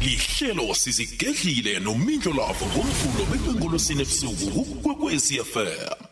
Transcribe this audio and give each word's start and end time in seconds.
lihlelo 0.00 0.74
sizigedlile 0.74 1.80
nomindlo 1.80 2.32
lavo 2.32 2.66
ngomvulo 2.66 3.24
bekwengolosini 3.30 4.02
ebusuku 4.02 4.64
kukwekwezi 4.64 5.34
fm 5.44 6.06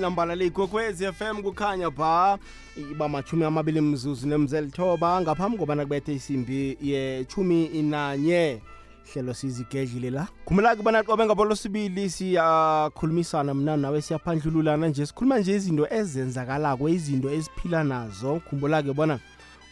nambala 0.00 0.34
leyikwekwezi 0.34 1.12
FM 1.12 1.42
kukhanya 1.42 1.90
ba 1.90 2.38
iba 2.90 3.08
machumi 3.08 3.44
amabili 3.44 3.80
mzuzu 3.80 4.28
nemzelithoba 4.28 5.20
ngaphambi 5.20 5.58
kobana 5.58 5.82
kubethe 5.82 6.14
isimbi 6.14 6.78
yechumi 6.82 7.82
nanye. 7.82 8.60
Hlelo 9.12 9.34
sizigedlile 9.34 10.10
la. 10.10 10.28
Khumela 10.44 10.76
kubana 10.76 11.02
qobe 11.02 11.24
ngabolo 11.24 11.56
sibili 11.56 12.10
siyakhulumisana 12.10 13.54
mna 13.54 13.76
nawe 13.76 14.02
siyaphandlululana 14.02 14.88
nje 14.88 15.06
sikhuluma 15.06 15.38
nje 15.38 15.56
izinto 15.56 15.86
ezenzakalako 15.90 16.88
izinto 16.88 17.30
eziphila 17.30 17.84
nazo. 17.84 18.40
Khumbula-ke 18.40 18.92
bona 18.92 19.18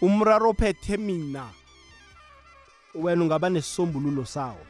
umraro 0.00 0.52
phethe 0.52 0.96
mina 0.96 1.44
wena 3.02 3.22
ungaba 3.22 3.50
nesisombululo 3.50 4.24
sawo? 4.24 4.64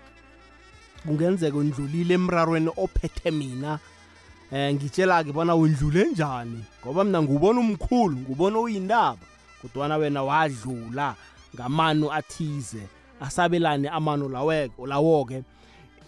Kungenzeka 1.06 1.56
undlulile 1.56 2.14
emrarweni 2.14 2.70
ophethe 2.76 3.30
mina 3.30 3.78
eh 4.52 4.74
ngitshela-ke 4.74 5.32
bona 5.32 5.54
undlule 5.56 6.04
njani? 6.04 6.64
Ngoba 6.82 7.04
mina 7.04 7.22
ngubona 7.22 7.60
umkhulu 7.60 8.16
ngubona 8.16 8.58
uyindaba 8.58 9.18
kodwana 9.62 9.96
wena 9.96 10.22
wadlula 10.22 11.14
ngamano 11.54 12.12
athize. 12.12 12.82
Asabelane 13.20 13.88
amano 13.88 14.28
lawo-ke. 14.28 15.42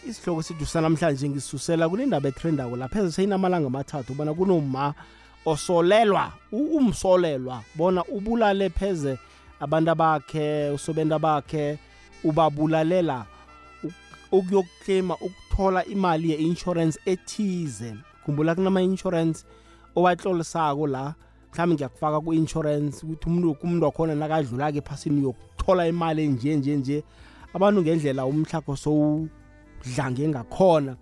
Isihloko 0.07 0.43
sethu 0.43 0.67
sanamhlanje 0.67 1.29
ngisisusela 1.29 1.89
kunendaba 1.89 2.29
etrendako 2.29 2.77
lapheza 2.77 3.13
seyinamalanga 3.13 3.67
amathathu 3.67 4.13
ubona 4.13 4.35
kunoma 4.35 4.95
osolelwa 5.47 6.33
umsolelwa 6.53 7.63
bona 7.75 8.05
ubulale 8.05 8.71
pheze 8.71 9.19
abantu 9.61 9.95
bakhe 9.95 10.71
usobenda 10.71 11.19
bakhe 11.19 11.79
ubabulalela 12.25 13.27
uk- 13.85 13.93
ukuyokuklema 14.33 15.15
ukuthola 15.17 15.85
imali 15.85 16.31
ye-insurance 16.31 16.99
ethize. 17.07 17.95
Khumbula 18.25 18.55
kunama-insurance 18.55 19.45
owatlolisako 19.97 20.87
la 20.87 21.15
mhlawumbe 21.53 21.75
ngiyakufaka 21.75 22.21
ku-insurance 22.21 23.03
ukuthi 23.07 23.27
umuntu 23.27 23.57
umuntu 23.63 23.85
wakhona 23.87 24.15
nakadlula-ke 24.15 24.79
ephasini 24.79 25.21
uyokuthola 25.21 25.89
imali 25.89 26.25
enje 26.25 26.57
nje 26.57 26.77
nje. 26.77 27.05
Abantu 27.55 27.83
ngendlela 27.83 28.27
umhlakho 28.27 28.77
sowudlange 28.77 30.29
ngakhona 30.29 30.97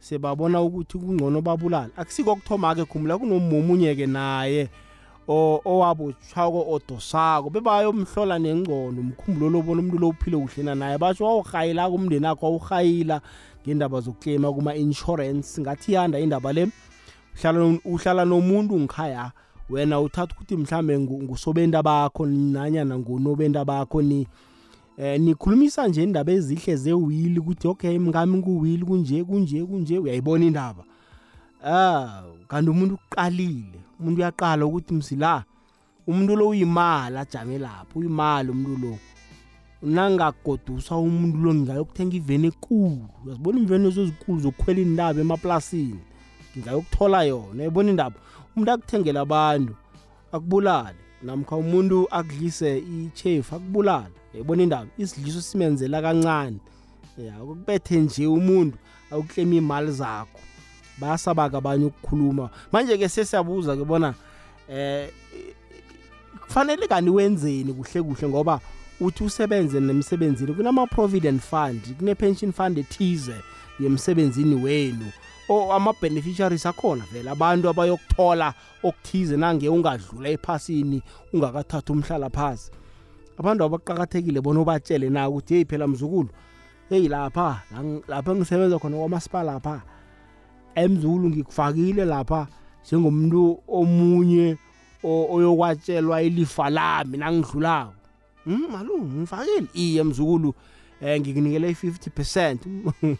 sebabona 0.00 0.62
ukuthi 0.62 0.98
kungcono 0.98 1.40
babulala 1.40 1.90
akusiko 1.96 2.36
kuthoma-ke 2.36 2.84
khumbula 2.84 3.18
kunomunye-ke 3.18 4.06
naye. 4.06 4.68
O- 5.28 5.60
owabotshwako 5.64 6.60
odosako 6.72 7.50
bebayomhlola 7.50 8.38
nengcono 8.38 9.02
mkhumbulo 9.02 9.50
lobona 9.50 9.80
umuntu 9.80 9.98
lo 9.98 10.08
uphile 10.08 10.36
kuhlena 10.36 10.74
naye. 10.74 10.98
Basho 10.98 11.24
wawurhayila 11.24 11.90
kumndeni 11.90 12.26
akho 12.26 12.46
wawurhayila 12.46 13.20
ngendaba 13.66 14.00
zokuklema 14.00 14.52
kuma-insurance. 14.52 15.60
Ngathi 15.60 15.92
yanda 15.92 16.18
indaba 16.20 16.52
le 16.52 16.68
uhlala 17.36 17.58
no- 17.58 17.80
uhlala 17.84 18.24
nomuntu 18.24 18.80
ngikhaya 18.80 19.32
wena 19.70 20.00
uthatha 20.00 20.34
ukuthi 20.34 20.56
mhlambe 20.56 20.98
ngu- 20.98 21.22
ngusobenta 21.22 21.82
bakho 21.82 22.26
nanyana 22.26 22.98
ngunobenta 22.98 23.64
bakho 23.64 24.02
ni 24.02 24.26
eh 24.98 25.20
nikhulumisa 25.20 25.88
nje 25.88 26.02
indaba 26.02 26.32
ezihle 26.32 26.76
zewili 26.76 27.38
ukuthi 27.38 27.68
okay 27.68 27.98
mngami 27.98 28.42
kuwili 28.42 28.84
kunje 28.84 29.24
kunje 29.24 29.64
kunje 29.64 29.98
uyayibona 29.98 30.44
indaba. 30.44 30.84
Ah 31.64 32.22
kanti 32.48 32.70
umuntu 32.70 32.94
uqalile. 32.94 33.78
Umuntu 34.00 34.20
uyaqala 34.20 34.66
ukuthi 34.66 34.94
msila 34.94 35.44
umuntu 36.06 36.36
lo 36.36 36.48
uyimali 36.48 37.18
ajame 37.18 37.58
lapho 37.58 37.98
uyimali 37.98 38.50
umuntu 38.50 38.86
lo. 38.86 38.98
Nangagoduswa 39.82 40.98
umuntu 40.98 41.38
lo 41.38 41.54
ngingayokuthenga 41.54 42.16
iveni 42.16 42.46
ekulu. 42.46 43.08
Uyazibona 43.24 43.58
imveni 43.58 43.88
ezozikulu 43.88 44.40
zokukhwela 44.40 44.80
indaba 44.80 45.20
emaplasini? 45.20 46.00
Ngingayokuthola 46.50 47.22
yona 47.22 47.54
uyayibona 47.54 47.90
indaba 47.90 48.16
umuntu 48.56 48.70
akuthengela 48.72 49.20
abantu 49.20 49.74
akubulale. 50.32 50.98
Namkha 51.22 51.56
umuntu 51.56 52.06
akudlise 52.10 52.78
ichefu 52.78 53.54
akubulale. 53.54 54.14
Uyayibona 54.32 54.62
indaba 54.62 54.88
isidliso 54.98 55.40
simenzela 55.40 56.02
kancane 56.02 56.58
ya 57.26 57.42
ukubethe 57.42 58.00
nje 58.00 58.26
umuntu 58.26 58.76
awuklema 59.10 59.54
imali 59.54 59.92
zakho. 59.92 60.40
Bayasaba-ke 61.00 61.56
abanye 61.56 61.84
ukukhuluma. 61.84 62.50
Manje-ke 62.72 63.08
sesiyabuza-ke 63.08 63.84
bona 63.84 64.14
eh 64.68 65.10
kufanele 66.46 66.88
kani 66.88 67.10
wenzeni 67.10 67.72
kuhle 67.72 68.02
kuhle 68.02 68.28
ngoba 68.28 68.60
uthi 69.00 69.24
usebenze 69.24 69.80
nemsebenzini 69.80 70.54
kunama-provident 70.54 71.40
fund 71.40 71.80
kune-pension 71.98 72.52
fund 72.52 72.78
ethize 72.78 73.36
yemsebenzini 73.80 74.54
wenu. 74.54 75.12
O 75.48 75.72
ama-beneficiaries 75.72 76.66
akhona 76.66 77.04
vele 77.12 77.30
abantu 77.30 77.68
abayokuthola 77.68 78.54
okuthize 78.82 79.36
nange 79.36 79.68
ungadlula 79.68 80.28
ephasini 80.28 81.02
ungakathathi 81.32 81.92
umhlala 81.92 82.30
phasi 82.30 82.70
abantu 83.38 83.64
abaqakathekile 83.64 84.40
bona 84.40 84.60
ubatshele 84.60 85.10
na 85.10 85.28
ukuthi 85.28 85.54
heyi 85.54 85.64
phela 85.64 85.88
mzukulu 85.88 86.28
heyi 86.90 87.08
lapha 87.08 87.62
la 87.72 87.82
ng- 87.82 88.02
lapha 88.08 88.32
engisebenza 88.32 88.78
khona 88.78 88.96
kwamasipala 88.96 89.52
lapha 89.52 89.82
emzulu 90.80 91.28
ngikufakile 91.30 92.04
lapha 92.04 92.46
njengomuntu 92.86 93.60
omunye 93.68 94.56
oyokwatshelwa 95.02 96.22
ilifa 96.22 96.70
lami 96.70 97.18
nangidlulako. 97.18 97.92
Hmm, 98.44 98.66
malungu 98.72 99.20
ngifakile. 99.20 99.66
Iye 99.74 100.02
mzukulu 100.02 100.54
eh 101.00 101.20
ngikunikele 101.20 101.70
i-50 101.70 102.10
percent. 102.10 102.66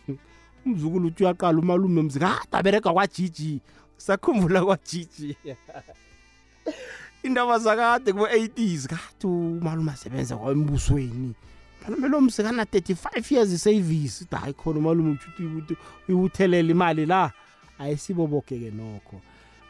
Umzukulu 0.66 1.06
uthi 1.08 1.24
uyaqala 1.24 1.58
umalume 1.58 2.02
mzikade 2.02 2.52
aberega 2.52 2.92
kwajiji 2.92 3.60
sakhumbula 3.96 4.64
kwajiji 4.64 5.36
indaba 7.22 7.58
zakade 7.58 8.12
kubo-80s 8.12 8.86
kade 8.86 9.26
umalume 9.26 9.92
asebenza 9.92 10.36
kwembusweni. 10.36 11.34
Malume 11.82 12.08
lo 12.08 12.20
msikana 12.20 12.64
35 12.64 13.34
years 13.34 13.52
i-service 13.52 14.24
uthi 14.24 14.36
hayi 14.36 14.54
khona 14.54 14.78
umalume 14.78 15.10
ukuthi 15.12 15.76
uyibuthelela 16.08 16.70
imali 16.70 17.06
la. 17.06 17.32
Ayisibo 17.78 18.26
boke-ke 18.26 18.70
nokho. 18.70 19.20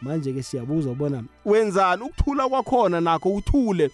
Manje-ke 0.03 0.43
siyabuza 0.43 0.91
ubona 0.91 1.25
wenzani 1.45 2.03
ukuthula 2.03 2.49
kwakhona 2.49 3.01
nakho 3.01 3.35
uthule 3.35 3.91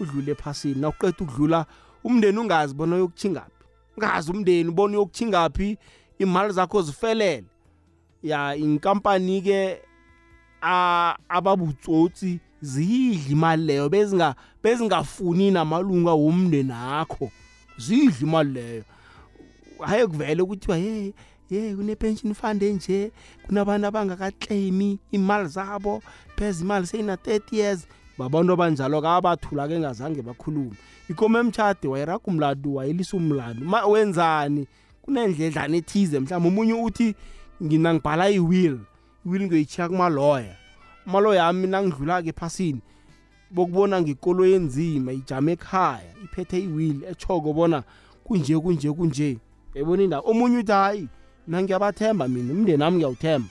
udlule 0.00 0.32
ephasini 0.32 0.80
nawuqeda 0.80 1.16
ukudlula 1.20 1.66
umndeni 2.04 2.38
ungazi 2.38 2.74
bona 2.74 2.96
uyokutshingaphi 2.96 3.52
ungazi 3.96 4.30
umndeni 4.30 4.68
ubona 4.68 4.92
uyokutshingaphi 4.96 5.78
imali 6.18 6.52
zakho 6.52 6.82
zifelele. 6.82 7.44
Ya 8.22 8.56
inkampani-ke 8.56 9.78
a- 10.62 11.16
ababutsotsi 11.28 12.40
ziyidla 12.62 13.30
imali 13.32 13.64
leyo 13.64 13.88
bezinga 13.88 14.34
bezingafuni 14.62 15.50
namalunga 15.50 16.12
womndeni 16.12 16.72
akho. 16.72 17.30
Zidla 17.78 18.16
imali 18.22 18.52
leyo. 18.52 18.84
Haye 19.80 20.06
kuvele 20.06 20.42
ukuthi 20.42 20.70
ye 20.72 21.12
ye 21.56 21.74
kune-pension 21.76 22.34
fund 22.34 22.62
enje 22.62 23.12
kunabantu 23.46 23.86
abangakaclaimi 23.86 24.98
imali 25.12 25.48
zabo 25.48 26.02
pheza 26.36 26.64
imali 26.64 26.86
seyina-30 26.86 27.56
years. 27.56 27.86
Babantu 28.18 28.52
abanjalo 28.52 29.02
kabathula 29.02 29.68
ke 29.68 29.78
ngazange 29.78 30.22
bakhulume. 30.22 30.76
Ikoma 31.10 31.38
emtshade 31.40 31.88
wayiraga 31.88 32.24
umlandu 32.26 32.74
wayelisa 32.74 33.16
umlandu 33.16 33.64
Ma- 33.64 33.86
wenzani? 33.86 34.66
Kunendledlana 35.02 35.76
ethize. 35.76 36.20
Mhlawumbe 36.20 36.48
omunye 36.48 36.72
uthi 36.72 37.14
ngina 37.62 37.94
ngibhala 37.94 38.30
i-will. 38.30 38.78
I-will 39.26 39.42
ngiyoyitshiya 39.46 39.88
kumaloya. 39.88 40.56
Umaloya 41.06 41.46
ami 41.48 41.66
nangidlula-ke 41.66 42.28
ephasini 42.28 42.80
bokubona 43.50 44.00
ngikolo 44.00 44.46
enzima 44.46 45.12
ijame 45.12 45.52
ekhaya 45.52 46.14
iphethe 46.24 46.58
i-will 46.60 47.04
echoko 47.04 47.52
bona 47.52 47.82
kunje 48.24 48.58
kunje 48.58 48.92
kunje. 48.92 49.38
Yayibona 49.74 50.02
indaba 50.02 50.28
omunye 50.28 50.58
uthi 50.58 50.72
hayi 50.72 51.08
mina 51.46 51.62
ngiyabathemba 51.62 52.28
mina 52.28 52.52
umndeni 52.52 52.82
wami 52.82 52.96
ngiyawuthemba. 52.96 53.48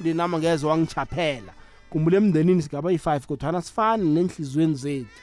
Umndeni 0.00 0.20
wami 0.20 0.34
angeze 0.34 0.66
wangichaphela. 0.66 1.52
Kumbule 1.90 2.16
emndenini 2.16 2.62
sigaba 2.62 2.90
yi-5 2.90 3.20
kodwana 3.26 3.62
sifani 3.62 4.04
nenhliziyweni 4.14 4.74
zethu. 4.74 5.20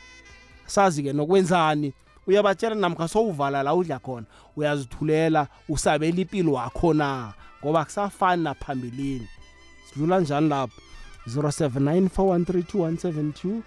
Sazi-ke 0.66 1.14
nokwenzani? 1.14 1.94
Uyabatshela 2.28 2.76
namkha 2.76 3.08
sowuvala 3.08 3.64
la 3.64 3.76
udla 3.76 4.00
khona 4.00 4.26
uyazithulela 4.56 5.48
usabela 5.70 6.22
impilo 6.22 6.54
wakho 6.54 6.94
na? 6.94 7.34
Ngoba 7.64 7.86
kusafani 7.86 8.44
naphambilini. 8.44 9.28
Sidlula 9.86 10.20
njani 10.20 10.50
lapho? 10.50 10.82
079 11.28 12.10
413 12.10 13.62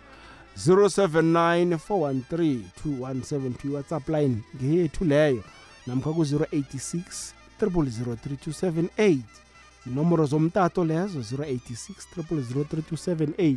079 0.56 1.78
413 1.88 3.70
whatsapp 3.70 4.08
line 4.08 4.36
ngeyethu 4.56 5.04
leyo 5.04 5.42
namkha 5.86 6.12
ku-086 6.12 7.34
0003278 7.60 9.18
inomboro 9.86 10.26
zomtato 10.26 10.84
lezo 10.84 11.18
086 11.18 11.94
0003278 12.16 13.56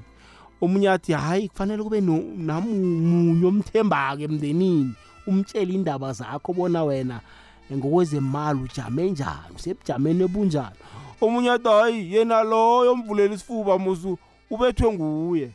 omunye 0.61 0.89
athi 0.89 1.13
hayi 1.13 1.49
kufanele 1.49 1.83
kube 1.83 2.01
no- 2.01 2.23
namunye 2.38 3.45
omthembake 3.47 4.23
emndenini. 4.23 4.94
Umtshele 5.27 5.73
indaba 5.73 6.13
zakho 6.13 6.53
bona 6.53 6.83
wena 6.83 7.21
ngokwezemali 7.73 8.59
ujame 8.61 9.11
njani 9.11 9.55
usebujameni 9.55 10.23
ebunjani 10.23 10.75
omunye 11.21 11.51
athi 11.51 11.67
hayi 11.67 12.13
yena 12.13 12.44
loyo 12.44 12.91
omvulela 12.91 13.33
isifuba 13.35 13.77
musu 13.79 14.17
ubethwe 14.49 14.94
nguye. 14.94 15.51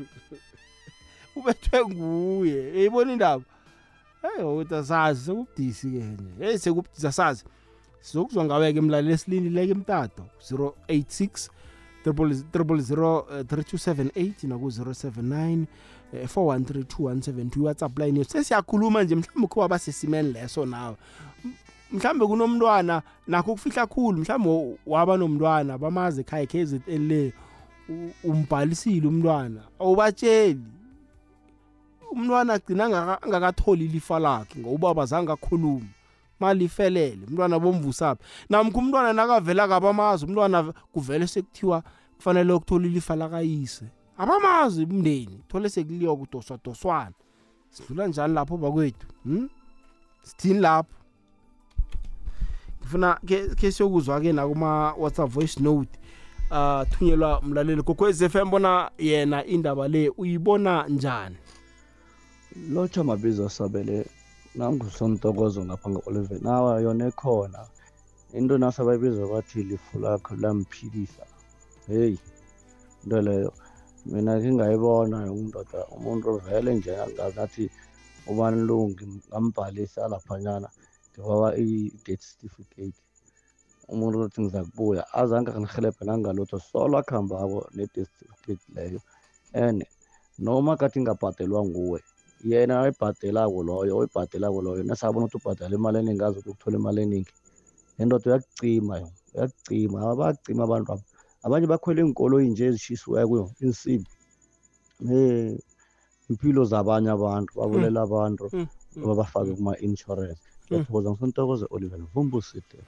Ubethwe 1.36 1.86
nguye. 1.86 2.78
Eyibona 2.78 3.12
indaba 3.12 3.42
hey 4.22 4.44
ukuthi 4.44 4.74
asazi 4.74 5.24
sekubudisi-ke 5.24 5.98
nje. 6.04 6.24
Hey 6.46 6.58
sekubudisi 6.58 7.06
asazi. 7.06 7.44
Sizokuzwa 8.00 8.44
ngawe-ke 8.44 8.78
emlaleli 8.78 9.12
esilindileke 9.12 9.72
emtato 9.72 10.22
086 10.52 11.48
3278 12.06 14.48
naku-079 14.48 15.64
4132172 16.14 17.60
whatsapp 17.60 17.98
line 17.98 18.18
yethu. 18.18 18.30
Sesiyakhuluma 18.32 19.02
nje 19.02 19.14
mhlawumbe 19.14 19.44
ukhe 19.46 19.60
waba 19.60 19.78
sesimeni 19.78 20.32
leso 20.32 20.66
nawe. 20.66 20.96
Mhlawumbe 21.92 22.26
kunomntwana 22.26 23.02
nakho 23.26 23.52
kufihla 23.52 23.86
khulu 23.86 24.18
mhlawumbe 24.20 24.78
waba 24.86 25.16
nomntwana 25.16 25.78
bamazi 25.78 26.20
ekhaya 26.20 26.46
le 26.86 27.32
u- 27.88 28.10
umbhalisile 28.24 29.08
umntwana 29.08 29.60
awubatsheli. 29.80 30.60
Umntwana 32.12 32.52
agcina 32.54 32.84
angaka- 32.84 33.22
angakatholi 33.22 33.84
ilifa 33.84 34.18
lakhe 34.18 34.58
ngoba 34.60 34.94
bazange 34.94 35.32
akhuluma 35.32 35.86
malifelele 36.40 37.26
umntwana 37.28 37.58
bomvusaphi. 37.58 38.22
Namkho 38.48 38.78
umntwana 38.78 39.12
nakavela 39.12 39.68
kabamazi 39.68 40.24
umntwana 40.26 40.72
kuvele 40.92 41.26
sekuthiwa 41.26 41.82
kufanele 42.16 42.52
ukuthola 42.52 42.86
ilifa 42.86 43.16
lakayise. 43.16 43.84
Abamazi 44.18 44.84
umndeni 44.84 45.40
thole 45.48 45.68
sekuliwa 45.68 46.16
kudoswadoswana. 46.16 47.12
Sidlula 47.70 48.06
njani 48.06 48.34
lapho 48.34 48.56
bakwethu 48.56 49.06
hmm? 49.24 49.48
sithini 50.22 50.60
lapho? 50.60 50.94
Ngifuna 52.80 53.18
ke 53.26 53.48
ke 53.54 53.72
siyokuzwa-ke 53.72 54.32
nakuma-whatsapp 54.32 55.30
voice 55.30 55.60
note 55.60 55.98
uh 56.50 56.82
thunyelwa 56.90 57.42
mlaleli. 57.42 57.82
Gokwez 57.82 58.22
f 58.22 58.34
m 58.34 58.50
bona 58.50 58.90
yena 58.98 59.44
indaba 59.44 59.88
le 59.88 60.08
uyibona 60.18 60.86
njani? 60.88 61.36
Lotsha 62.68 63.04
mabizo 63.04 63.46
asabele 63.46 64.06
nangusontokozo 64.54 65.64
ngapha 65.64 65.88
nge-oliven 65.90 66.40
nawa 66.42 66.80
yona 66.84 67.04
ekhona 67.10 67.60
into 68.36 68.58
nase 68.58 68.84
bayibiza 68.84 69.26
bathi 69.26 69.62
lifu 69.62 69.98
lakho 69.98 70.36
lamphilisa. 70.42 71.24
Heyi 71.86 72.18
into 73.02 73.20
leyo. 73.22 73.52
Mina 74.06 74.38
ngingayibona 74.38 75.32
undoda 75.32 75.86
umuntu 75.96 76.38
vele 76.44 76.74
nje 76.74 76.92
ngathi 77.32 77.70
ubanilungi 78.26 79.04
ngambhalisa 79.28 80.08
laphanyana 80.08 80.68
ngibaba 81.12 81.56
i-date 81.56 82.24
certificate. 82.28 83.00
Umuntu 83.88 84.20
othi 84.20 84.40
ngiza 84.40 84.64
kubuya 84.64 85.02
azange 85.14 85.50
ngihelebhe 85.60 86.04
nangalutho 86.04 86.58
solo 86.58 86.98
akuhambako 86.98 87.58
ne-date 87.74 88.10
certificate 88.18 88.64
leyo. 88.74 89.00
And 89.52 89.84
noma 90.38 90.76
kathi 90.76 91.00
ngabhadelwa 91.00 91.64
nguwe 91.64 92.00
yena 92.44 92.80
oyibhadelako 92.80 93.62
loyo 93.62 93.96
oyibhadelako 93.98 94.62
loyo. 94.62 94.82
Nasabona 94.82 95.26
ukuthi 95.26 95.36
ubhadala 95.36 95.74
imali 95.76 95.98
eningi 95.98 96.24
azi 96.24 96.38
ukuthi 96.38 96.50
ukuthola 96.50 96.76
imali 96.78 97.02
eningi 97.02 97.32
nendoda 97.98 98.30
uyakucima 98.30 98.98
yo 98.98 99.08
uyakucima 99.34 100.16
bayakucima 100.16 100.64
abantu 100.64 100.92
aba. 100.92 101.02
Abanye 101.42 101.66
bakhwela 101.66 102.00
iinkoloyi 102.02 102.48
nje 102.50 102.64
ezishisiweko 102.66 103.50
insimbi 103.60 104.08
um 105.00 105.58
impilo 106.30 106.64
zabanye 106.64 107.10
abantu 107.10 107.52
babulela 107.56 108.02
abantu 108.02 108.50
Mm, 108.96 109.06
babafake 109.06 109.52
kuma-insurance. 109.54 110.40
Ngiyathokoza 110.66 111.10
ngisontokoze 111.10 111.66
oliver 111.70 111.98
vumbuside 112.14 112.78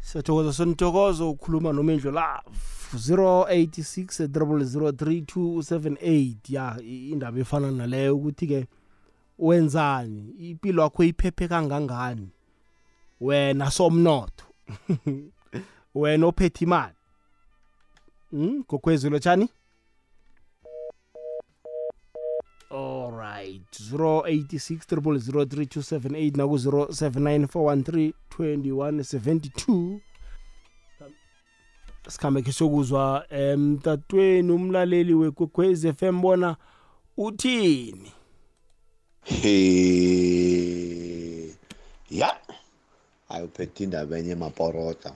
siyathokoza 0.00 0.52
sontokozo 0.52 1.30
ukhuluma 1.30 1.72
nomendlo 1.72 2.10
la 2.10 2.42
086 2.94 4.26
3278 4.26 6.34
ya 6.48 6.76
i- 6.82 7.10
indaba 7.10 7.40
efana 7.40 7.70
naleyo 7.70 8.16
ukuthi-ke 8.16 8.66
wenzani? 9.40 10.34
Impilo 10.38 10.82
yakho 10.82 11.04
iphephe 11.04 11.48
kangangani? 11.48 12.28
Wena 13.20 13.70
somnotho. 13.70 14.44
Wena 15.94 16.26
ophethe 16.26 16.64
imali. 16.64 16.94
Mm? 18.32 18.64
gokwezilo 18.68 19.18
tshani 19.18 19.48
alright 22.70 23.80
086 23.92 24.96
3278 24.96 26.36
naku-079 26.36 28.12
413 28.34 30.00
sikhambe 32.08 32.42
khe 32.42 32.52
sokuzwa 32.52 33.26
emtatweni 33.30 34.52
umlaleli 34.52 35.14
wekwekwez 35.14 35.86
FM 35.92 36.20
bona 36.20 36.56
uthini? 37.16 38.04
he 38.04 38.19
ya. 42.10 42.30
Hayi 43.28 43.44
uphethe 43.44 43.84
indaba 43.84 44.18
enye 44.18 44.32
emaporota 44.32 45.12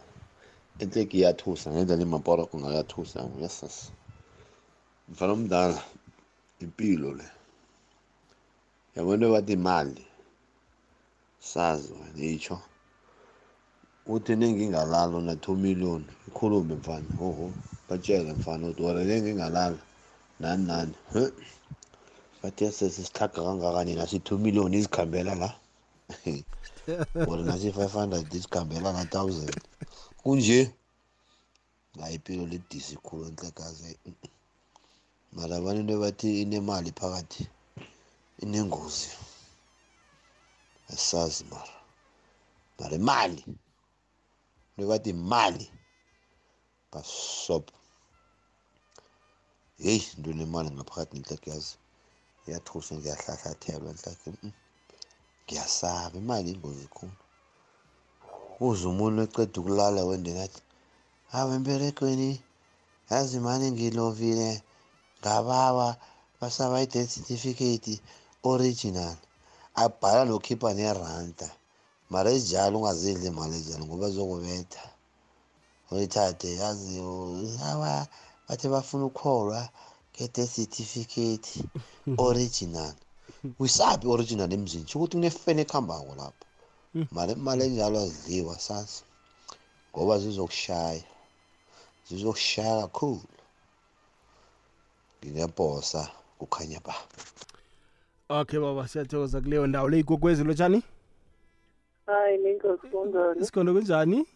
inhleki 0.79 1.17
iyathusa 1.19 1.71
ngendlela 1.71 2.03
imaporota 2.03 2.55
ngayathusa 2.59 3.21
yesas. 3.41 3.77
Mfana 5.09 5.33
omdala 5.33 5.83
impilo 6.61 7.13
le. 7.19 7.27
Yabona 8.97 9.29
bathi 9.29 9.53
imali? 9.53 10.07
Sazi 11.41 11.93
wena 11.93 12.25
itsho 12.25 12.57
uthi 14.07 14.37
nengingalala 14.37 15.21
na-two 15.21 15.57
million 15.57 16.05
ikhulume 16.29 16.75
mfana. 16.75 17.09
Oho 17.21 17.53
batshele 17.89 18.33
mfana 18.33 18.67
ukuthi 18.67 18.83
wena 18.83 19.05
nengingalala. 19.05 19.79
Nani 20.41 20.67
nani? 20.67 20.95
Huh? 21.13 21.31
Bathe 22.45 22.73
sesisihlaga 22.73 23.41
kangakani 23.43 23.95
nasi-two 23.95 24.39
million 24.39 24.75
izikhambela 24.75 25.35
la? 25.35 25.51
Or 27.29 27.39
nasi-five 27.39 27.93
hundred 27.93 28.33
izikhambela 28.33 28.93
na-thousand 28.93 29.57
kunje? 30.17 30.75
Hayi 32.01 32.15
impilo 32.15 32.47
lidisi 32.47 32.97
khulu 32.97 33.25
enhlekazi 33.29 33.99
mara 35.33 35.57
abantu 35.57 35.81
into 35.81 35.99
bathi 35.99 36.43
inemali 36.43 36.91
phakathi 36.93 37.49
inengozi. 38.39 39.09
Asazi 40.89 41.45
mara. 41.45 41.77
Mara 42.79 42.97
imali 42.97 43.45
into 44.77 44.89
bathi 44.89 45.11
imali 45.11 45.71
basop. 46.93 47.71
Heyi 49.79 50.05
into 50.17 50.33
nemali 50.33 50.71
ngaphakathi 50.71 51.17
nenhleko 51.17 51.51
yazi 52.45 52.51
iyathusa 52.51 52.95
ngiyahlahlathelwa 52.95 53.89
enhleke 53.93 54.29
ngiyasaba 55.45 56.17
imali 56.21 56.49
ingozi 56.55 56.87
khulu. 56.95 57.17
Uze 58.67 58.85
umuntu 58.93 59.19
eceda 59.27 59.57
ukulala 59.61 60.01
wendeni 60.09 60.41
athi 60.47 60.63
hawu 61.33 61.51
emberegweni 61.57 62.31
yazi 63.11 63.39
mani 63.47 63.67
ngilovile 63.73 64.63
ngabawa 65.21 65.89
basaba 66.41 66.77
i-death 66.85 67.13
certificate 67.15 68.01
original. 68.53 69.17
Abhala 69.83 70.23
nokhipha 70.25 70.71
neranta 70.79 71.49
mara 72.13 72.29
ezinjalo 72.37 72.75
ungazidli 72.79 73.27
imali 73.33 73.55
ezinjalo 73.57 73.85
ngoba 73.87 74.09
zokubetha 74.15 74.85
uyithathe 75.93 76.49
yazi 76.61 77.01
awa 77.71 78.07
bathe 78.47 78.67
bafuna 78.75 79.05
ukukholwa. 79.09 79.61
Nge-death 80.15 80.55
certificate. 80.57 81.49
Original. 82.29 82.95
Uyisaphi 83.59 84.07
original 84.07 84.53
emzini 84.53 84.87
sho 84.89 84.99
ukuthi 84.99 85.17
kunefeni 85.17 85.61
ekuhambako 85.63 86.15
lapho 86.21 86.45
mara 87.13 87.33
imali 87.33 87.65
enjalo 87.65 87.99
azidliwa 87.99 88.59
sasi 88.59 89.05
ngoba 89.91 90.19
zizokushaya. 90.19 91.05
Zizokushaya 92.09 92.83
kakhulu. 92.83 93.29
Nginebhosa 95.19 96.09
kukhanya 96.39 96.81
ba. 96.87 96.95
Okay 98.29 98.59
baba 98.61 98.89
siyathokoza 98.89 99.41
kuleyo 99.41 99.67
ndawo. 99.67 99.89
Le 99.89 99.99
igogwezi 99.99 100.45
lotshani 100.45 100.83
hayi 102.07 102.39
ningakunjani 102.39 103.41
isikhondo 103.41 103.73
kunjani? 103.75 104.27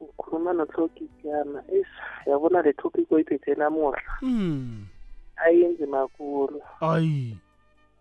Ukhuluma 0.00 0.52
notopic 0.52 1.10
yana 1.24 1.62
is 1.72 1.86
yabona 2.26 2.62
le 2.62 2.72
topic 2.72 3.12
oyiphethe 3.12 3.54
namuhla 3.54 4.02
mm. 4.22 4.86
ayenzi 5.36 5.86
makulu 5.86 6.62
ayi. 6.80 7.38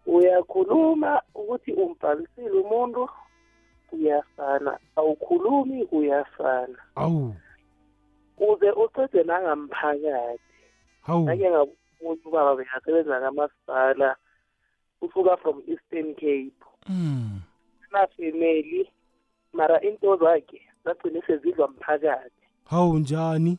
Uyakhuluma 0.06 1.22
ukuthi 1.36 1.74
umbhalisile 1.74 2.50
umuntu 2.50 3.10
uyafana. 3.92 4.80
Awukhulumi 4.96 5.84
uyafana. 5.92 6.78
Awu. 6.96 7.36
Uze 8.38 8.72
ucede 8.72 9.24
nangamphakathi. 9.24 10.40
Hawu 11.02 11.30
ake 11.30 11.50
ngab- 11.50 11.76
omunye 12.02 12.22
ubaba 12.26 12.56
bekasebenza 12.56 13.20
kamasipala 13.20 14.16
usuka 15.02 15.38
from 15.38 15.62
eastern 15.68 16.14
cape. 16.16 16.54
Mm. 16.90 17.42
sinafemeli 17.88 18.90
mara 19.54 19.82
into 19.82 20.16
zakhe 20.18 20.62
zagcine 20.88 21.22
sezidlwa 21.28 21.68
mphakathi. 21.68 22.44
Hawu 22.66 23.00
njani? 23.00 23.58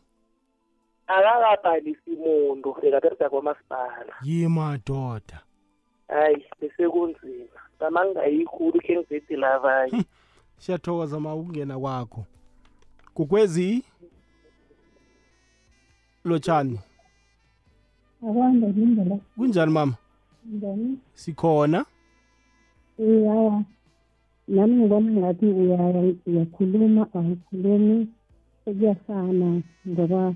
Akakabhalisi 1.07 2.11
muntu 2.11 2.77
bekabereka 2.83 3.31
kwamasipala. 3.31 4.15
Yi 4.23 4.49
madoda. 4.49 5.41
Hayi 6.09 6.45
bese 6.61 6.89
kunzima 6.89 7.61
sama 7.79 8.05
ngingayikhulu 8.05 8.81
khe 8.81 8.97
ngizedi 8.99 9.37
labanye 9.37 10.05
siyathokoza 10.59 11.21
ma 11.21 11.35
ukungena 11.35 11.79
kwakho. 11.79 12.25
Kukwezi 13.15 13.85
lotshani? 16.25 16.81
Akwanda 18.23 18.67
indlela 18.67 19.19
kunjani 19.37 19.73
mama? 19.73 19.95
Njani 20.45 20.99
sikhona? 21.15 21.85
Hawa 22.99 23.63
nami 24.49 24.75
ngibona 24.77 25.11
ngathi 25.13 25.47
uya- 25.47 26.15
uyakhuluma 26.27 27.07
awukhulumi. 27.15 28.09
Sekuyafana 28.65 29.61
ngoba 29.89 30.35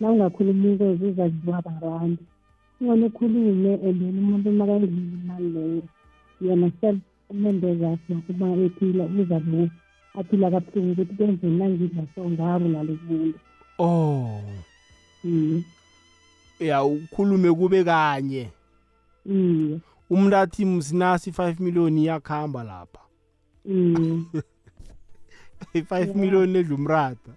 na 0.00 0.10
ungakhulumi 0.10 0.72
inkozi 0.72 1.08
izadliwa 1.08 1.62
babantu. 1.62 2.22
Ingona 2.80 3.06
ukhulume 3.06 3.74
and 3.74 4.00
then 4.00 4.18
umuntu 4.18 4.52
makayidlile 4.52 5.16
imali 5.24 5.48
leyo 5.48 5.82
yena 6.40 6.70
self 6.80 6.98
umendezakhe 7.30 8.16
uma 8.28 8.52
ephila 8.64 9.04
uzabe 9.04 9.70
aphila 10.14 10.50
kabuhlungu 10.50 10.92
ukuthi 10.92 11.14
kwenzeni 11.14 11.58
nangidla 11.58 12.02
so 12.14 12.30
ngabo 12.30 12.68
nalo 12.68 12.98
muntu 13.08 13.38
oh. 13.78 14.40
Iye 15.24 15.62
ya 16.60 16.84
ukhulume 16.84 17.52
kube 17.52 17.84
kanye. 17.84 18.50
Iye 19.26 19.78
umuntu 20.10 20.36
athi 20.36 20.64
msinasi 20.64 21.30
5 21.30 21.60
million 21.60 21.98
iyakhamba 21.98 22.64
lapha. 22.64 23.00
iye 23.74 24.22
i-5 25.74 26.14
million 26.14 26.56
edla 26.56 26.74
umrata 26.74 27.32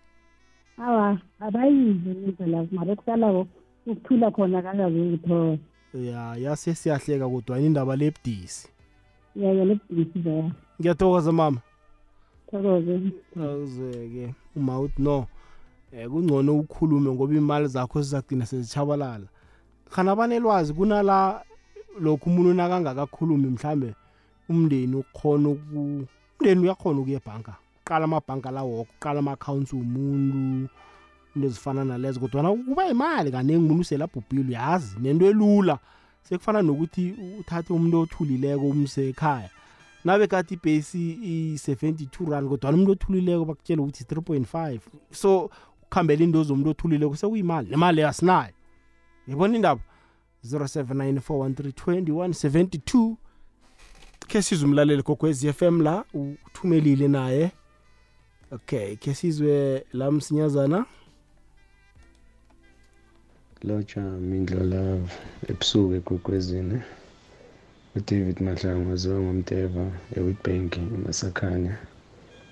awa 0.78 1.18
abayizi 1.40 2.10
indlela 2.10 2.68
mara 2.72 2.96
kusalako 2.96 3.48
ukuphila 3.88 4.32
khona 4.32 4.62
kangazokuthola 4.62 5.58
ya 5.94 6.36
yase 6.36 6.76
siyahleka 6.76 7.30
kodwa 7.30 7.60
indaba 7.60 7.96
lebudisi 7.96 8.68
yaya 9.36 9.66
lebhisi 9.66 10.22
zaya 10.22 10.52
ngiyathokoza 10.80 11.32
mama. 11.32 11.62
Thokoze. 12.52 13.00
Awuze-ke 13.40 14.34
uma 14.56 14.80
uthi 14.80 15.02
no 15.02 15.28
um 15.94 16.10
kungcono 16.12 16.60
ukhulume 16.60 17.12
ngoba 17.12 17.34
imali 17.34 17.68
zakho 17.68 18.02
zizagcina 18.02 18.46
sezitshabalala. 18.46 19.28
Khana 19.90 20.16
banelwazi 20.16 20.74
kunala 20.74 21.44
lokhu 22.00 22.30
umuntu 22.30 22.54
nakangakakhulumi 22.54 23.48
mhlambe 23.48 23.96
umndeni 24.50 24.96
ukhona 24.96 25.50
uku 25.50 26.06
umndeni 26.40 26.62
uyakhona 26.62 27.00
ukuya 27.00 27.18
ebhanka 27.18 27.54
qala 27.84 28.06
amabhanka 28.06 28.52
lawo 28.52 28.88
qala 29.00 29.20
ama-accounts 29.20 29.74
womuntu 29.74 30.70
into 31.36 31.48
ezifana 31.48 31.86
nalezo 31.86 32.20
kodwa 32.20 32.58
kuba 32.58 32.88
imali 32.88 33.32
kaningi 33.32 33.58
umuntu 33.58 33.82
uselabhubhile 33.82 34.48
uyazi 34.48 34.96
nento 35.00 35.26
elula. 35.26 35.80
Sekufana 36.24 36.62
nokuthi 36.62 37.16
uthathe 37.40 37.74
umuntu 37.74 38.00
othulileko 38.00 38.68
umse 38.68 39.10
ekhaya. 39.10 39.50
Nabe 40.06 40.28
kati 40.28 40.54
ibhesi 40.54 41.18
i-72 41.24 42.30
rand 42.30 42.50
kodwa 42.50 42.72
umuntu 42.72 42.92
othulileko 42.92 43.46
bakutshela 43.46 43.82
ukuthi 43.82 44.04
3.5 44.04 44.80
so 45.12 45.50
ukuhambela 45.84 46.24
into 46.24 46.44
zomuntu 46.44 46.70
othulileko 46.70 47.16
sekuyimali 47.16 47.70
nemali 47.70 47.96
leyo 47.96 48.10
asinayo. 48.10 48.54
Yibona 49.28 49.56
indaba? 49.56 49.82
0794132172 50.46 53.16
khe 54.30 54.42
sizwe 54.42 54.66
umlaleli 54.68 55.04
gogwezi 55.04 55.54
FM 55.54 55.82
la 55.82 56.06
uthumelile 56.14 57.08
naye. 57.08 57.52
Okay 58.52 58.96
khe 58.96 59.14
sizwe 59.14 59.86
la 59.94 60.12
msinyazana. 60.12 60.86
Lotsha 63.64 64.02
mindlo 64.02 64.64
love 64.64 65.12
ebusuku 65.50 65.94
egugwezini 65.94 66.78
udavid 67.96 68.42
mahlangu 68.42 68.90
waziwa 68.90 69.20
ngomteva 69.20 69.86
ewitbank 70.18 70.78
emasakhanya 70.78 71.78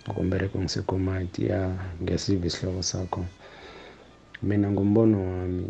ngombereko 0.10 0.60
ngisekomati 0.60 1.46
ya 1.46 1.62
ngiyasiva 2.02 2.46
isihloko 2.48 2.84
sakho. 2.84 3.26
Mina 4.44 4.72
ngombono 4.72 5.18
wami 5.32 5.66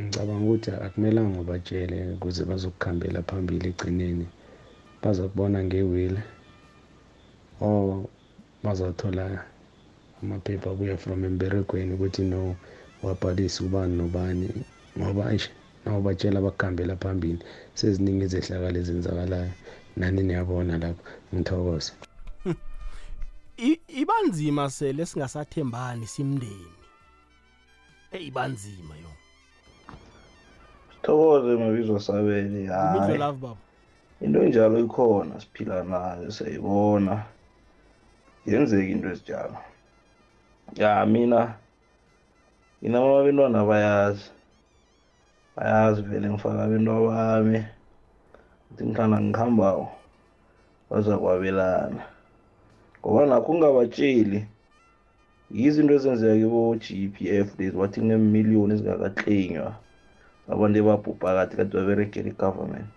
ngicabanga 0.00 0.44
ukuthi 0.44 0.70
akumelanga 0.70 1.40
ubatshele 1.40 2.12
ukuze 2.14 2.44
bazokukhambela 2.44 3.22
phambili 3.22 3.68
egcineni 3.68 4.26
bazokubona 5.04 5.64
ngewile 5.64 6.22
or 7.60 8.04
bazothola 8.62 9.44
amaphepha 10.22 10.70
abuya 10.70 10.96
from 10.96 11.24
emberegweni 11.24 11.94
ukuthi 11.94 12.22
no 12.22 12.56
wabhalisa 13.02 13.64
ubani 13.64 13.96
nobani 13.96 14.48
ngoba 14.98 15.32
eish 15.32 15.50
nawubatshela 15.84 16.40
bakuhambela 16.40 16.96
phambili 16.96 17.44
seziningi 17.74 18.24
izehlakalo 18.24 18.78
ezenzakalayo. 18.80 19.52
Nani 19.96 20.22
niyabona 20.22 20.78
lapho? 20.78 21.02
Ngithokoze. 21.34 21.92
I- 23.56 23.80
ibanzima 23.88 24.70
sele 24.70 25.06
singasathembani 25.06 26.06
simndeni? 26.06 26.74
Eyi 28.12 28.26
ibanzima 28.26 28.94
yo. 28.96 29.12
Thokoze 31.02 31.56
mabizo 31.56 32.00
sabele. 32.00 32.48
Umidlo 32.48 32.70
hayi 32.70 33.18
love 33.18 33.38
baba. 33.38 33.56
Into 34.24 34.38
enjalo 34.42 34.76
ikhona 34.84 35.40
siphila 35.40 35.84
nayo 35.84 36.30
siyayibona. 36.36 37.14
Yenzeka 38.46 38.90
into 38.92 39.08
ezinjalo 39.12 39.58
ya 40.80 41.06
mina 41.06 41.40
mina 42.82 43.00
mama 43.00 43.20
abentwana 43.20 43.64
bayazi. 43.64 44.30
Bayazi 45.56 46.02
vele 46.02 46.28
ngifaka 46.30 46.62
abentwa 46.62 47.00
bami. 47.08 47.58
Ukuthi 48.70 48.84
mhlana 48.84 49.20
ngihambako 49.20 49.86
baza 50.90 51.18
kwabelana 51.18 52.02
ngoba 53.00 53.26
nakho 53.26 53.52
ungabatsheli 53.52 54.46
yizo 55.50 55.80
into 55.80 55.94
ezenzeka 55.94 56.36
kibo-g 56.40 56.84
p 57.14 57.16
f 57.28 57.48
lezi 57.58 57.76
wathi 57.76 58.00
kunemiliyoni 58.00 58.72
ezingakaklinywa 58.74 59.70
abantu 60.52 60.76
ebabhubha 60.78 61.36
kade 61.36 61.54
kade 61.56 61.72
baberegela 61.76 62.28
i-government. 62.32 62.93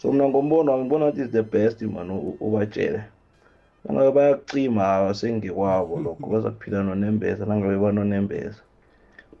So 0.00 0.12
mna 0.12 0.28
ngombono 0.28 0.72
wami 0.72 0.84
ngibona 0.84 1.06
ukuthi 1.06 1.22
is 1.22 1.30
the 1.30 1.42
best 1.42 1.82
man 1.82 2.10
ubatshele. 2.40 3.02
Nangabe 3.84 4.10
bayakucima 4.12 5.14
sengekwabo 5.14 6.00
lokho 6.00 6.26
baza 6.26 6.50
kuphila 6.50 6.82
nonembeza 6.82 7.46
nangabe 7.46 7.76
banonembeza 7.78 8.60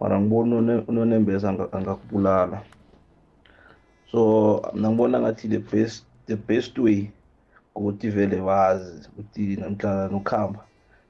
mara 0.00 0.20
ngibona 0.20 0.82
unonembeza 0.88 1.48
anga- 1.50 1.72
angakubulala. 1.72 2.62
So 4.12 4.20
mna 4.74 4.90
ngibona 4.90 5.20
ngathi 5.20 5.48
the 5.48 5.58
best 5.58 6.04
the 6.26 6.36
best 6.36 6.78
way 6.78 7.10
ukuthi 7.74 8.10
vele 8.10 8.36
bazi 8.36 9.08
ukuthi 9.08 9.56
namhlanje 9.56 10.12
nokuhamba 10.12 10.60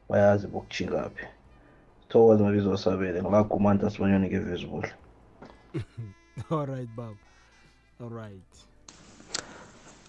bayazi 0.08 0.46
bokujingaphi 0.46 1.24
sithokoze 2.02 2.42
mabizo 2.42 2.76
sabele 2.76 3.22
ngilagumanta 3.22 3.90
sibanyoni 3.90 4.26
ngevezibuhle 4.28 4.92
alright 6.50 6.88
baba. 6.96 7.16
Alright 8.00 8.69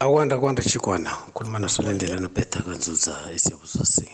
akwanda 0.01 0.37
kwanda 0.39 0.63
chikwana 0.63 1.11
ukhuluma 1.29 1.59
nosolendelana 1.59 2.27
bhetha 2.35 2.59
kanzuza 2.65 3.13
esiyabusasi 3.35 4.07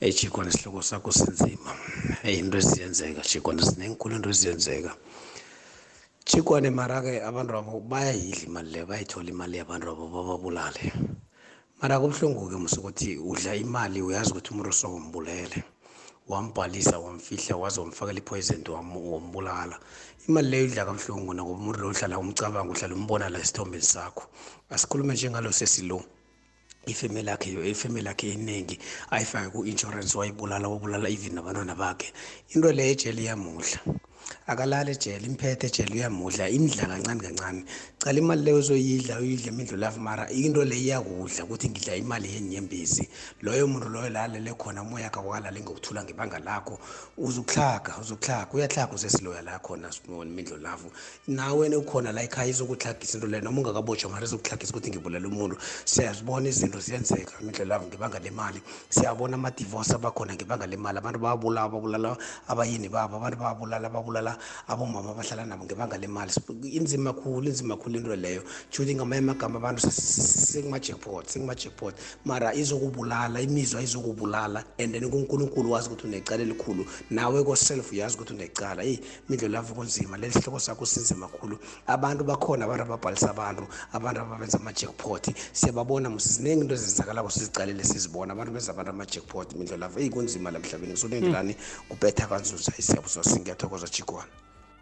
eyi 0.00 0.12
chikwana 0.18 0.50
isihloko 0.50 0.82
sakho 0.82 1.10
sinzima. 1.18 1.70
Eyi 2.26 2.38
into 2.38 2.58
eziyenzeka 2.58 3.22
chikwana 3.30 3.62
zinenkulu 3.68 4.14
into 4.14 4.30
eziyenzeka. 4.34 4.92
Chikwane 6.28 6.70
mara-ke 6.70 7.14
abantu 7.28 7.52
abo 7.58 7.80
bayayidla 7.90 8.44
imali 8.46 8.70
leyo 8.72 8.86
bayayithola 8.86 9.28
imali 9.34 9.54
yabantu 9.58 9.86
abo 9.90 10.04
bababulale. 10.14 10.84
Mara 11.80 11.98
kubuhlungu-ke 12.00 12.56
musukuthi 12.62 13.18
udla 13.30 13.52
imali 13.64 13.98
uyazi 14.02 14.30
ukuthi 14.30 14.50
umuntu 14.52 14.72
sowombulele 14.72 15.58
wambhalisa 16.28 16.98
wamfihla 16.98 17.56
waze 17.56 17.80
wamfakela 17.80 18.18
ipoison 18.18 18.64
wambulala 18.68 19.78
imali 20.28 20.48
leyo 20.50 20.64
idla 20.64 20.84
kabuhlungu 20.84 21.34
nakuba 21.34 21.58
umuntu 21.58 21.80
lo 21.80 21.88
uhlala 21.88 22.18
umcabanga 22.18 22.72
uhlala 22.72 22.94
umbona 22.94 23.28
la 23.28 23.38
esithombeni 23.38 23.82
sakho. 23.82 24.24
Asikhulume 24.70 25.14
njengalo 25.14 25.52
sesilo 25.52 26.04
ifemeli 26.86 27.28
yakhe 27.28 27.70
ifemeli 27.70 28.06
yakhe 28.06 28.32
eningi 28.32 28.78
ayifake 29.10 29.48
ku-insurance 29.50 30.14
wayibulala 30.18 30.68
wabulala 30.68 31.08
even 31.08 31.34
nabantwana 31.34 31.74
bakhe. 31.74 32.12
Into 32.54 32.72
leyo 32.72 32.92
ejele 32.92 33.22
iyamudla 33.22 33.78
akalali 34.46 34.90
ejele 34.90 35.26
imphethe 35.26 35.66
ejele 35.66 35.94
uyamudla 35.94 36.48
imidla 36.48 36.86
kancane 36.86 37.20
kancane. 37.20 37.64
Cala 37.98 38.18
imali 38.18 38.42
leyo 38.42 38.58
uzoyidla 38.58 39.18
uyidla 39.18 39.52
imidlo 39.52 39.76
lafu 39.76 40.00
mara 40.00 40.30
into 40.30 40.64
le 40.64 40.76
iyakudla 40.76 41.44
ukuthi 41.44 41.68
ngidla 41.68 41.96
imali 41.96 42.34
yenyembezi. 42.34 43.08
Loyo 43.42 43.66
muntu 43.66 43.88
loyo 43.88 44.08
lalele 44.10 44.54
khona 44.54 44.82
umoya 44.82 45.04
yakhe 45.04 45.20
wakalali 45.20 45.60
ngokuthula 45.60 46.04
ngebanga 46.04 46.38
lakho. 46.38 46.78
Uzukuhlaga 47.18 47.94
uzukuhlaga 48.00 48.52
uyahlaga 48.52 48.94
usesiloya 48.94 49.42
la 49.42 49.58
khona 49.58 49.90
imidlo 50.08 50.56
lafu 50.56 50.90
nawe 51.28 51.76
ukhona 51.76 52.12
la 52.12 52.22
ekhaya 52.22 52.50
izokuhlagisa 52.50 53.18
into 53.18 53.26
leyo 53.26 53.44
noma 53.44 53.60
ungakabotshwa 53.60 54.10
mara 54.10 54.24
izokuhlagisa 54.24 54.70
ukuthi 54.70 54.90
ngibulala 54.90 55.28
umuntu. 55.28 55.56
Siyazibona 55.84 56.48
izinto 56.48 56.80
ziyenzeka 56.80 57.32
imidlo 57.40 57.64
lafu 57.64 57.86
ngebanga 57.86 58.18
lemali. 58.18 58.60
Siyabona 58.88 59.34
ama-divorce 59.34 59.94
abakhona 59.94 60.34
ngebanga 60.34 60.66
lemali. 60.66 60.98
Abantu 60.98 61.18
bayabulawa 61.18 61.68
babulala 61.68 62.16
abayini 62.48 62.88
babo 62.88 63.16
abantu 63.16 63.38
bayabulala 63.38 63.88
babulala 63.88 64.21
abomama 64.68 65.10
abahlala 65.10 65.46
nabo 65.46 65.64
ngebanga 65.64 65.98
lemali. 65.98 66.32
Inzima 66.62 67.12
khulu 67.12 67.48
inzima 67.48 67.76
khulu 67.76 67.96
into 67.96 68.16
leyo. 68.16 68.42
Shuthi 68.70 68.94
ngamanye 68.94 69.22
amagama 69.22 69.56
abantu 69.56 69.80
sekuma-jackpot 69.90 71.26
sekuma-jackpot 71.26 71.94
mara 72.24 72.54
izokubulala 72.54 73.40
imizwa 73.40 73.82
izokubulala 73.82 74.64
and 74.78 74.94
then 74.94 75.10
kunkulunkulu 75.10 75.70
wazi 75.70 75.88
ukuthi 75.88 76.06
unecala 76.06 76.42
elikhulu. 76.42 76.86
Nawe 77.10 77.44
koself 77.44 77.92
uyazi 77.92 78.16
ukuthi 78.16 78.34
unecala. 78.34 78.82
Eyi 78.82 79.00
imidlo 79.28 79.48
lavo 79.48 79.74
kunzima 79.74 80.16
leli 80.16 80.32
sihloko 80.32 80.60
sakho 80.60 80.86
sinzima 80.86 81.28
khulu. 81.28 81.58
Abantu 81.86 82.24
bakhona 82.24 82.64
abantu 82.64 82.82
ababhalisa 82.82 83.30
abantu 83.30 83.66
abantu 83.92 84.20
ababenza 84.20 84.58
ama-jackpot. 84.58 85.34
Siyababona 85.52 86.10
ziningi 86.18 86.60
into 86.62 86.74
ezenzakalako 86.74 87.30
sizicalele 87.30 87.84
sizibona. 87.84 88.32
Abantu 88.32 88.52
benza 88.52 88.72
abantu 88.72 88.90
ama-jackpot 88.90 89.52
imidlo 89.52 89.76
lavo 89.76 90.00
eyi 90.00 90.10
kunzima 90.10 90.50
la 90.50 90.58
mhlabeni 90.58 90.92
ngisolindelani 90.92 91.56
kubetha 91.88 92.26
kanzuza 92.26 92.72
isiyabuzo 92.78 93.22
singiyathokoza 93.22 93.88
chikwana 94.02 94.32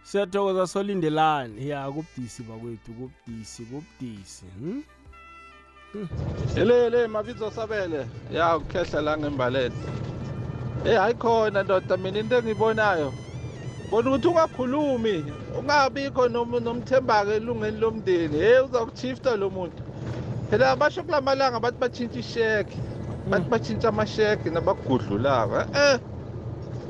siyathokoza 0.03 0.67
solindelani. 0.67 1.69
Ya 1.69 1.91
kubudisi 1.91 2.43
bakwethu 2.43 2.93
kubudisi 2.93 3.63
kubudisi 3.63 4.45
hmm? 4.59 4.83
Elele 6.57 7.07
mabizo 7.07 7.51
sabele. 7.51 8.07
Ya 8.33 8.57
ukhehla 8.57 9.01
la 9.01 9.19
ngembaleni 9.19 9.75
Eh 10.85 10.99
hayikhona 10.99 11.63
ndoda 11.63 11.97
mina 11.97 12.19
into 12.19 12.37
engibonayo 12.39 13.13
bona 13.91 14.11
ukuthi 14.11 14.29
ungakhulumi 14.29 15.25
ungabikho 15.59 16.29
nomthembaka 16.29 17.33
elungeni 17.35 17.81
lomndeni. 17.81 18.39
Hey 18.39 18.61
uzakuchifta 18.61 19.37
lo 19.37 19.51
muntu. 19.51 19.83
Phela 20.51 20.77
basho 20.77 21.03
kulamalanga 21.03 21.61
bathi 21.61 21.79
batshintsha 21.79 22.19
isheke 22.19 22.77
bathi 23.31 23.49
batshintsha 23.51 23.89
amasheke 23.89 24.51
nabagudlulako 24.51 25.61
eh. 25.77 26.01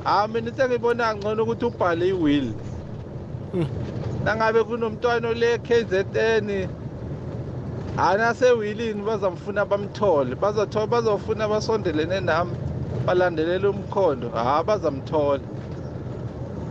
Ah 0.05 0.27
mina 0.27 0.51
sengibona 0.51 1.15
ngcono 1.15 1.43
ukuthi 1.43 1.65
ubhale 1.65 2.07
iwill. 2.07 2.53
Nangabe 4.23 4.63
kunomntwana 4.63 5.27
ole 5.29 5.57
KZN 5.57 6.67
anasewilini 7.97 9.01
bazamfuna 9.03 9.65
bamthole. 9.65 10.35
Bazothola 10.35 10.87
bazofuna 10.87 11.47
basondelene 11.47 12.19
nami 12.19 12.51
balandelele 13.05 13.67
umkhondo. 13.67 14.29
Ha 14.29 14.63
bazamthola. 14.63 15.43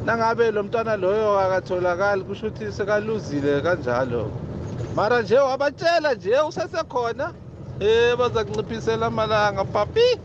Nangabe 0.05 0.51
lo 0.51 0.63
mntwana 0.63 0.97
loyo 0.97 1.39
akatholakali 1.39 2.25
kusho 2.25 2.47
ukuthi 2.47 2.73
sekaluzile 2.73 3.61
kanjalo. 3.61 4.31
Mara 4.97 5.23
nje 5.23 5.39
wabatshela 5.39 6.15
nje 6.15 6.41
usesekhona. 6.49 7.33
Eh 7.81 8.17
baza 8.19 8.45
kunciphisela 8.45 9.07
amalanga 9.07 9.65
papi. 9.65 10.19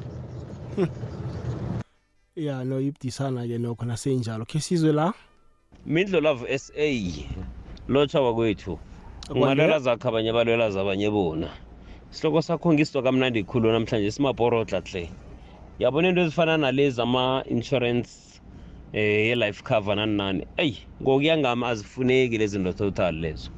Ya 2.35 2.63
no 2.63 2.81
ibudisana 2.81 3.47
ke 3.47 3.57
nokho 3.57 3.85
nasenjalo. 3.85 4.45
Khe 4.45 4.59
sizwe 4.59 4.91
la? 4.91 5.13
Mindlo 5.85 6.19
love 6.21 6.45
a 6.49 7.27
lotsha 7.87 8.21
wakwethu. 8.21 8.77
Ungalwela 9.29 9.79
zakho 9.79 10.09
abanye 10.09 10.33
balwela 10.33 10.71
zabanye 10.71 11.09
bona. 11.09 11.49
Sihloko 12.11 12.41
sakho 12.41 12.73
ngisizwa 12.73 13.03
kamnandi 13.03 13.43
khulu 13.43 13.71
namhlanje 13.71 14.11
simabhorodla 14.11 14.81
hle 14.81 15.09
yabona 15.79 16.09
into 16.09 16.21
ezifana 16.21 16.57
nalezi 16.57 17.01
ama-insurance 17.01 18.41
eh 18.93 19.27
ye-life 19.27 19.63
cover 19.63 19.95
nani 19.95 20.17
nani 20.17 20.47
eyi 20.57 20.77
ngokuya 21.01 21.37
ngami 21.37 21.65
azifuneki 21.65 22.37
lezi 22.37 22.59
nto 22.59 22.73
total 22.73 23.15
lezo. 23.15 23.49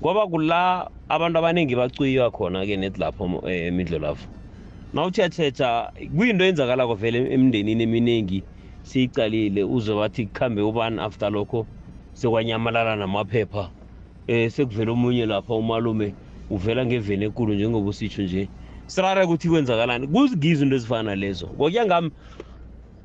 Ngoba 0.00 0.26
kula 0.26 0.90
abantu 1.08 1.38
abaningi 1.38 1.76
bacwiywa 1.76 2.30
khona-ke 2.30 2.76
net 2.76 2.98
lapho 2.98 3.42
emidlo 3.48 3.98
lapho 3.98 4.26
nawuthethetha 4.94 5.92
kuyinto 6.16 6.44
eyenzakalako 6.44 6.94
vele 6.94 7.18
emndenini 7.34 7.82
eminingi 7.82 8.42
siyicalile 8.82 9.64
uzwe 9.64 9.94
bathi 9.96 10.26
kuhambe 10.26 10.62
ubani 10.62 11.00
after 11.00 11.30
lokho 11.30 11.66
sekwanyamalala 12.14 12.96
namaphepha. 12.96 13.70
Eh 14.28 14.50
sekuvela 14.50 14.92
omunye 14.92 15.26
lapha 15.26 15.54
umalume 15.54 16.14
uvela 16.50 16.86
ngeveni 16.86 17.24
enkulu 17.24 17.54
njengoba 17.54 17.88
usitsho 17.90 18.22
nje. 18.22 18.48
Sirare 18.86 19.24
ukuthi 19.24 19.48
kwenzakalani? 19.48 20.06
Kuzigizo 20.06 20.64
into 20.64 20.76
ezifana 20.76 21.14
lezo 21.14 21.46
ngokuya 21.46 21.86
ngami 21.86 22.10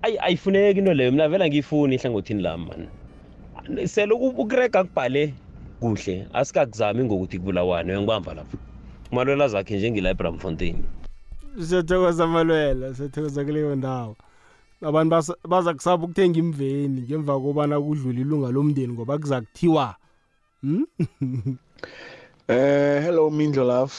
ayi 0.01 0.17
ayifuneki 0.19 0.79
into 0.79 0.93
leyo. 0.93 1.11
Mina 1.11 1.29
vela 1.29 1.47
ngiyifuni 1.47 1.95
ehlangothini 1.95 2.41
lami 2.41 2.65
mani 2.65 3.87
sele 3.87 4.13
ukurega 4.13 4.83
kubhale 4.83 5.33
kuhle 5.79 6.27
asikakuzami 6.33 7.03
ngokuthi 7.03 7.37
kubulawane. 7.39 7.91
Uyangibamba 7.91 8.33
lapho? 8.33 8.57
Umalwela 9.11 9.47
zakhe 9.47 9.77
njengelibraham 9.77 10.37
fontaine 10.39 10.83
siyathokoza 11.59 12.27
malwela 12.27 12.95
siyathokoza 12.95 13.45
kuleyo 13.45 13.75
ndawo. 13.75 14.15
Abantu 14.81 15.35
baza 15.47 15.73
kusaba 15.73 16.03
ukuthenga 16.03 16.39
imveni 16.39 17.01
ngemva 17.01 17.39
kobana 17.39 17.75
kudlula 17.81 18.19
ilunga 18.19 18.49
lomndeni 18.51 18.93
ngoba 18.93 19.17
kuza 19.17 19.41
kuthiwa 19.41 19.95
eh 22.47 23.01
hello 23.03 23.29
mindlo 23.29 23.63
love. 23.65 23.95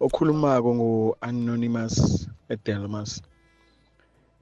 Okhulumako 0.00 0.74
ngu-anonymous 0.74 2.26
edelmas. 2.48 3.22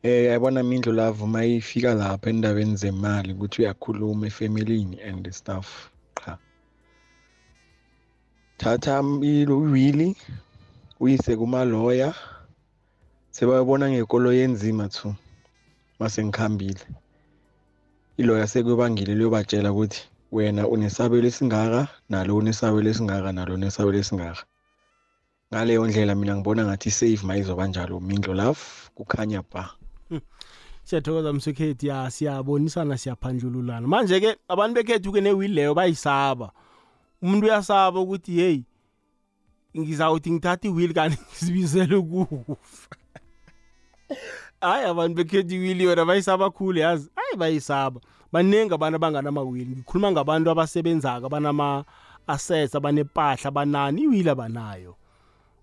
Eh 0.02 0.26
yabona 0.26 0.62
mindlo 0.62 0.92
love 0.92 1.24
uma 1.24 1.44
ifika 1.44 1.94
lapha 1.94 2.30
endabeni 2.30 2.76
zemali 2.76 3.32
ukuthi 3.32 3.62
uyakhuluma 3.62 4.26
efamilini 4.26 5.00
and 5.00 5.30
stuff 5.30 5.90
cha 8.56 8.78
thatha 8.78 9.02
iwili 9.22 10.16
uyise 11.00 11.36
kumaloya 11.36 12.14
sebayabona 13.30 13.90
ngekolo 13.90 14.32
yenzima 14.32 14.88
thu 14.88 15.14
mase 15.98 16.24
ngikhambile 16.24 16.82
iloya 18.16 18.46
sekuyobangile 18.46 19.14
liyobatshela 19.14 19.72
ukuthi 19.72 20.02
wena 20.32 20.68
unesabelo 20.68 21.26
esingaka 21.26 21.88
nalo 22.08 22.36
unesabelo 22.36 22.90
esingaka 22.90 23.32
nalo 23.32 23.54
unesabelo 23.54 23.98
esingaka. 23.98 24.42
Ngaleyo 25.50 25.86
ndlela 25.86 26.14
mina 26.14 26.36
ngibona 26.36 26.64
ngathi 26.64 26.90
save 26.90 27.22
mayizoba 27.22 27.66
njalo 27.66 28.00
mindlo 28.00 28.34
love 28.34 28.60
kukhanya 28.94 29.42
ba 29.52 29.70
siyathokoza 30.84 31.32
msekhethi 31.32 31.86
ya 31.86 32.10
siyabonisana 32.10 32.98
siyaphandlululana. 32.98 33.86
Manje-ke 33.86 34.36
abantu 34.48 34.74
bekhethu-ke 34.74 35.20
newili 35.20 35.54
leyo 35.54 35.74
bayisaba. 35.74 36.52
Umuntu 37.22 37.46
uyasaba 37.46 38.00
ukuthi 38.00 38.32
heyi 38.32 38.64
ngizawuthi 39.78 40.30
ngithatha 40.30 40.68
iwili 40.68 40.94
kanti 40.94 41.18
ngizibizele 41.22 41.94
ukufa. 41.96 42.56
Hayi 44.60 44.84
abantu 44.86 45.14
bekhetha 45.16 45.54
iwili 45.54 45.84
yona 45.84 46.04
bayisaba 46.04 46.50
khulu 46.50 46.78
yazi? 46.78 47.10
Hayi 47.16 47.36
bayisaba. 47.36 48.00
Baningi 48.32 48.74
abantu 48.74 48.96
abanganamawili 48.96 49.76
ngikhuluma 49.76 50.12
ngabantu 50.12 50.50
abasebenzako 50.50 51.26
abanama-assets 51.26 52.74
abanepahla 52.74 53.48
abanani. 53.48 54.02
Iwili 54.02 54.30
abanayo. 54.30 54.96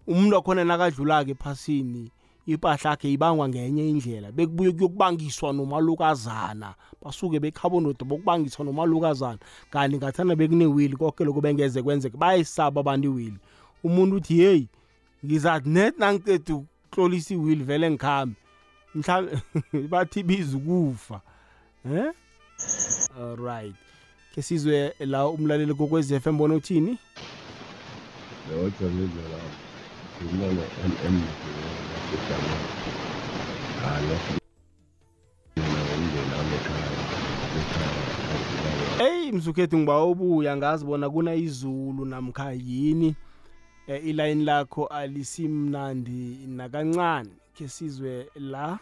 Umuntu 0.08 0.36
wakhona 0.36 0.64
nakadlula-ke 0.64 1.32
ephasini 1.32 2.12
impahla 2.46 2.90
yakhe 2.90 3.12
ibangwa 3.12 3.50
ngenye 3.50 3.90
indlela 3.90 4.32
bekubuye 4.32 4.72
kuyokubangiswa 4.72 5.54
nomalukazana. 5.54 6.76
Basuke 7.02 7.40
bekhabonodo 7.40 8.06
bokubangiswa 8.06 8.66
nomalukazana. 8.66 9.40
Kanti 9.70 9.98
ngathana 9.98 10.36
bekunewili 10.36 10.96
konke 10.98 11.24
lokhu 11.24 11.42
bengeze 11.42 11.82
kwenzeke 11.82 12.18
bayayisaba 12.18 12.82
abantu 12.82 13.08
iwili 13.08 13.38
umuntu 13.84 14.16
uthi 14.16 14.36
heyi 14.36 14.68
ngizathi 15.26 15.70
net 15.70 15.98
nangiqeda 15.98 16.56
ukuhlolisa 16.56 17.34
iwili 17.34 17.64
vele 17.64 17.92
ngikhambe 17.92 18.36
mhlawumbe 18.96 19.42
bathi 19.92 20.24
biza 20.24 20.58
ukufa 20.58 21.22
eh 21.86 22.14
alright 23.20 23.76
ke 24.36 24.42
sizwe 24.42 24.94
la 25.00 25.28
umlaleli 25.28 25.74
kokwezi 25.74 26.20
FM 26.20 26.38
bona 26.38 26.56
uthini 26.56 26.98
Yodwa 28.50 28.90
nje 28.90 29.22
la. 29.32 29.40
Ngimona 30.26 30.62
MM 30.88 31.22
ngijama. 32.08 32.56
Halo. 33.82 34.18
Hey 38.98 39.32
mzukhethu 39.32 39.78
ngiba 39.78 40.04
ubuya 40.04 40.58
ngazi 40.58 40.86
bona 40.86 41.10
kuna 41.10 41.36
izulu 41.36 42.06
namkha 42.06 42.52
yini 42.52 43.08
e, 43.08 43.16
iline 43.98 44.44
lakho 44.46 44.86
alisimnandi 44.86 46.38
nakancane 46.48 47.30
ke 47.58 47.68
sizwe 47.68 48.28
la. 48.36 48.80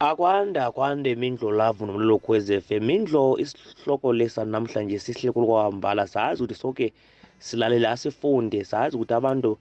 Akwanda 0.00 0.70
kwande 0.70 1.14
mindlo 1.14 1.50
lavu 1.50 1.86
nomlilo 1.86 2.18
kwez 2.18 2.46
FM 2.66 2.90
indlo 2.90 3.38
isihloko 3.38 4.12
lesa 4.12 4.44
namhlanje 4.44 4.98
sihle 4.98 5.32
kwambala 5.32 6.06
sazi 6.06 6.42
ukuthi 6.42 6.60
sonke 6.60 6.92
silalela 7.38 7.90
asifunde. 7.90 8.64
Sazi 8.64 8.96
ukuthi 8.96 9.14
abantu 9.14 9.58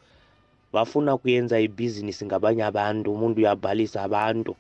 bafuna 0.74 1.18
kuyenza 1.18 1.60
ibhizinisi 1.60 2.26
ngabanye 2.26 2.64
abantu. 2.64 3.14
Umuntu 3.14 3.38
uyabhalisa 3.42 4.04
abantu 4.04 4.56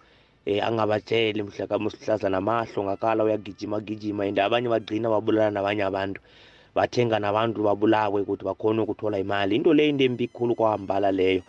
eh 0.45 0.65
angabatsheli 0.67 1.43
mhlaka 1.43 2.29
namahlo 2.29 2.83
ngakala 2.83 3.23
uyagijima 3.23 3.79
gijima. 3.79 4.23
And 4.23 4.39
abanye 4.39 4.69
bagcina 4.69 5.09
babulala 5.09 5.51
nabanye 5.51 5.83
abantu. 5.83 6.21
Bathenga 6.77 7.17
nabantu 7.19 7.63
babulawe 7.67 8.21
ukuthi 8.21 8.45
bakhone 8.45 8.79
ukuthola 8.81 9.17
imali. 9.19 9.55
Into 9.55 9.73
leyo 9.73 9.89
into 9.89 10.03
embi 10.03 10.27
khulu 10.27 10.55
kwahambala 10.55 11.11
leyo. 11.11 11.41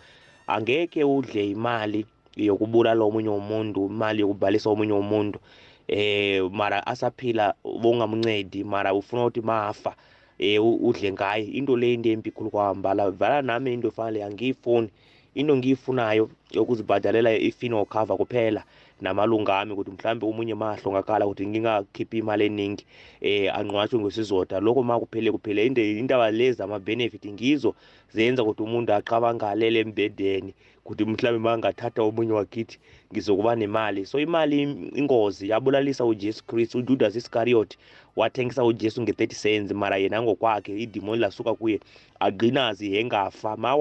Angeke 0.47 1.03
udle 1.03 1.49
imali 1.49 2.05
yokubulala 2.35 3.03
omunye 3.05 3.29
umuntu 3.29 3.85
imali 3.85 4.21
yokubhalisa 4.21 4.69
omunye 4.69 4.93
umuntu 4.93 5.39
eh 5.87 6.41
mara 6.51 6.87
asaphila 6.87 7.53
bongamncedi 7.81 8.63
mara 8.63 8.93
ufuna 8.93 9.21
ukuthi 9.21 9.41
mafa 9.41 9.93
eh 10.39 10.57
udle 10.63 11.11
ngaye. 11.11 11.45
Into 11.53 11.77
le 11.77 11.93
into 11.93 12.09
embi 12.09 12.31
khulu 12.31 12.49
kwahambala 12.49 13.11
vala 13.11 13.41
nami 13.41 13.73
into 13.73 13.87
efana 13.87 14.25
angiyifuni 14.25 14.89
into 15.35 15.57
ngiyifunayo 15.57 16.29
yokuzibhadalela 16.51 17.37
i-funeral 17.37 17.85
cover 17.85 18.17
kuphela. 18.17 18.63
Namalunga 19.01 19.59
ami 19.59 19.73
ukuthi 19.73 19.91
mhlambe 19.91 20.25
umunye 20.25 20.55
mahlongakala 20.55 21.25
ukuthi 21.25 21.47
ngingakhiphi 21.47 22.17
imali 22.17 22.45
eningi 22.45 22.85
eh 23.21 23.55
anqwatshwe 23.55 23.99
ngesizoda 23.99 24.59
lokho 24.59 24.83
ma 24.83 24.99
kuphele 24.99 25.31
kuphele. 25.31 25.65
Indaba 25.65 26.31
lezi 26.31 26.63
ama-benefit 26.63 27.25
ngizo 27.25 27.75
zenza 28.13 28.43
ukuthi 28.43 28.63
umuntu 28.63 28.93
aqabangalele 28.93 29.79
embedeni 29.79 30.53
ukuthi 30.85 31.05
mhlawumbe 31.05 31.49
mangathatha 31.49 32.01
omunye 32.03 32.33
wakithi 32.33 32.79
ngizokuba 33.11 33.55
nemali. 33.55 34.05
So 34.05 34.19
imali 34.19 34.61
ingozi 34.95 35.49
yabulalisa 35.49 36.05
ujesu 36.05 36.43
kristu 36.43 36.77
ujudas 36.77 37.15
iscariot 37.15 37.77
wathengisa 38.15 38.63
ujesu 38.63 39.01
nge-30 39.01 39.41
cents. 39.41 39.71
Mara 39.71 39.97
yena 39.97 40.21
ngokwakhe 40.21 40.77
idimoni 40.77 41.21
lasuka 41.21 41.53
kuye 41.55 41.79
agqinazi 42.19 42.95
yengafa 42.95 43.57
ma 43.57 43.75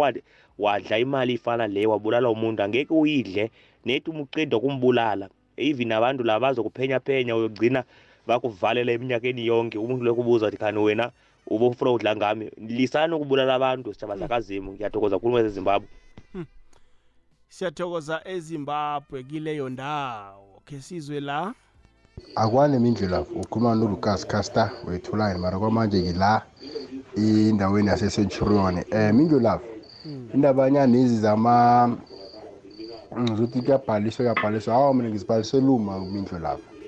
wadla 0.58 0.98
imali 0.98 1.32
ifana 1.32 1.66
leyo 1.66 1.90
wabulala 1.90 2.30
umuntu 2.30 2.62
angeke 2.62 2.94
uyidle 2.94 3.50
nethi 3.88 4.10
uma 4.10 4.22
uqeda 4.22 4.56
kumbulala 4.60 5.26
even 5.56 5.92
abantu 5.92 6.22
la 6.24 6.40
bazokuphenya 6.40 7.00
phenya 7.00 7.36
uyogcina 7.36 7.84
bakuvalela 8.26 8.92
eminyakeni 8.92 9.46
yonke 9.46 9.78
umuntu 9.78 10.04
lokubuza 10.04 10.46
ukuthi 10.46 10.58
khani 10.60 10.78
wena 10.78 11.10
ubufuna 11.46 11.90
udla 11.90 12.16
ngami? 12.16 12.50
Lisani 12.60 13.14
ukubulala 13.14 13.54
abantu 13.54 13.92
sitshaba 13.92 14.16
zakazimu 14.16 14.72
ngiyathokoza 14.72 15.18
khuluma 15.18 15.42
zezimbabwe 15.42 15.88
siyathokoza 17.48 18.20
ezimbabwe 18.34 19.22
kileyo 19.22 19.68
ndawo 19.68 20.62
khe 20.66 20.80
sizwe 20.80 21.20
la. 21.20 21.54
Akwane 22.34 22.78
mindlela 22.78 23.20
ukhuluma 23.20 23.74
nolukas 23.74 24.26
caster 24.26 24.70
wethulane 24.86 25.38
mara 25.38 25.58
kwamanje 25.58 26.02
ngila 26.02 26.42
endaweni 27.16 27.88
yasecenturion 27.88 28.84
um 28.92 29.16
mindlulavu 29.16 29.66
indaba 30.34 30.64
yanyana 30.64 30.92
lezi 30.92 31.18
zama 31.18 31.96
ngizothi 33.20 33.62
kuyabhaliswa 33.62 34.24
kuyabhaliswa 34.24 34.74
hawa 34.74 34.94
mina 34.94 35.08
ngizibhalisele 35.08 35.66
uma 35.66 36.00
mindlo 36.00 36.38
lapha 36.38 36.78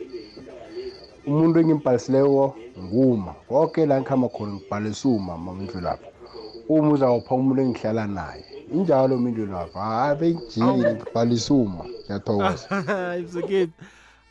umuntu 1.26 1.60
engimbhalisileyo 1.60 2.54
nguma. 2.78 3.32
Konke 3.48 3.86
la 3.86 4.00
ngikhamba 4.00 4.28
khona 4.28 4.52
ngibhalisa 4.52 5.08
uma 5.08 5.38
mamindlo 5.38 5.80
lapha 5.80 6.08
uma 6.68 6.92
uzawupha 6.92 7.34
umuntu 7.34 7.62
engihlala 7.62 8.06
naye. 8.06 8.44
Injalo 8.72 9.18
mindlo 9.18 9.46
lapha 9.46 9.80
hayi 9.80 10.16
bengijile 10.18 10.94
ngibhalisa 10.94 11.54
uma? 11.54 11.84
Ngiyathokoza. 11.84 12.66
Ibseketi 13.20 13.72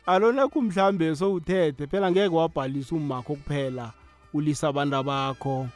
alona 0.06 0.48
kumhlambe 0.48 1.16
sowuthethe 1.16 1.86
phela 1.86 2.10
ngeke 2.10 2.34
wabhalisa 2.34 2.94
umakho 2.94 3.34
kuphela. 3.34 3.92
Ulisa 4.34 4.68
abantu 4.68 5.02
bakho 5.02 5.66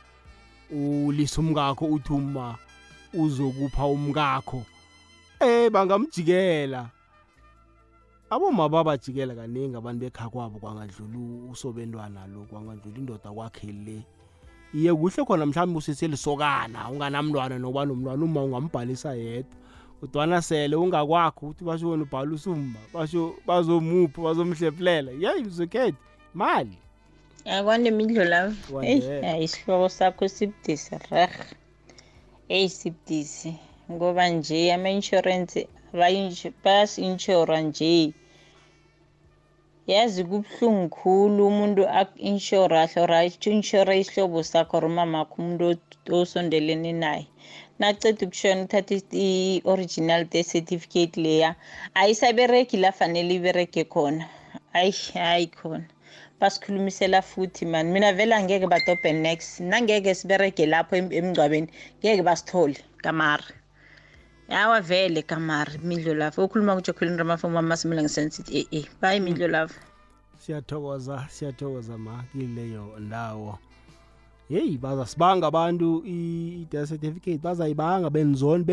ulisa 0.70 1.40
umkakho 1.40 1.86
uthi 1.86 2.12
uma 2.12 2.56
uzokupha 3.14 3.86
umkakho. 3.86 4.62
Eh 5.40 5.70
bangamjikela. 5.70 6.90
Aboma 8.30 8.68
babajikela 8.68 9.34
kaningi 9.34 9.76
abantu 9.76 10.00
bekha 10.00 10.28
kwabo 10.28 10.58
kwangadlula 10.58 11.50
usobentwana 11.52 12.26
lo 12.26 12.46
kwangadlula 12.50 12.98
indoda 12.98 13.30
kwakhe 13.30 13.72
le. 13.72 14.02
Iye 14.74 14.94
kuhle 14.94 15.24
khona 15.24 15.46
mhlawumbe 15.46 15.78
useselisokana 15.78 16.90
unganamntwana 16.90 17.58
nokuba 17.58 17.86
nomntwana 17.86 18.24
uma 18.24 18.44
ungambhalisa 18.44 19.14
yedwa. 19.14 19.56
Kodwana 20.00 20.42
sele 20.42 20.76
ungakwakho 20.76 21.46
ukuthi 21.46 21.64
basho 21.64 21.88
wena 21.88 22.02
ubhala 22.02 22.34
usumba 22.34 22.80
basho 22.92 23.34
bazomupha 23.46 24.22
bazomhlephulela 24.22 25.10
yeyi 25.12 25.44
mzukhethe 25.44 25.96
mali 26.34 26.76
akwanemidlo 27.44 28.24
lavo 28.24 28.54
Kwandele. 28.70 29.20
eyi 29.28 29.44
isihloko 29.44 29.88
sakho 29.88 30.28
sibudisi 30.28 30.94
reh 31.10 31.34
eyi 32.48 32.68
sibudisi. 32.68 33.52
Ngoba 33.92 34.28
nje 34.28 34.72
ama-insurance 34.72 35.66
bayasi-inshora 36.64 37.60
nje. 37.60 38.12
Yazi 39.86 40.24
kubuhlungu 40.24 40.88
khulu 40.88 41.46
umuntu 41.46 41.82
aku-inshora 42.00 42.82
ahlora 42.82 43.18
inshora 43.24 43.92
isihlobo 44.02 44.42
sakho 44.42 44.76
or 44.78 44.84
umamakho 44.84 45.34
umuntu 45.42 45.64
o- 45.72 46.16
osondelene 46.20 46.92
naye. 46.92 47.26
Naceda 47.78 48.26
ukushona 48.26 48.62
uthatha 48.64 48.94
i-original 49.12 50.24
death 50.24 50.48
certificate 50.52 51.16
leya 51.20 51.54
ayisaberegi 51.94 52.76
la 52.76 52.92
fanele 52.92 53.34
iberege 53.34 53.84
khona. 53.84 54.24
Ayi 54.72 54.92
hayi 55.14 55.46
khona. 55.46 55.84
Basikhulumisela 56.40 57.22
futhi 57.22 57.66
mani 57.66 57.90
mina 57.92 58.12
vele 58.12 58.34
angeke 58.34 58.66
badobhe 58.66 59.12
next 59.12 59.60
nangeke 59.60 60.14
siberege 60.14 60.66
lapho 60.66 60.96
em- 60.96 61.12
emngcwabeni 61.12 61.68
ngeke 62.00 62.22
basithole 62.22 62.76
kamari. 63.02 63.44
Yawa 64.48 64.80
vele 64.80 65.22
kamari 65.22 65.78
midlo 65.78 66.14
lavo. 66.14 66.44
Ukhuluma 66.44 66.74
kujokhulini 66.74 67.16
ramafomu 67.16 67.58
amasimila 67.58 68.02
ngisensithi 68.02 68.58
e 68.58 68.66
e 68.70 68.88
bayi 69.00 69.20
midlo 69.20 69.48
lavo. 69.48 69.74
Siyathokoza 70.38 71.26
siyathokoza 71.30 71.98
ma 71.98 72.24
kileyo 72.32 72.96
ndawo. 72.98 73.58
Yeyi 74.50 74.78
bazasibanga 74.78 75.46
abantu 75.46 76.02
i-death 76.06 76.88
certificate 76.88 77.38
bazayibanga 77.42 78.10
benzon 78.10 78.64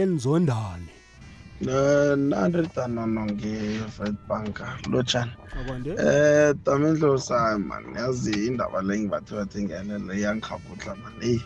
benzondane 1.65 2.29
nandritanono 2.29 3.25
nge-fed 3.25 4.15
bank 4.27 4.59
lotshani 4.91 5.31
akwande? 5.59 5.91
Eh 5.99 6.53
tamindlo 6.65 7.17
sayo 7.17 7.59
man 7.59 7.83
yazi 7.95 8.47
indaba 8.47 8.81
le 8.81 8.99
ngibathe 8.99 9.35
bathe 9.35 9.63
ngelele 9.63 10.21
yangikhabutla 10.21 10.95
man 10.95 11.13
eyi. 11.21 11.41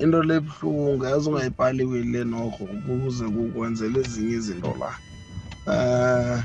Into 0.00 0.22
le 0.22 0.40
buhlungu 0.40 1.04
yazi 1.04 1.28
ungayibhaliwile 1.28 2.24
norho 2.24 2.64
ukuze 2.64 3.24
kukwenzela 3.24 4.00
ezinye 4.00 4.34
izinto 4.36 4.74
la. 4.80 4.90
Eh 5.72 6.42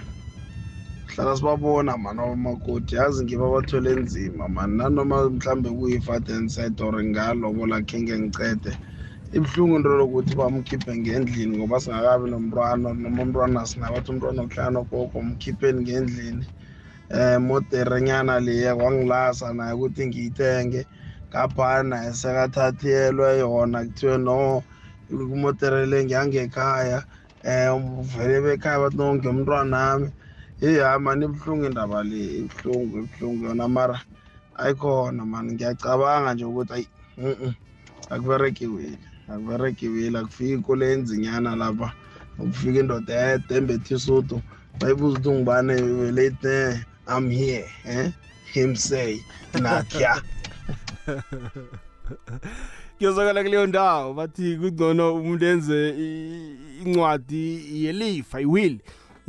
hlala 1.16 1.38
sibabona 1.38 1.98
man 1.98 2.20
abamakoti 2.20 2.96
yazi 2.96 3.24
ngiba 3.24 3.50
bathwele 3.50 3.96
nzima 3.96 4.48
man. 4.50 4.76
Nanoma 4.78 5.30
mhlambe 5.30 5.70
kuyi-fatenside 5.70 6.82
or 6.84 7.04
ngalobola 7.04 7.82
khe 7.82 8.02
ngicede 8.02 8.78
ibuhlungu 9.34 9.76
into 9.78 9.90
lokuthi 9.90 10.34
bamkhiphe 10.36 10.92
ngendlini 10.98 11.58
ngoba 11.58 11.82
singakabi 11.82 12.30
nomntwana 12.30 12.94
noma 12.94 13.22
umntwana 13.24 13.66
sinabathi 13.66 14.10
umntwana 14.12 14.40
okuhlala 14.46 14.72
nogogo 14.76 15.18
mkhipheni 15.28 15.82
ngendlini. 15.82 16.46
Um 17.10 17.42
moderenyana 17.48 18.40
leya 18.46 18.76
kwangilasa 18.78 19.54
naye 19.58 19.74
ukuthi 19.74 20.06
ngiyithenge. 20.08 20.82
Ngapha 21.30 21.84
naye 21.90 22.14
sekathathelwe 22.14 23.40
yona 23.42 23.80
kuthiwe 23.86 24.18
no 24.18 24.64
kumodere 25.10 25.86
le 25.90 26.06
ngiyangekhaya. 26.06 27.00
Um 27.44 28.06
vele 28.06 28.38
bekhaya 28.46 28.82
bathi 28.84 28.98
no 28.98 29.16
ngemntwanami 29.18 30.08
hayi 30.62 31.00
mani 31.02 31.26
ibuhlungu 31.26 31.66
indaba 31.66 32.04
le 32.06 32.22
ibuhlungu 32.46 32.94
ibuhlungu 33.02 33.42
yona. 33.50 33.66
Mara 33.68 33.98
ayikhona 34.62 35.26
mani 35.26 35.54
ngiyacabanga 35.54 36.34
nje 36.34 36.46
ukuthi 36.46 36.74
ayi 36.74 36.88
mm 37.18 37.54
akuberekiwile 38.14 39.13
akuberekiwile 39.30 40.20
akufiki 40.20 40.54
ikole 40.54 40.94
enzinyana 40.94 41.56
lapha. 41.56 41.92
Ukufika 42.40 42.80
indoda 42.80 43.34
ede 43.34 43.56
embethe 43.56 43.96
isudu 43.96 44.42
bayibuza 44.80 45.18
ukuthi 45.18 45.30
ungubane 45.30 45.82
late 46.12 46.86
i'm 47.18 47.30
here 47.30 47.66
eh? 47.86 48.12
him 48.54 48.76
say 48.76 49.18
natya 49.62 50.22
kuyozakala 52.98 53.44
kuleyo 53.44 53.68
ndawo 53.68 54.14
bathi 54.14 54.58
kungcono 54.58 55.16
umuntu 55.16 55.46
enze 55.46 55.90
i- 55.90 56.56
incwadi 56.86 57.62
yelifa 57.86 58.42
iwill 58.42 58.78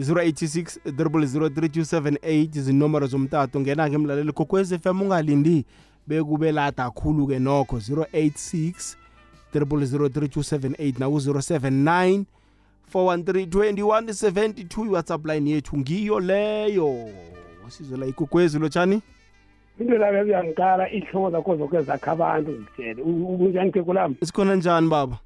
086 0.00 0.78
00327 0.86 2.56
izinomero 2.58 3.06
zomtato. 3.06 3.60
Ngena-ke 3.60 3.94
emlaleli 3.94 4.32
kokwez 4.32 4.74
fm 4.82 5.02
ungalindi 5.02 5.64
bekube 6.06 6.52
lada 6.52 6.90
khulu-ke 6.90 7.38
nokho 7.38 7.76
086 7.76 8.96
00327 9.60 10.98
naku-079 10.98 12.24
413 12.94 13.72
2172 13.72 14.86
iwhatsapp 14.86 15.26
line 15.26 15.50
yethu 15.50 15.78
ngiyo 15.78 16.20
leyo. 16.20 17.08
Sizwela 17.68 18.06
igugwezi 18.06 18.58
lotshani 18.58 19.02
into 19.78 19.98
lami 19.98 20.30
eyangiqala 20.30 20.90
ihloko 20.90 21.30
zakho 21.30 21.56
zoke 21.56 21.80
zakha 21.82 22.12
abantu 22.12 22.50
ngitshele 22.52 23.02
unjani 23.02 23.72
kekulami 23.72 24.16
sikhona 24.22 24.54
njani 24.56 24.88
baba? 24.88 25.18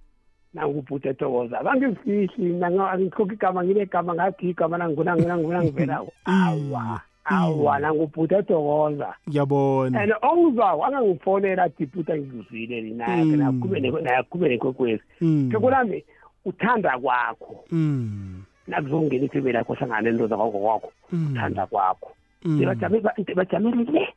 Nangubhuti 0.54 1.08
etokoza 1.08 1.62
bangizifihli 1.62 2.64
angikhokhi 2.64 3.34
igama 3.34 3.64
ngibe 3.64 3.86
gama 3.86 4.14
ngathi 4.14 4.50
igama 4.50 4.78
nangivelako 4.78 6.12
awa. 6.24 7.00
Awa 7.28 7.78
nangubhuti 7.78 8.34
etokoza 8.34 9.14
ngiyabona. 9.28 10.00
And 10.00 10.12
ongizwayo 10.22 10.84
angangifonela 10.84 11.62
athi 11.64 11.86
bhuti 11.86 12.12
angikuzwile 12.12 12.80
naye 12.80 13.24
nayakhube 13.24 14.48
nekwekwezi. 14.48 15.02
Kekulami 15.50 16.04
uthanda 16.44 16.98
kwakho. 16.98 17.64
Mm. 17.70 18.42
nakuzongena 18.66 19.24
ithebe 19.24 19.52
lakho 19.52 19.74
hlangane 19.74 20.10
nto 20.10 20.26
zakwakho 20.26 20.58
kwakho. 20.58 20.92
Mm. 21.12 21.32
uthanda 21.32 21.66
kwakho. 21.66 22.10
Mm. 22.44 22.60
Bajame- 22.64 23.34
bajamele 23.34 23.84
le 23.84 24.08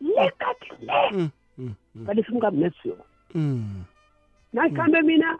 le 0.00 0.30
kati 0.38 0.70
le. 0.80 1.30
Kalisa 2.06 2.32
umngami 2.32 2.58
nesiyo 2.58 2.96
Mm. 3.34 3.84
nayihambe 4.52 5.02
mina 5.02 5.38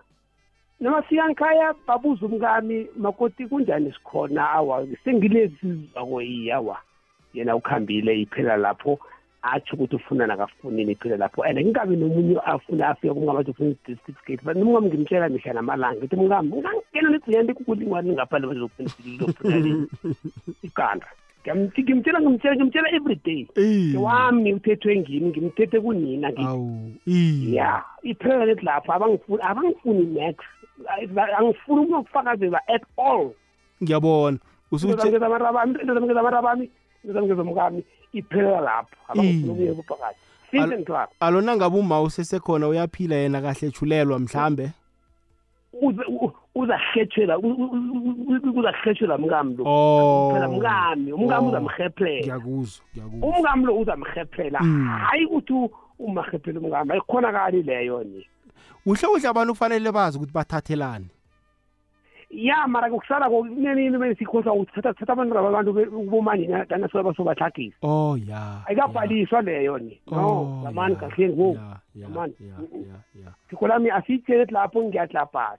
noma 0.81 1.03
fika 1.03 1.29
ngikhaya 1.29 1.75
babuza 1.87 2.27
umkami 2.27 2.87
makoti 2.97 3.47
kunjani 3.47 3.93
sikhona? 3.93 4.51
Awa 4.51 4.87
sengilezizwa 5.05 6.07
koyi 6.07 6.51
awa. 6.53 6.79
Yena 7.35 7.57
ukhambile 7.57 8.21
iphela 8.21 8.57
lapho 8.57 8.99
atsho 9.43 9.77
ukuthi 9.77 9.97
ufuna 9.97 10.27
nakafunini 10.27 10.93
iphela 10.93 11.17
lapho. 11.17 11.43
And 11.43 11.59
ngingabi 11.59 11.97
nomunye 11.97 12.41
afuna 12.45 12.89
afika 12.89 13.15
kumngami 13.15 13.41
athi 13.41 13.51
ufuna 13.51 13.71
i-certificate 13.71 14.45
but 14.45 14.57
nomngami 14.57 14.89
ngimtshela 14.89 15.29
mihla 15.29 15.53
namalanga 15.53 16.01
ngithi 16.01 16.17
mngami 16.17 16.57
ngangena 16.57 17.11
nedziyani 17.11 17.45
ndikukulingwani 17.45 18.13
ngaphandle 18.13 18.49
bazofuna 18.49 18.91
ikanda 20.63 21.07
Ngiyamthi- 21.45 21.83
ngimtshela 21.83 22.21
ngimtshela 22.21 22.57
ngimtshela 22.57 22.89
every 22.97 23.21
day. 23.25 23.47
Wami 23.97 24.55
uthethwe 24.55 24.97
ngimi 24.97 25.29
ngimthethe 25.29 25.81
kunina 25.81 26.33
ngithi 26.33 27.57
ya 27.57 27.85
iphela 28.03 28.45
lethi 28.45 28.65
lapho 28.65 28.93
abangifuni 28.93 29.43
abangifuni 29.43 30.05
next 30.07 30.41
angifuni 31.39 31.81
umuntu 31.81 31.97
okufakazela 31.97 32.61
at 32.69 32.83
all. 32.97 33.31
Ngiyabona. 33.83 34.39
Usuthi 34.73 35.09
ngeza 35.09 35.29
amarabami 37.09 37.13
into 37.13 37.13
zamngeza 37.13 37.41
amarabami 37.43 37.43
into 37.43 37.43
zamngeza 37.43 37.43
umkami 37.43 37.85
iphelela 38.13 38.61
lapho. 38.61 38.97
Abangifuni 39.09 39.43
Iye. 39.45 39.53
ukuye 39.53 39.71
ubufakazi 39.71 40.19
simple 40.51 40.75
and 40.75 40.87
clear 40.87 41.09
alona 41.21 41.57
ngabe 41.57 41.79
uma 41.79 42.01
usesekhona 42.03 42.69
uyaphila 42.69 43.17
yena 43.17 43.41
kahle 43.43 43.69
ethulelwa 43.69 44.19
mhlambe? 44.19 44.71
Uze- 45.83 46.07
u- 46.09 46.33
uzahlethela 46.55 47.39
u- 47.39 47.47
u- 47.47 47.71
u- 47.73 48.51
u- 48.51 48.59
uzahlethela 48.61 49.19
mkami 49.19 49.57
lo. 49.57 49.65
Oh. 49.67 50.31
phela 50.33 50.49
mkami 50.49 51.13
umkami 51.13 51.47
Oh. 51.47 51.51
uzamheplela 51.51 52.21
ngiyakuzwa 52.23 52.85
ngiyakuzwa. 52.95 53.29
Umkami 53.39 53.65
lo 53.67 53.79
uzamheplela 53.79 54.61
Mm. 54.63 54.89
hayi 54.89 55.25
ukuthi 55.27 55.53
u- 55.53 55.71
umahephela 55.99 56.61
umkami. 56.61 56.93
Ayikhonakali 56.93 57.63
leyo 57.63 58.05
ni? 58.05 58.27
Uhle 58.87 59.09
uhle 59.09 59.29
abantu 59.29 59.53
kufanele 59.53 59.93
bazi 59.93 60.17
ukuthi 60.19 60.33
bathathelane 60.33 61.07
ya 62.35 62.67
mara 62.69 62.91
kusala 62.91 63.31
kunenini 63.31 63.99
bese 63.99 64.19
sikhosa 64.19 64.53
ukuthi 64.53 64.73
thatha 64.73 64.93
thatha 64.95 65.13
abantu 65.13 65.35
laba 65.35 65.51
bantu 65.51 65.73
be- 65.73 65.87
kubomani 65.87 66.47
kana 66.69 66.89
soba 66.89 67.15
sobathagisa 67.15 67.77
oh 67.83 68.17
ya 68.17 68.67
ayikabhaliswa 68.67 69.43
leyo 69.43 69.79
ni. 69.79 70.01
Oh, 70.07 70.15
no 70.17 70.61
zamani 70.63 70.97
kahle 70.97 71.29
ngoku. 71.29 71.59
zamani. 71.95 72.35
thiko 73.51 73.69
lami 73.69 73.91
asiyitshele 73.91 74.45
lapho 74.51 74.83
ngiyatlapasa 74.83 75.59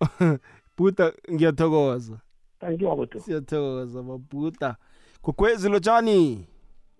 buta 0.78 1.12
ngiyathokoza. 1.32 2.18
Thank 2.60 2.80
you 2.82 2.90
abuto 2.92 3.18
siyathokoza 3.20 4.02
babuta 4.02 4.76
gugwezi 5.22 5.68
lotshani 5.68 6.46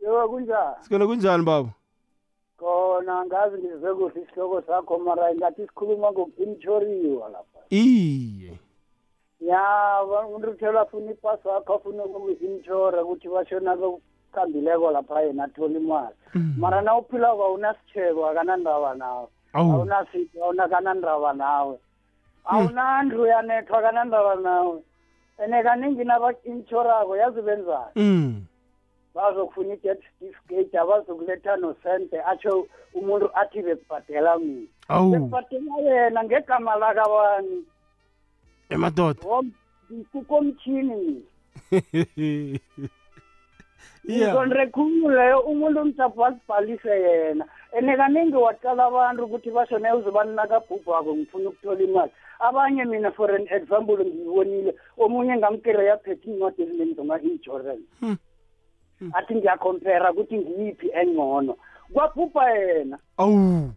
Yebo 0.02 0.28
kunjani? 0.28 0.76
sikona 0.81 1.07
kunjani 1.07 1.44
baba? 1.44 1.68
Khona 2.59 3.26
ngazi 3.26 3.59
ngizwe 3.59 3.94
kuhle 3.94 4.22
isihloko 4.22 4.62
sakho 4.62 4.98
mara 4.98 5.33
ingathi 5.33 5.62
sikhuluma 5.66 6.12
ngoku-inshoriwa 6.12 7.28
lapha. 7.28 7.59
iye 7.70 8.52
Ya, 9.40 10.03
umuntu 10.03 10.51
uthola 10.51 10.81
afuna 10.81 11.11
ipasi 11.11 11.48
wakho 11.48 11.74
afuna 11.74 12.05
uku-inshora 12.05 13.05
ukuthi 13.05 13.29
bashona 13.29 13.77
bekukhambileko 13.77 14.90
lapha 14.90 15.20
yena 15.22 15.44
athola 15.44 15.79
imali. 15.79 16.14
Mara 16.57 16.83
na 16.83 16.96
uphila 16.96 17.29
awunasitshebo 17.29 18.27
akanandaba 18.29 18.94
nawe. 18.94 19.27
Awu. 19.53 19.72
Awunasipho 19.72 20.44
awunakanandaba 20.44 21.33
nawe. 21.33 21.79
Awunandlu 22.44 23.27
yanethwa 23.27 23.79
akanandaba 23.79 24.35
nawe. 24.35 24.83
Ene 25.44 25.62
kaningi 25.62 26.05
naba-inshorako 26.05 27.16
yazi 27.16 27.42
benzani? 27.42 27.92
Mm. 27.96 28.44
bazokufuna 29.14 29.74
i-death 29.74 30.03
certificate 30.20 30.79
abazokuletha 30.79 31.57
nosente 31.57 32.22
atsho 32.22 32.66
umuntu 32.94 33.31
athi 33.35 33.62
bekubhadela 33.62 34.38
mina 34.38 34.66
Awu. 34.88 35.11
bekubhadela 35.11 35.79
yena 35.79 36.24
ngegama 36.24 36.77
lakabani 36.77 37.64
emadoda. 38.70 39.20
Kukomtshini 40.12 41.22
Yeah. 44.09 44.33
ngizonre 44.33 44.66
khulu 44.66 45.11
leyo 45.11 45.40
umuntu 45.40 45.81
umtapho 45.81 46.24
azibhalise 46.24 46.88
yena. 46.88 47.44
Ene 47.76 47.96
kaningi 47.96 48.37
waqala 48.37 48.87
abantu 48.87 49.24
ukuthi 49.24 49.50
basho 49.50 49.78
ne 49.78 49.92
uzobani 49.92 50.33
nakabhubhako 50.35 51.16
ngifuna 51.16 51.48
ukuthola 51.48 51.83
imali. 51.85 52.12
Abanye 52.40 52.85
mina 52.85 53.11
for 53.12 53.31
an 53.31 53.46
example 53.50 53.98
ngiyibonile 54.00 54.74
omunye 54.96 55.37
ngamkere 55.37 55.85
yaphethe 55.85 56.31
incwadi 56.31 56.62
eziningi 56.62 56.94
zoma-insurance 56.94 57.85
athi 59.12 59.35
ngiyakhompera 59.35 60.12
ukuthi 60.12 60.38
ngiyiphi 60.38 60.88
engcono. 60.94 61.57
Kwabhubha 61.92 62.50
yena. 62.50 62.98
Awu. 63.18 63.72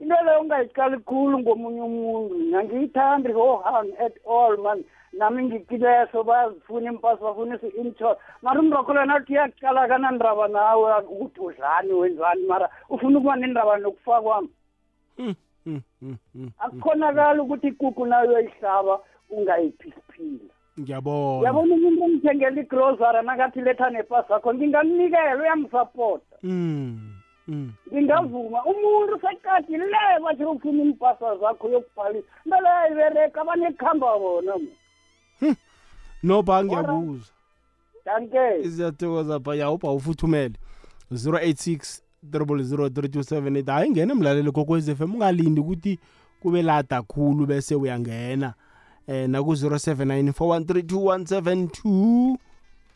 Into 0.00 0.14
leyo 0.24 0.40
ungayiqali 0.40 0.98
khulu 0.98 1.38
ngomunye 1.38 1.82
umuntu 1.82 2.58
angiyithandi 2.58 3.32
hohang 3.32 3.90
at 3.98 4.14
all 4.26 4.56
man. 4.56 4.84
Nami 5.12 5.42
ngikileso 5.44 6.24
bayazifuna 6.24 6.90
impasi 6.92 7.22
bafunisa 7.22 7.66
i-inshore 7.66 8.18
mara 8.42 8.60
umrakholo 8.60 9.00
yena 9.00 9.14
athi 9.14 9.32
uyaqala 9.32 9.88
kanandaba 9.88 10.48
nawe 10.48 11.02
ukuthi 11.08 11.40
udlani 11.40 11.92
wenzani? 11.92 12.46
Mara 12.46 12.68
ufuna 12.90 13.18
ukuba 13.18 13.36
nendaba 13.36 13.76
nokufa 13.78 14.20
kwami 14.20 14.48
akukhonakali 16.58 17.40
ukuthi 17.40 17.68
ikuku 17.68 18.06
nayo 18.06 18.30
uyayihlaba 18.30 19.00
ungayiphi 19.30 19.92
siphila 19.92 20.54
ngiyabona. 20.80 21.46
Yabona 21.46 21.74
umuntu 21.74 22.04
ongithengela 22.04 22.60
igrosara 22.60 23.22
nakathi 23.22 23.60
letha 23.60 23.90
nepasi 23.90 24.32
akho 24.32 24.54
ngingamnikela 24.54 25.36
uyangisapota 25.36 26.36
Mm. 26.42 27.17
Mm. 27.48 27.72
ngingavuma 27.92 28.64
umuntu 28.64 29.20
seqadi 29.20 29.76
le 29.76 30.20
bathi 30.24 30.44
ufuna 30.44 30.82
iimpasa 30.82 31.36
zakho 31.36 31.68
yokubhalisa. 31.68 32.28
Into 32.44 32.60
leyo 32.60 32.76
ayibereka 32.76 33.40
abanekuhamba 33.40 34.18
bona. 34.18 34.52
Noba 36.22 36.64
ngiyakuzwa 36.64 37.26
danke. 38.04 38.70
Siyathokoza 38.70 39.40
phaya 39.40 39.70
ubha 39.70 39.92
ufuthumele 39.92 40.54
086 41.12 42.00
0003278 42.30 43.72
hayi 43.72 43.90
ngene 43.90 44.14
mlaleli 44.14 44.52
kokwez 44.52 44.88
f 44.88 45.00
m 45.00 45.14
ungalindi 45.14 45.60
ukuthi 45.60 45.98
kube 46.40 46.62
lada 46.62 47.02
khulu 47.02 47.46
bese 47.46 47.74
uyangena. 47.74 48.54
Eh 49.06 49.28
naku-079 49.28 50.32
4132172 50.32 52.36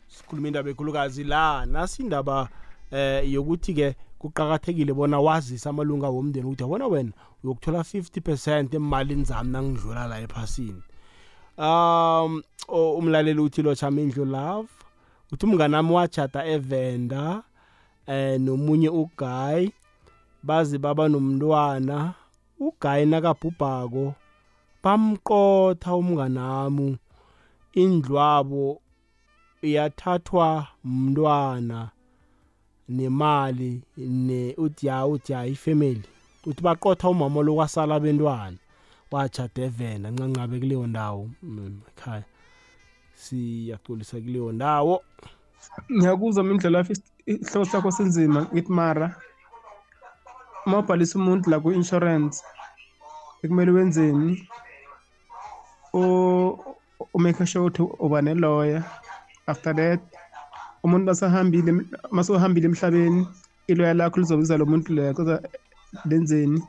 sikhuluma 0.07 0.47
indaba 0.47 0.69
ekhulukazi 0.69 1.23
la. 1.23 1.65
Nasi 1.65 2.01
indaba 2.03 2.49
eh 2.91 3.33
yokuthi-ke 3.33 3.95
kuqakathekile 4.23 4.93
bona 4.93 5.19
wazise 5.19 5.69
amalunga 5.69 6.07
womndeni 6.07 6.45
ukuthi 6.45 6.63
yabona 6.63 6.87
wena 6.87 7.11
uyokuthola 7.43 7.79
50 7.79 8.21
percent 8.21 8.73
emalini 8.73 9.23
zami 9.23 9.51
nangidlula 9.51 10.07
la 10.07 10.19
ephasini. 10.19 10.83
Um 11.57 12.41
umlaleli 12.69 13.39
uthi 13.39 13.61
lochama 13.61 14.01
indlu 14.01 14.25
love. 14.25 14.69
Uthi 15.31 15.45
umnganami 15.45 15.91
wachata 15.91 16.45
evenda 16.45 17.43
eh 18.07 18.39
nomunye 18.39 18.89
uguy 18.89 19.69
bazi 20.43 20.77
baba 20.77 21.07
nomntwana 21.09 22.13
uguy 22.59 23.05
nakabhubhako 23.05 24.13
bamqotha 24.83 25.95
umnganami 25.95 26.97
indlu 27.73 28.15
wabo 28.15 28.81
iyathathwa 29.61 30.67
mntwana. 30.83 31.92
Nemali 32.89 33.81
ne 33.97 34.53
uthi 34.57 34.87
ya 34.87 35.05
uthi 35.05 35.31
ya 35.33 35.45
ifamily. 35.45 36.03
Uthi 36.45 36.61
baqotha 36.61 37.09
umama 37.09 37.41
lo 37.43 37.55
kwasala 37.55 37.99
bentwana 37.99 38.57
wachata 39.11 39.61
evenda 39.61 40.11
ncancabe 40.11 40.59
kuleyo 40.59 40.87
ndawo 40.87 41.29
mm, 41.43 41.81
ekhaya. 41.89 42.23
Siyaxolisa 43.15 44.17
kuleyo 44.21 44.51
ndawo. 44.51 45.03
Ngiyakuzwa 45.91 46.43
mindlela 46.43 46.77
yafi 46.77 46.93
isihloko 47.25 47.65
sakho 47.71 47.91
sinzima 47.91 48.47
ngithi 48.53 48.71
mara 48.71 49.15
uma 50.65 50.79
ubhalisa 50.79 51.19
umuntu 51.19 51.49
la 51.49 51.59
ku-insurance 51.59 52.43
ekumele 53.43 53.71
wenzeni? 53.71 54.47
U- 55.93 56.57
umake 57.13 57.45
sure 57.45 57.65
ukuthi 57.67 57.81
uba 57.99 58.21
ne-lawyer 58.21 58.83
after 59.47 59.75
that 59.75 59.99
umuntu 60.83 61.05
masahambile 61.05 61.71
masuhambile 62.11 62.65
emhlabeni 62.67 63.27
iloya 63.67 63.93
lakho 63.93 64.19
lizobiza 64.19 64.57
lo 64.57 64.65
muntu 64.65 64.93
leyo 64.93 65.13
koza 65.13 65.41
lenzeni? 66.05 66.61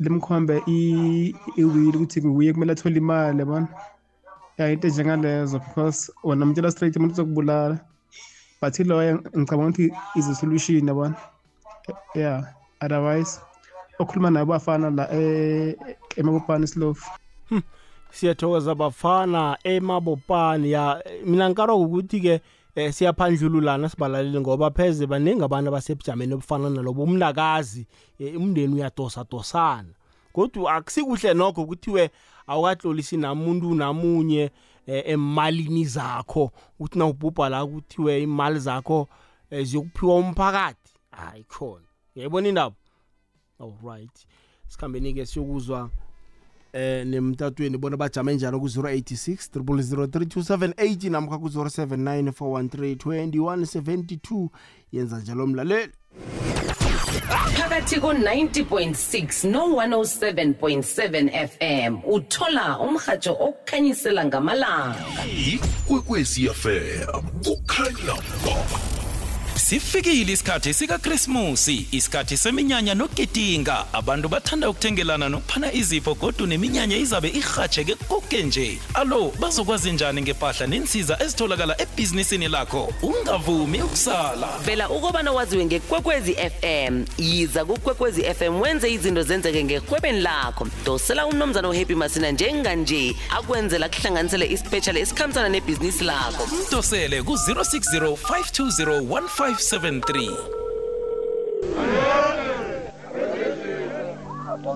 Limkhombe 0.00 0.62
i- 0.66 1.34
iwili 1.56 1.96
ukuthi 1.96 2.22
nguye 2.22 2.52
kumele 2.52 2.72
athole 2.72 2.96
imali 2.98 3.38
yabona? 3.38 3.68
Ya 4.58 4.70
into 4.72 4.88
njengalezo 4.88 5.58
because 5.58 6.12
wona 6.24 6.46
mtshela 6.46 6.70
straight 6.70 6.96
umuntu 6.96 7.12
uzokubulala. 7.12 7.78
But 8.62 8.78
iloya 8.78 9.14
ngicabanga 9.36 9.68
ukuthi 9.68 9.92
is 10.16 10.28
a 10.28 10.34
solution 10.34 10.88
yabona? 10.88 11.14
Yeah 12.14 12.44
otherwise 12.82 13.40
okhuluma 13.98 14.30
nabo 14.30 14.52
bafana 14.52 14.90
la 14.90 15.12
eh, 15.12 15.76
emabopane 16.16 16.66
slofu 16.66 17.10
siyathokoza 18.10 18.74
bafana 18.74 19.58
emabopani 19.64 20.72
ya 20.72 21.02
mina 21.24 21.48
ngikarwa 21.50 21.76
ukuthi-ke 21.76 22.40
um 22.76 22.92
siyaphandlululana 22.92 23.88
sibalaleli 23.88 24.40
ngoba 24.40 24.70
pheze 24.70 25.06
baningi 25.06 25.44
abantu 25.44 25.68
abasebujameni 25.68 26.34
obufana 26.34 26.70
nalobo 26.70 27.02
umnakazi 27.02 27.86
eh, 28.18 28.36
umndeni 28.36 28.74
uyadosadosana 28.74 29.94
kodwa 30.32 30.74
akusikuhle 30.74 31.34
nokho 31.34 31.66
kuthiwe 31.66 32.10
awukatlolisi 32.46 33.16
namuntu 33.16 33.74
namunye 33.74 34.50
eh, 34.86 35.02
emalini 35.06 35.84
zakho. 35.84 36.50
Ukuthi 36.78 36.98
na 36.98 37.06
ubhubha 37.06 37.48
la 37.48 37.66
kuthiwe 37.66 38.22
imali 38.22 38.58
zakho 38.58 39.08
eh, 39.50 39.66
ziyokuphiwa 39.66 40.16
umphakathi. 40.16 40.92
Hayi 41.10 41.44
khona. 41.44 41.86
Uyayibona 42.16 42.48
indaba? 42.48 42.76
Alright 43.60 44.26
sikhambeni-ke 44.70 45.26
siyokuzwa 45.26 45.90
eh 46.72 47.06
nemtatweni 47.06 47.78
bona 47.78 47.96
bajame 47.96 48.34
njani 48.34 48.60
ku-086 48.60 49.36
0003278 49.54 51.10
namkha 51.10 51.38
ku-079 51.38 52.32
413 52.32 54.48
yenza 54.92 55.18
njalo 55.18 55.46
mlaleli. 55.46 55.92
Phakathi 57.30 58.00
ko-90.6 58.00 59.50
no-107.7 59.50 61.48
fm 61.48 61.98
uthola 62.14 62.78
umrhatsho 62.78 63.32
okukhanyisela 63.32 64.24
ngamalanga. 64.24 65.04
Ikwekwezi 65.52 66.48
fm 66.48 67.22
kukhanya 67.44 68.14
ba 68.44 68.99
sifikile 69.70 70.32
isikhathi 70.32 70.74
sikakrismusi 70.74 71.86
isikhathi 71.92 72.36
seminyanya 72.36 72.94
nokugidinga 72.94 73.86
abantu 73.92 74.28
bathanda 74.28 74.70
ukuthengelana 74.70 75.28
nokuphana 75.28 75.72
izipho 75.72 76.14
kodwa 76.14 76.46
neminyanya 76.46 76.96
izabe 76.96 77.28
irhatsheke 77.28 77.94
koke 77.94 78.42
nje. 78.42 78.78
Alo 78.94 79.32
bazokwazi 79.40 79.92
njani 79.92 80.22
ngempahla 80.22 80.66
nensiza 80.66 81.22
ezitholakala 81.22 81.80
ebhizinisini 81.80 82.48
lakho? 82.48 82.92
Ungavumi 83.02 83.82
ukusala. 83.82 84.48
Vela 84.64 84.90
ukobana 84.90 85.32
waziwe 85.32 85.64
ngekwekwezi 85.64 86.34
fm 86.34 87.04
yiza 87.18 87.64
kukwekwezi 87.64 88.22
fm 88.22 88.60
wenze 88.60 88.92
izinto 88.92 89.22
zenzeke 89.22 89.64
ngekwebeni 89.64 90.20
lakho. 90.20 90.66
Dosela 90.84 91.26
umnomzana 91.26 91.68
uhappy 91.68 91.94
masina 91.94 92.30
njenganje 92.30 93.16
akwenzela 93.30 93.88
kuhlanganisele 93.88 94.46
ispecial 94.46 94.96
esikhambisana 94.96 95.48
nebhizinisi 95.48 96.04
lakho. 96.04 96.48
Mdosele 96.68 97.22
ku-060 97.22 98.16
520 98.16 99.59
1573 99.60 100.32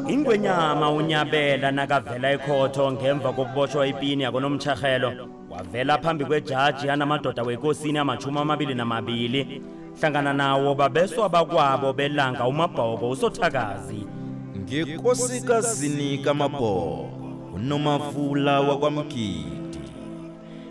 ingwenyama 0.08 0.90
unyabela 0.90 1.70
nakavela 1.72 2.30
ekhotho 2.36 2.92
ngemva 2.92 3.32
kokubotshwa 3.32 3.86
ipini 3.86 4.22
yakonomtshahelo 4.22 5.10
wavela 5.50 5.98
phambi 5.98 6.24
kwejaji 6.24 6.86
yanamadoda 6.86 7.42
wekosini 7.42 7.98
amachumi 7.98 8.38
amabili 8.38 8.74
namabili. 8.74 9.62
Hlangana 10.00 10.32
nawo 10.32 10.74
babeswa 10.74 11.28
bakwabo 11.28 11.92
belanga 11.92 12.46
umabhoko 12.46 13.10
usothakazi. 13.10 14.06
Ngekosikazi 14.58 16.18
kamabhoko 16.18 17.08
unomavula 17.54 18.60
wakwamgidi. 18.60 19.78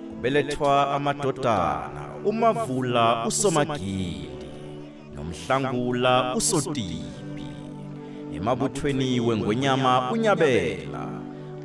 Kubelethwa 0.09 0.91
amadodana. 0.95 2.02
Umavula 2.25 3.25
usomagidi 3.27 4.29
nomhlangula 5.15 6.35
usotipi. 6.35 7.03
Emabuthweni 8.35 9.19
wengonyama 9.19 10.11
unyabela 10.11 11.07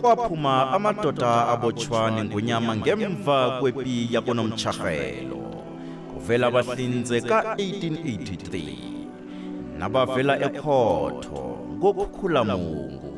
kwaphuma 0.01 0.73
amadoda 0.73 1.49
abotshwane 1.49 2.25
ngonyama 2.25 2.77
ngemva 2.77 3.61
kwepi 3.61 4.09
yakonomtshahelo 4.15 5.43
kuvela 6.15 6.47
abahlinze 6.47 7.21
ka-1883 7.21 8.55
nabavela 9.79 10.35
ekhotho 10.47 11.43
ngokukhukhulamungu 11.77 13.15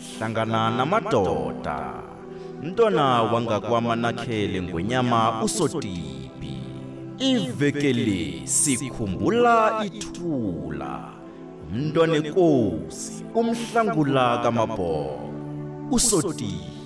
hlangana 0.00 0.70
namadoda. 0.76 1.78
Mntwana 2.62 3.22
wangakwamanakhele 3.22 4.62
ngwenyama 4.62 5.42
usotipi. 5.42 6.19
Ivekele 7.20 8.46
sikhumbula 8.46 9.84
ithula. 9.84 11.12
Umntwana 11.72 12.16
enkosi 12.16 13.24
umhlangula 13.34 14.38
kamabhoko. 14.42 15.30
Usotipi 15.90 16.79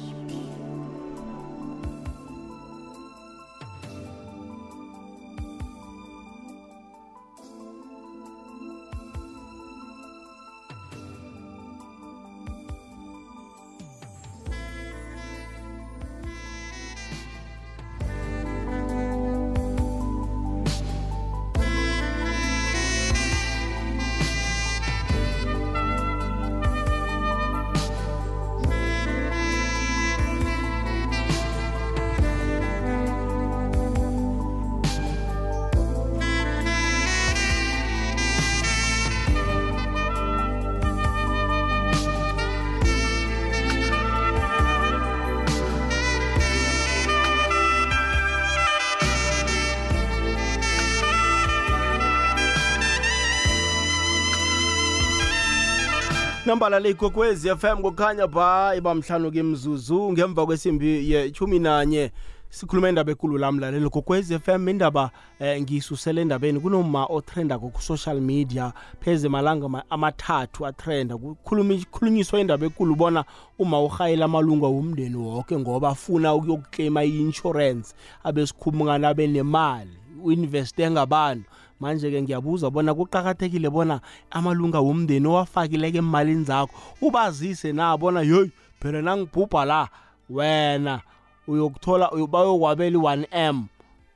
nambala 56.65 56.81
le 56.81 56.91
ikwekwezi 56.91 57.49
fm 57.57 57.83
kukhanya 57.83 58.27
ba 58.27 58.75
iba 58.77 58.95
mhlanu 58.95 59.31
ke 59.31 59.43
mzuzu 59.43 60.13
ngemva 60.13 60.47
kwesimbi 60.47 61.11
yechumi 61.13 61.59
nanye. 61.59 62.11
Sikhuluma 62.51 62.89
indaba 62.89 63.13
ekulu 63.13 63.39
lamlaleli 63.39 63.91
kokwezi 63.91 64.39
fm 64.39 64.69
indaba 64.69 65.11
eh, 65.41 65.61
ngiyisusele 65.63 66.21
endabeni 66.23 66.61
kunoma 66.61 67.07
otrendako 67.07 67.69
ku-social 67.69 68.21
media 68.21 68.73
pheze 69.01 69.29
malanga 69.29 69.69
ma- 69.69 69.85
amathathu 69.91 70.67
atrenda 70.67 71.15
Kukhulumi- 71.15 71.85
khulunyiswa 71.91 72.41
indaba 72.41 72.67
ekulu 72.67 72.95
bona 72.97 73.25
uma 73.59 73.81
urhayela 73.83 74.25
amalunga 74.25 74.67
womndeni 74.67 75.17
woke 75.17 75.59
ngoba 75.59 75.89
afuna 75.89 76.35
ukuyokuklema 76.35 77.05
i-insurance 77.05 77.95
abesikhumukana 78.25 79.09
abe 79.09 79.27
nemali 79.27 79.91
uinveste 80.25 80.91
ngabantu. 80.91 81.51
Manje-ke 81.81 82.23
ngiyabuza 82.23 82.71
bona 82.71 82.95
kuqakathekile 82.95 83.71
bona 83.71 84.01
amalunga 84.31 84.81
womndeni 84.81 85.27
owafakileke 85.29 85.99
emalini 85.99 86.45
zakho 86.45 86.73
ubazise 87.01 87.73
na 87.73 87.97
bona 87.97 88.21
yoyi 88.23 88.51
phela 88.81 89.03
nangibhubha 89.03 89.65
la 89.65 89.89
wena 90.31 91.01
uyokuthola 91.49 92.11
uyo- 92.11 92.27
bayokwabela 92.27 92.99
i-1 92.99 93.27
m 93.33 93.67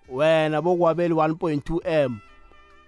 wena 0.09 0.63
bokwabela 0.63 1.15
i-1.2 1.15 1.81
m. 1.85 2.19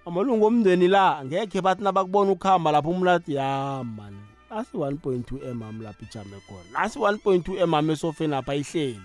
Amalunga 0.05 0.45
omndeni 0.45 0.87
la 0.87 1.25
ngekhe 1.25 1.61
bathi 1.61 1.83
nabakubona 1.83 2.31
ukuhamba 2.31 2.71
lapho 2.71 2.89
umlati 2.89 3.33
ya 3.35 3.83
man 3.83 4.13
nasi 4.49 4.77
1.2 4.77 5.47
m 5.53 5.63
am 5.63 5.81
lapho 5.81 6.05
ijame 6.05 6.37
khona 6.47 6.79
nasi 6.83 6.99
1.2 6.99 7.61
m 7.67 7.73
am 7.73 7.89
esofeni 7.89 8.35
apha 8.35 8.55
ihleli. 8.55 9.01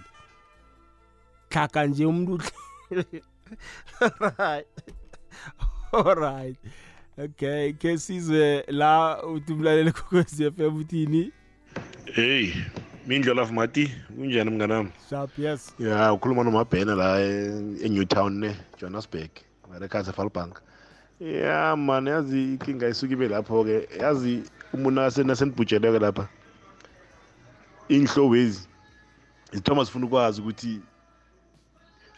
Hlaka 1.51 1.87
nje 1.87 2.07
umuntu 2.07 2.35
uhle- 2.91 3.23
right. 4.39 4.67
alright 5.93 6.57
okay 7.19 7.73
ke 7.73 7.99
sizwe 7.99 8.65
la 8.69 9.23
uthi 9.23 9.53
umlaleli 9.53 9.93
kokwezi 9.93 10.51
FM 10.51 10.77
uthini? 10.77 11.33
Hey 12.15 12.53
mindlolafu 13.07 13.55
mati 13.55 13.91
kunjani 14.17 14.51
mnganami? 14.51 14.91
Sharp 15.11 15.39
yes. 15.39 15.75
Ya 15.79 16.13
ukhuluma 16.13 16.45
nomabhena 16.45 16.95
la 16.95 17.21
e- 17.21 17.77
enewtown 17.85 18.39
ne 18.39 18.57
johannesburg 18.81 19.31
ngarekhasa 19.71 20.13
falbank 20.13 20.61
ya 21.21 21.77
mani 21.77 22.11
yazi 22.11 22.43
inkinga 22.43 22.89
isuke 22.89 23.13
ibe 23.13 23.29
lapho-ke. 23.29 23.89
Yazi 24.01 24.43
umuntu 24.73 25.25
nasenibhujeleke 25.25 25.99
lapha 25.99 26.29
iy'nhlowezi 27.91 28.69
zithoma 29.53 29.85
zifuna 29.85 30.07
ukwazi 30.07 30.41
ukuthi 30.41 30.81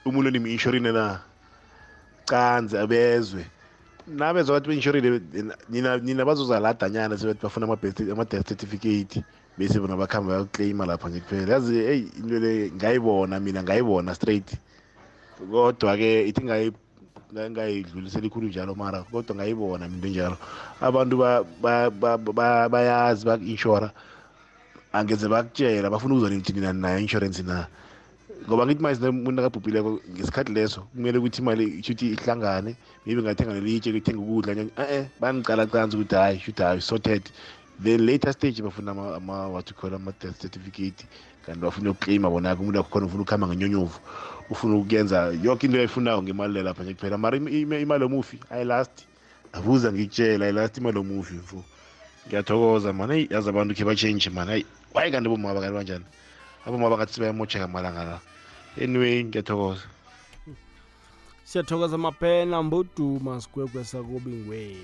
umuntu 0.05 0.29
onimi-inshorine 0.29 0.93
na? 0.93 1.21
Canze 2.29 2.77
bezwe 2.87 3.43
nabezwa 4.07 4.55
bathi 4.57 4.69
be-inshorine 4.69 5.21
nina 5.69 5.97
nina 5.99 6.25
bazozaladanyana 6.25 7.19
sebathi 7.19 7.43
bafuna 7.43 7.67
ama-death 7.67 8.49
certificate 8.49 9.25
bese 9.59 9.81
bona 9.81 9.97
bakhamba 9.97 10.33
bayoclaima 10.33 10.87
lapha 10.87 11.09
nje 11.09 11.21
kuphela. 11.21 11.53
Yazi 11.53 11.77
eyi 11.77 12.13
into 12.19 12.39
le 12.39 12.71
ngayibona 12.71 13.41
mina 13.41 13.63
ngayibona 13.63 14.15
straight. 14.15 14.57
Kodwa-ke 15.51 16.29
ithi 16.29 16.43
ngayi 16.45 16.73
ngayidlulisela 17.35 18.27
ikhulu 18.27 18.49
njalo 18.49 18.75
mara 18.75 19.03
kodwa 19.03 19.37
ngayibona 19.37 19.89
minto 19.89 20.09
njalo 20.09 20.37
abantu 20.81 21.17
ba- 21.17 21.45
ba- 21.63 21.91
ba- 21.91 22.19
ba- 22.19 22.69
bayazi 22.69 23.27
baku-inshora 23.27 23.91
angeze 24.93 25.29
bakutshela 25.29 25.91
bafuna 25.91 26.31
nithi 26.31 26.53
nina 26.53 26.73
nayo 26.73 26.99
insurance 26.99 27.43
na 27.43 27.67
ngoba 28.49 28.67
ngithi 28.67 28.83
manje 28.83 29.09
umuntu 29.09 29.41
akabhubhileko 29.43 30.01
ngesikhathi 30.13 30.53
leso 30.53 30.81
kumele 30.93 31.19
ukuthi 31.19 31.41
imali 31.43 31.83
shuthi 31.85 32.07
ihlangane 32.17 32.73
maybe 33.05 33.21
ngathenga 33.23 33.53
nelitshe 33.55 33.93
lithenga 33.93 34.21
ukudla 34.25 34.53
e-e 34.85 35.01
bangicala 35.21 35.67
canzi 35.69 35.97
ukuthi 35.97 36.15
hayi 36.17 36.41
shuthi 36.41 36.63
hayi 36.63 36.81
sorted 36.81 37.23
then 37.85 38.01
later 38.07 38.33
stage 38.33 38.63
bafuna 38.63 38.93
what 39.53 39.69
call 39.77 39.95
ama-death 39.95 40.41
certificate 40.41 41.05
kanti 41.45 41.61
bafuna 41.61 41.91
ukuclaima 41.91 42.31
bona-ke 42.31 42.61
umuntu 42.63 42.81
akhona 42.81 43.07
ufuna 43.07 43.23
ukuhamba 43.23 43.47
ngenyonyovu 43.49 44.01
ufuna 44.51 44.77
ukuyenza 44.77 45.33
yonke 45.45 45.67
into 45.67 45.79
ayifunayo 45.79 46.23
ngemali 46.23 46.55
le 46.55 46.63
lapha 46.63 46.83
nje 46.83 46.95
kuphela. 46.95 47.19
Mara 47.19 47.37
im- 47.37 47.49
im- 47.49 47.73
imali 47.83 48.03
yomufi 48.03 48.39
ayilasti 48.51 49.05
abuza 49.53 49.93
ngikutshela 49.93 50.45
ayilasti 50.45 50.81
imali 50.81 50.99
omufi 50.99 51.35
mfo. 51.35 51.65
Ngiyathokoza 52.27 52.93
mani 52.93 53.13
eyi 53.15 53.29
yazi 53.31 53.49
abantu 53.49 53.75
khe 53.75 53.85
batshentshe 53.85 54.31
mani 54.31 54.51
hayi 54.51 54.65
waye 54.95 55.11
kanti 55.13 55.29
bomama 55.29 55.61
kanti 55.61 55.75
banjani? 55.77 56.05
Abomaba 56.67 56.97
ngathi 56.97 57.13
sebayamotsheka 57.15 57.69
malanga 57.69 58.05
la 58.05 58.21
anyway 58.77 59.25
ngiyathokoza. 59.25 59.87
Siyathokoza 61.45 61.99
mabhena 61.99 62.63
mbuduma 62.63 63.41
sigwegwe 63.41 63.85
sakobingwe. 63.85 64.77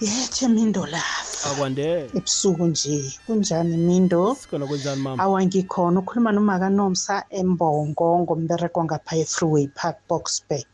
Yetshe 0.00 0.48
mindo 0.48 0.86
lafa. 0.86 1.50
Akwande? 1.50 2.10
Ebusuku 2.18 2.66
nje 2.66 3.12
kunjani 3.26 3.76
mindo? 3.76 4.34
Sikhona 4.34 4.66
kunjani 4.66 5.02
mama? 5.02 5.22
Awa 5.22 5.44
ngikhona 5.44 6.00
ukhuluma 6.00 6.32
nomaka 6.32 6.68
nomsa 6.70 7.24
embongo 7.30 8.18
ngombereko 8.20 8.84
ngapha 8.84 9.16
e-freeway 9.16 9.66
park 9.68 9.96
boxback 10.08 10.68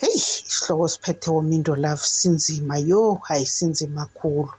heyi 0.00 0.16
isihloko 0.16 0.88
siphethe 0.88 1.30
womindo 1.30 1.76
love 1.76 2.02
sinzima 2.02 2.78
yo 2.78 3.20
hayi 3.26 3.46
sinzima 3.46 4.06
khulu. 4.16 4.52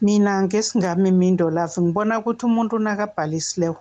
Mina 0.00 0.42
ngesingami 0.42 1.10
mindo 1.10 1.50
love 1.50 1.76
ngibona 1.82 2.18
ukuthi 2.20 2.46
umuntu 2.46 2.74
nakabhalisileyo 2.78 3.76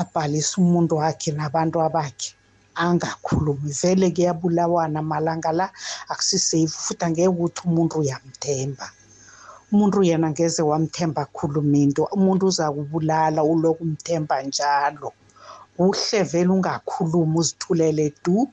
abhalise 0.00 0.54
umuntu 0.62 0.92
wakhe 0.96 1.30
nabantu 1.32 1.76
abakhe 1.86 2.30
angakhulumi. 2.74 3.70
Vele 3.80 4.10
kuyabulawana 4.10 5.02
malanga 5.02 5.52
la 5.52 5.66
akusisafe 6.08 6.66
futhi 6.66 7.04
angeke 7.04 7.28
ukuthi 7.28 7.60
umuntu 7.68 7.94
uyamthemba. 8.00 8.86
Umuntu 9.72 10.02
yena 10.08 10.30
ngeze 10.32 10.62
wamthemba 10.62 11.22
khuluminto 11.36 12.08
umuntu 12.16 12.46
uza 12.46 12.72
kubulala 12.72 13.44
uloku 13.44 13.84
umthemba 13.84 14.42
njalo. 14.42 15.12
Kuhle 15.76 16.22
vele 16.30 16.50
ungakhulumi 16.56 17.36
uzithulele 17.40 18.12
du. 18.24 18.48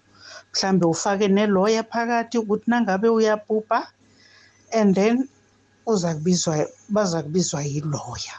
Mhlambe 0.51 0.85
ufake 0.85 1.27
neloya 1.27 1.83
phakathi 1.83 2.37
ukuthi 2.37 2.67
nangabe 2.67 3.07
uyabhubha 3.09 3.87
and 4.73 4.95
then 4.95 5.27
uza 5.85 6.15
kubizwa 6.15 6.67
baza 6.89 7.23
kubizwa 7.23 7.63
yiloya 7.63 8.35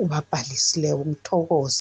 ubabhalisileyo 0.00 0.98
ngithokoze 0.98 1.80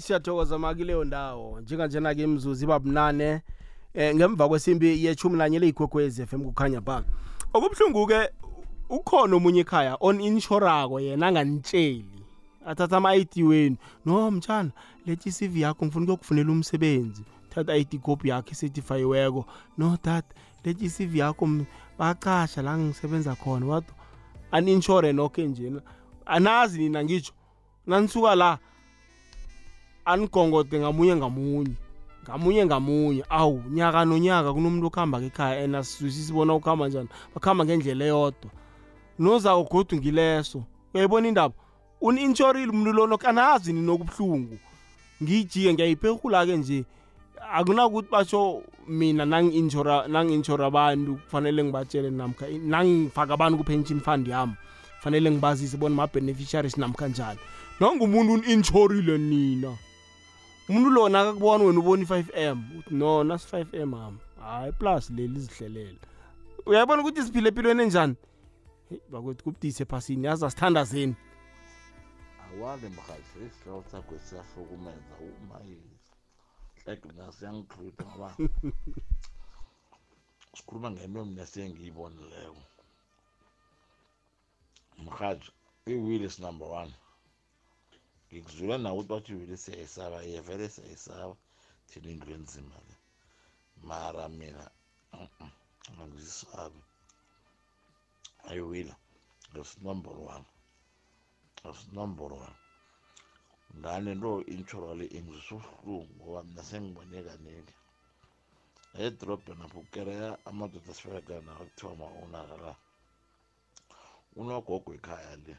siyathokoza 0.00 0.58
makileyo 0.58 1.04
ndawo. 1.04 1.60
Njenganjena-ke 1.60 2.22
imzuzu 2.22 2.64
iba 2.64 2.78
bunane 2.78 3.42
eh 3.94 4.14
ngemva 4.14 4.48
kwesimbi 4.48 5.04
yechumi 5.04 5.36
nanye 5.36 5.58
leyigwegwezi 5.58 6.26
FM 6.26 6.44
kukhanya 6.44 6.80
ba. 6.80 7.04
Okubuhlungu-ke 7.52 8.30
ukhona 8.88 9.36
omunye 9.36 9.60
ekhaya 9.60 9.96
on 10.00 10.20
inshorako 10.20 11.00
yena 11.00 11.26
anganitsheli 11.26 12.22
athatha 12.66 12.96
ama-id 12.96 13.32
wenu. 13.42 13.76
No 14.04 14.30
mtshana 14.30 14.70
lethi 15.06 15.28
i-cv 15.28 15.56
yakho 15.56 15.84
ngifuna 15.86 16.04
ukuyokufunela 16.04 16.52
umsebenzi. 16.52 17.24
Thatha 17.50 17.76
i-id 17.76 18.00
copy 18.00 18.28
yakho 18.28 18.50
ecertifayiweko 18.50 19.46
no 19.78 19.98
dad 20.04 20.24
lethi 20.64 20.84
i-cv 20.84 21.16
yakho 21.16 21.48
m- 21.98 22.04
bacasha 22.04 22.62
la 22.62 22.78
ngisebenza 22.78 23.34
khona 23.34 23.66
wado 23.66 23.92
ani-inshore 24.52 25.12
nokho 25.12 25.42
njena 25.42 25.80
anazi 26.26 26.78
nina 26.78 27.04
ngitsho 27.04 27.32
nanisuka 27.86 28.34
la 28.34 28.58
anigongode 30.04 30.78
ngamunye 30.80 31.16
ngamunye 31.16 31.74
ngamunye 32.24 32.66
ngamunye. 32.66 33.24
Awu 33.28 33.62
nyaka 33.70 34.04
nonyaka 34.04 34.52
kunomuntu 34.52 34.86
okuhamba 34.86 35.18
ekhaya 35.22 35.64
and 35.64 35.76
asizwisi 35.76 36.24
sibona 36.24 36.54
ukuhamba 36.54 36.88
njani 36.88 37.08
bakuhamba 37.34 37.64
ngendlela 37.64 38.04
eyodwa. 38.04 38.50
Nozawo 39.18 39.64
godu 39.64 39.96
ngileso. 39.96 40.62
Uyayibona 40.94 41.28
indaba? 41.28 41.54
Uni-intshorile 42.00 42.70
umuntu 42.70 42.92
lono 42.92 43.18
kanazi 43.18 43.72
ninokubuhlungu 43.72 44.58
ngiyijike 45.22 45.72
ngiyayiphehula-ke 45.74 46.56
nje. 46.56 46.84
Akunakuthi 47.52 48.10
basho 48.10 48.62
mina 48.88 49.24
nangi-inshora 49.24 50.08
nangi-inshora 50.08 50.66
abantu 50.66 51.16
kufanele 51.16 51.64
ngibatshele 51.64 52.10
namkha 52.10 52.46
nangifaka 52.48 53.34
abantu 53.34 53.58
ku-pension 53.58 54.00
fund 54.00 54.28
yami 54.28 54.54
fanele 55.00 55.30
ngibazise 55.30 55.76
bona 55.76 55.94
ma-beneficiaries 55.94 56.76
namkha 56.76 57.08
njani. 57.08 57.38
Nangumuntu 57.80 58.32
uni-inshorile 58.32 59.18
nina. 59.18 59.76
Umuntu 60.68 60.90
lona 60.90 61.20
akakubona 61.20 61.64
wena 61.64 61.80
ubona 61.80 62.02
i-five 62.02 62.30
m 62.34 62.64
uthi 62.78 62.94
no 62.94 63.24
nasi-five 63.24 63.74
m 63.74 63.92
hama 63.94 64.18
hayi 64.40 64.72
plus 64.72 65.10
leli 65.10 65.40
zihlelela 65.40 65.98
uyayibona 66.66 67.02
ukuthi 67.02 67.22
siphile 67.22 67.48
empilweni 67.48 67.82
enjani? 67.82 68.14
Hey, 68.88 68.98
bakwethu 69.10 69.44
kubudise 69.44 69.82
ephasini 69.82 70.26
yazi 70.26 70.44
asithanda 70.44 70.84
zeni 70.84 71.14
awale 72.44 72.88
mhathi 72.88 73.38
isihloko 73.46 73.90
sakho 73.90 74.14
siyahlukumeza 74.18 75.14
umaye 75.42 75.97
like 76.88 77.04
mina 77.08 77.32
siyangihlutha 77.36 78.04
ngoba 78.08 78.28
sikhuluma 80.56 80.88
ngento 80.90 81.20
mina 81.24 81.44
sengiyibonileyo 81.52 82.54
mhathi 85.04 85.48
i-willis 85.92 86.36
number 86.44 86.68
one 86.80 86.92
ngikuzwile 88.28 88.74
nawe 88.78 88.98
ukuthi 88.98 89.10
bathi 89.12 89.30
iwili 89.32 89.56
siyayisaba 89.62 90.18
iye 90.28 90.40
vele 90.46 90.66
siyayisaba 90.74 91.34
thina 91.88 92.08
into 92.12 92.28
enzima 92.36 92.76
le 92.86 92.94
mara 93.88 94.24
mina 94.38 94.64
mm-mm, 95.12 95.50
angizisabi 96.00 96.82
ayiwila 98.48 98.94
that's 99.52 99.74
number 99.86 100.14
one 100.34 100.44
that's 101.62 101.82
number 101.98 102.28
one 102.46 102.56
ngane 103.76 104.10
nto 104.18 104.30
insurale 104.54 105.04
ingizisa 105.16 105.52
ubuhlungu 105.54 106.12
ngoba 106.16 106.40
mina 106.46 106.62
sengibone 106.68 107.18
kaningi 107.28 107.74
edrobheni 109.04 109.62
apho 109.64 109.78
kukereya 109.84 110.28
amadoda 110.48 110.90
asifekana 110.92 111.50
akuthiwa 111.52 111.92
ma-onakala 112.00 112.72
unogogo 114.40 114.90
ekhaya 114.98 115.34
le 115.44 115.54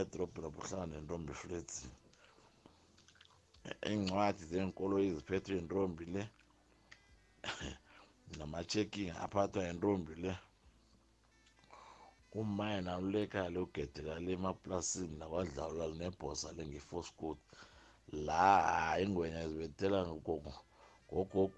edrobheni 0.00 0.46
apho 0.48 0.60
uhlala 0.62 0.84
nentombi 0.90 1.30
efletsini 1.36 1.96
iincwadi 3.88 4.42
zenkolo 4.50 4.94
eziphethwe 5.06 5.52
yintombi 5.58 6.04
le 6.14 6.22
nama-checking 8.38 9.10
aphathwa 9.24 9.60
yintombi 9.68 10.14
le. 10.24 10.32
Umaye 12.40 12.78
nalulekaya 12.86 13.48
le 13.54 13.58
ugedeka 13.66 14.14
le 14.24 14.30
emaplasini 14.38 15.14
nakwadlawula 15.20 15.84
nebhosa 16.00 16.48
le 16.56 16.62
nge-foscot 16.70 17.38
la 18.26 18.42
hayi 18.70 19.02
ingwenya 19.06 19.42
zibethela 19.50 19.98
ngogogo 20.06 20.52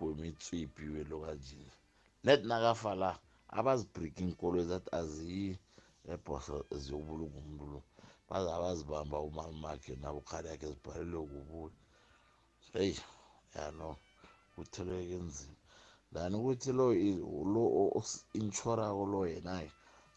wemitswipi 0.07 0.83
welo 0.95 1.17
kanjini 1.25 1.73
net 2.25 2.41
nakafa 2.49 2.93
la 3.03 3.11
abazibhriki 3.59 4.21
inkolo 4.27 4.57
ezathi 4.63 4.91
aziyi 5.01 5.53
ebhosa 6.13 6.55
ziyobulunga 6.83 7.39
umuntu 7.43 7.67
lo. 7.73 7.81
Baza 8.29 8.63
bazibamba 8.63 9.17
umali 9.29 9.57
makhe 9.65 9.93
nabo 10.03 10.21
khali 10.29 10.47
yakhe 10.53 10.67
zibhalelwe 10.73 11.21
kubuya 11.33 11.75
heyi 12.75 12.97
yano 13.55 13.89
kutheleke 14.55 15.17
nzima. 15.27 15.59
Lani 16.13 16.35
ukuthi 16.41 16.71
lo 16.79 16.87
i- 17.09 17.23
lo 17.53 17.63
inshorako 18.41 19.03
lo 19.13 19.21
yenaye 19.33 19.71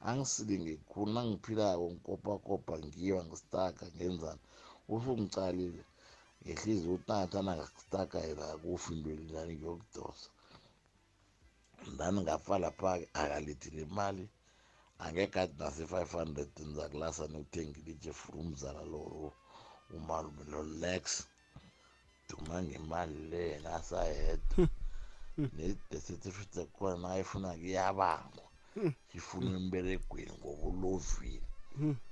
angisilinge 0.10 0.74
khulu 0.90 1.10
nangiphilako 1.16 1.86
ngikopakopa 1.92 2.74
ngiwa 2.86 3.22
ngistaka 3.28 3.86
ngenzani? 3.96 4.44
Usungicalile 4.94 5.82
ngehliziyo 6.42 6.92
ukuthi 6.94 7.08
nangathana 7.10 7.52
ngastaka 7.58 8.18
yena 8.28 8.46
akufi 8.54 8.90
intweni 8.94 9.26
nani 9.34 9.54
ngiyokudosa. 9.56 10.30
Ndani 11.94 12.20
ngafa 12.26 12.56
lapha-ke 12.64 13.06
akalethile 13.22 13.82
imali 13.88 14.26
angekade 15.06 15.54
nase-five 15.60 16.12
hundred 16.20 16.50
nizakulasa 16.66 17.24
niwuthengile 17.28 17.90
ijeff 17.96 18.22
umzala 18.40 18.82
lo 18.92 19.02
umalume 19.98 20.44
lo-lex 20.52 21.04
duma 22.28 22.56
ngemali 22.66 23.18
le 23.32 23.42
yena 23.52 23.70
asayedwa 23.80 24.64
ne-the 25.56 25.98
certificate 26.08 26.60
yakhona 26.62 26.96
nayifuna 27.04 27.50
kuyabangwa 27.62 28.43
ifunwa 29.18 29.56
emberegweni 29.60 30.32
ngobulovile 30.40 31.42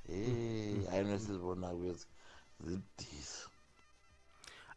hey 0.07 0.89
ayino 0.91 1.19
sizibona 1.19 1.67
kwezi 1.67 2.05
zidisa 2.65 3.49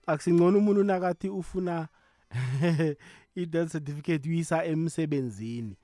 akusingcono 0.07 0.59
umuntu 0.59 0.85
nakathi 0.85 1.29
ufuna 1.29 1.89
i-death 3.37 3.73
certificate 3.73 4.29
uyisa 4.29 4.65
emsebenzini. 4.65 5.77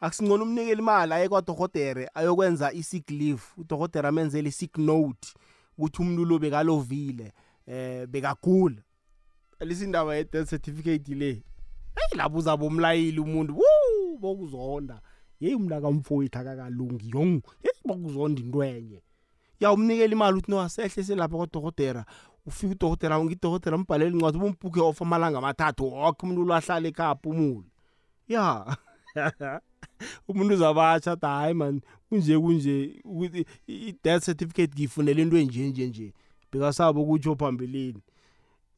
Akusingcono 0.00 0.42
umnikela 0.42 0.80
imali 0.80 1.12
aye 1.12 1.28
kwadohotere 1.28 2.10
ayokwenza 2.14 2.72
i-sick 2.72 3.10
leave. 3.10 3.42
Udohotere 3.56 4.08
amenzele 4.08 4.48
i-sick 4.48 4.78
note 4.78 5.34
ukuthi 5.78 6.02
umuntu 6.02 6.24
lo 6.24 6.38
bekalovile 6.38 7.32
eh 7.66 8.06
bekagula. 8.06 8.82
Lisindaba 9.60 10.16
ye-death 10.16 10.48
certificate 10.48 11.14
le. 11.14 11.28
Eyi 11.96 12.16
lapho 12.16 12.38
uzabe 12.38 12.66
umlayeli 12.66 13.20
umuntu 13.20 13.58
wu 13.58 14.18
bokuzonda. 14.18 15.00
Yeyi 15.40 15.54
umnakamfowethu 15.54 16.38
akakalungi 16.38 17.10
yong. 17.14 17.42
Yeyi 17.64 17.80
bokuzonda 17.84 18.40
into 18.40 18.64
enye. 18.64 19.02
Ya 19.60 19.72
umnikela 19.72 20.12
imali 20.12 20.38
ukuthi 20.38 20.50
no 20.50 20.60
asehle 20.60 21.04
selapha 21.04 21.36
kwadohotera 21.36 22.04
ufika 22.46 22.72
udokotela 22.72 23.24
ngidokotela 23.24 23.76
ambhalele 23.76 24.10
incwadi 24.10 24.38
ubumbhuke 24.38 24.80
off 24.80 25.02
amalanga 25.02 25.38
amathathu 25.38 25.84
woke 25.84 26.22
umuntu 26.22 26.44
lwahlala 26.44 26.88
ekhapha 26.88 27.28
umule 27.30 27.68
ya. 28.28 28.76
Umuntu 30.28 30.54
uzabatsha 30.54 31.12
ati 31.12 31.26
hayi 31.26 31.54
man 31.54 31.80
kunje 32.08 32.38
kunje 32.38 33.00
ukuthi 33.04 33.46
i-death 33.66 34.24
certificate 34.24 34.72
ngiyifunele 34.72 35.22
into 35.22 35.36
enje 35.36 35.68
nje 35.68 35.86
nje 35.86 36.12
bekasabo 36.52 37.04
kutsho 37.04 37.34
phambilini. 37.36 38.02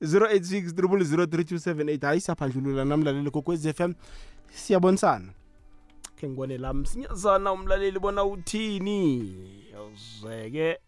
086 0.03 0.73
03278 0.73 2.07
hayi 2.07 2.21
siyaphandlulula 2.21 2.85
namlaleli 2.85 3.31
kokwez 3.31 3.67
f 3.67 3.81
m. 3.81 3.95
Siyabonisana. 4.55 5.33
Khe 6.21 6.29
ngibone 6.29 6.59
la 6.59 6.75
msinyazana 6.75 7.53
umlaleli 7.53 7.99
bona 7.99 8.25
uthini? 8.25 9.35
Yawuzeke 9.73 10.79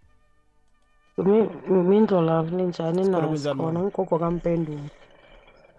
mindlolavu 1.69 2.57
ninjani 2.57 3.05
Sikhona 3.05 3.21
naso 3.21 3.29
kunjani, 3.29 3.61
khona 3.61 3.73
mama? 3.73 3.81
ngugogo 3.81 4.19
kampendulo. 4.19 4.89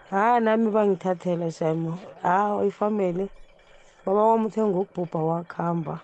Hayi 0.10 0.43
nami 0.43 0.72
bangithathela 0.72 1.51
shamo 1.51 1.99
hawu 2.22 2.66
ifamily 2.68 3.30
baba 4.06 4.22
wami 4.24 4.45
uthe 4.45 4.62
ukubhubha 4.62 5.20
wakuhamba 5.20 5.99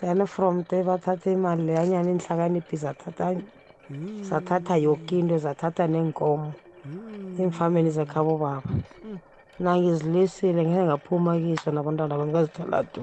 then 0.00 0.26
from 0.26 0.64
there 0.64 0.84
bathatha 0.84 1.30
imali 1.30 1.62
leyanyana 1.62 2.10
inhlakaniphi 2.10 2.76
zathatha 2.76 3.36
zathatha 4.22 4.76
yoke 4.76 5.18
into 5.18 5.38
zathatha 5.38 5.86
neenkomo. 5.86 6.52
Iimfameni 7.38 7.90
zekhabo 7.90 8.38
baba 8.38 8.62
nangizilisile 9.58 10.62
ngeke 10.64 10.84
ngaphuma 10.84 11.38
kiso 11.38 11.70
nabantwana 11.72 12.18
bami 12.18 12.32
ngazithola 12.32 12.82
du 12.92 13.02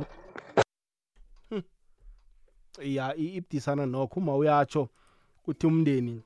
ya 2.81 3.15
i- 3.15 3.35
ibudisana 3.37 3.85
nokho 3.85 4.19
uma 4.19 4.35
uyatsho 4.35 4.89
uthi 5.47 5.67
umndeni 5.67 6.21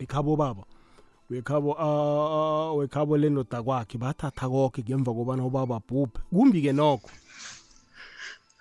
wekhabo 0.00 0.36
baba 0.36 0.64
wekhabo 1.30 1.74
ah, 1.78 2.72
wekhabo 2.72 3.16
lendoda 3.16 3.62
kwakhe 3.62 3.98
bathatha 3.98 4.48
konke 4.48 4.82
ngemva 4.82 5.14
kobana 5.14 5.44
ubaba 5.44 5.80
bhubhe 5.88 6.20
kumbi-ke 6.30 6.72
nokho. 6.72 7.10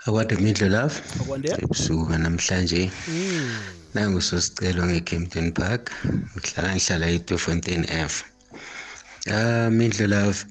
Akwade 0.06 0.36
mindlo 0.38 0.70
love 0.70 1.02
Akwande. 1.22 1.50
ebusuku 1.64 2.14
namhlanje. 2.18 2.92
Nangusosicelo 3.94 4.86
nge-campton 4.86 5.52
park 5.52 5.90
ngihlala 6.38 6.76
ngihlala 6.76 7.06
eTofontein 7.10 7.84
f. 7.90 8.24
ah 9.26 9.70
mindlo 9.72 10.06
love 10.08 10.46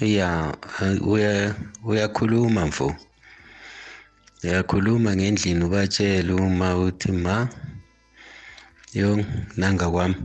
ya 0.00 0.56
uya 1.04 1.54
uyakhuluma 1.84 2.66
mfo. 2.66 2.96
Uyakhuluma 4.44 5.16
ngendlini 5.16 5.64
ubatshele 5.64 6.32
uma 6.32 6.76
uthi 6.76 7.12
ma 7.12 7.48
yo 8.94 9.24
nanga 9.56 9.90
kwami. 9.90 10.16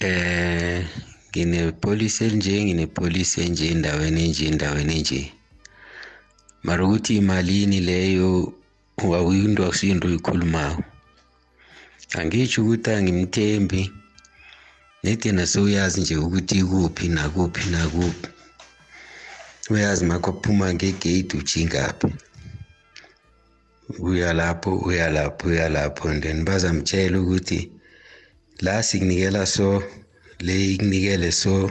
Eh 0.00 0.86
nginepolisi 1.30 2.24
elinje 2.24 2.64
nginepolisi 2.64 3.40
enje 3.40 3.70
endaweni 3.70 4.24
enje 4.24 4.46
endaweni 4.46 4.96
enje. 4.98 5.32
Mara 6.62 6.84
ukuthi 6.84 7.16
imalini 7.16 7.80
leyo 7.80 8.52
awuyinto 8.98 9.64
akusiyinto 9.64 10.08
oyikhulumayo 10.08 10.82
angitsho 12.18 12.62
ukuthi 12.62 12.90
angimthembi. 12.90 13.99
Nedena 15.02 15.46
sewuyazi 15.46 16.00
nje 16.00 16.16
ukuthi 16.16 16.58
ikuphi 16.58 17.08
nakuphi 17.08 17.70
nakuphi. 17.70 18.28
Uyazi 19.70 20.04
makho 20.04 20.32
phuma 20.42 20.74
ngegate 20.74 21.36
ujingaphi 21.36 22.08
uya 23.98 24.32
lapho 24.32 24.70
uya 24.78 25.10
lapho 25.10 25.48
uya 25.48 25.68
lapho 25.68 26.08
and 26.08 26.22
then 26.22 26.44
bazamtshela 26.44 27.20
ukuthi 27.20 27.70
la 28.60 28.82
sikunikela 28.82 29.46
so 29.46 29.82
le 30.40 30.72
ikunikele 30.74 31.32
so 31.32 31.70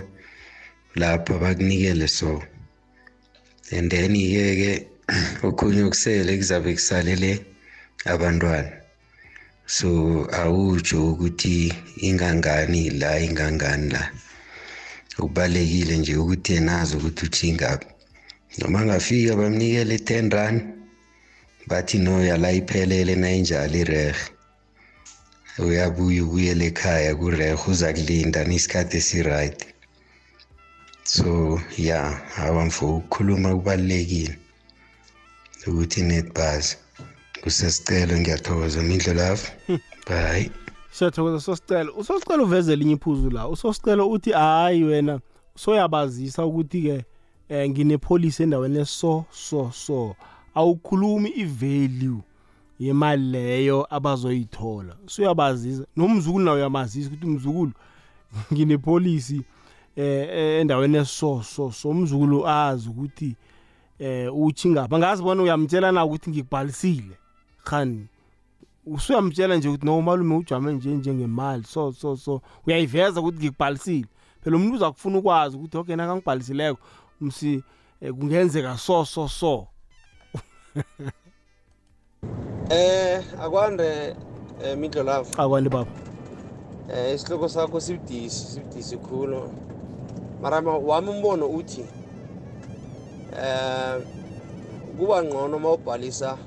lapha 0.96 1.34
bakunikele 1.40 2.08
so. 2.08 2.42
And 3.72 3.92
then 3.92 4.14
ke 4.14 4.88
okhunye 5.44 5.84
okusele 5.84 6.38
kuzabe 6.38 6.74
kusalele 6.74 7.46
abantwana. 8.06 8.79
So 9.78 9.90
awutsho 10.42 10.98
ukuthi 11.12 11.74
ingangani 12.08 12.90
la 12.90 13.20
ingangani 13.20 13.90
la. 13.94 14.04
Okubalekile 15.20 15.98
nje 15.98 16.14
ukuthi 16.18 16.54
enazi 16.60 16.96
ukuthi 16.98 17.26
uthingaphi 17.26 17.88
noma 18.58 18.80
ngafika 18.86 19.36
bamnikele 19.40 19.96
i-ten 19.96 20.30
rand 20.36 20.60
bathi 21.70 21.98
no 21.98 22.14
yala 22.30 22.50
iphelele 22.60 23.14
nayinjalo 23.16 23.78
irehe 23.84 24.26
uyabuya 25.68 26.24
ubuyele 26.24 26.66
ekhaya 26.72 27.12
kurehe 27.20 27.56
uza 27.70 27.94
kulinda 27.94 28.42
nesikhathi 28.50 28.98
esiright. 28.98 29.60
So 31.04 31.62
ya 31.78 32.00
awamfo 32.44 32.86
ukukhuluma 32.98 33.50
kubalulekile 33.56 34.34
ukuthi 35.68 36.02
netbus 36.10 36.66
kusesicelo 37.42 38.20
ngiyathokoza. 38.20 38.82
Mindlo 38.82 39.14
love 39.14 39.42
bye 40.08 40.52
siyathokoza 40.92 41.40
sosicelo 41.40 41.94
usosicelo 41.94 42.44
uveze 42.44 42.74
elinye 42.74 42.94
iphuzu 42.94 43.30
la. 43.30 43.48
Usosicelo 43.48 44.10
uthi 44.10 44.32
hayi 44.32 44.84
wena 44.84 45.20
soyabazisa 45.56 46.46
ukuthi-ke 46.46 47.06
um 47.50 47.70
nginepolisi 47.70 48.44
endaweni 48.44 48.80
eso 48.80 49.26
so 49.32 49.72
so. 49.72 50.16
Awukhulumi 50.56 51.30
i-value 51.30 52.22
yemali 52.80 53.24
leyo 53.32 53.88
abazoyithola. 53.90 54.96
Suyabazisa 55.06 55.86
nomzukulu 55.96 56.46
nawe 56.46 56.58
uyamazisa 56.58 57.08
ukuthi 57.08 57.26
umzukulu 57.26 57.72
nginepolisi 58.54 59.42
eh 59.96 60.62
endaweni 60.62 60.98
eso 60.98 61.44
so 61.44 61.72
so. 61.72 61.90
Umzukulu 61.90 62.48
azi 62.48 62.90
ukuthi 62.90 63.36
eh 64.00 64.36
uthi 64.36 64.70
ngapha. 64.70 64.98
Ngazi 64.98 65.24
bona 65.24 65.44
uyamtshela 65.44 65.92
na 65.92 66.06
ukuthi 66.06 66.30
ngikubhalisile? 66.30 67.19
Khani 67.70 68.08
usuyamtshela 68.86 69.56
nje 69.56 69.70
ukuthi 69.70 69.86
no 69.86 70.02
malume 70.02 70.36
ujame 70.36 70.74
nje 70.74 70.90
njengemali 70.90 71.64
so 71.64 71.92
so 71.94 72.18
so. 72.18 72.42
Uyayiveza 72.68 73.20
ukuthi 73.22 73.38
ngikubhalisile. 73.38 74.08
Phela 74.44 74.56
umuntu 74.58 74.76
uza 74.76 74.92
kufuna 74.92 75.18
ukwazi 75.18 75.58
ukuthi 75.58 75.78
okay 75.78 75.96
nakangibhalisileko 75.96 76.80
msi 77.22 77.64
eh, 78.02 78.14
kungenzeka 78.14 78.78
so 78.78 79.06
so 79.06 79.28
so. 79.28 79.68
Eh 82.70 83.24
akwande 83.42 84.16
eh 84.64 84.78
Midlo 84.78 85.04
Love. 85.04 85.30
akwandi 85.38 85.70
baba. 85.70 85.92
Eh 86.94 87.16
isihloko 87.16 87.50
sakho 87.50 87.80
sibudisi 87.80 88.46
sibudisi 88.46 88.98
khulu. 88.98 89.54
Mara 90.42 90.62
ma- 90.62 90.78
wami 90.78 91.10
umbono 91.10 91.48
uthi 91.48 91.86
eh 93.42 94.02
kuba 95.00 95.24
ngcono 95.24 95.60
mawubhalisa 95.60 96.38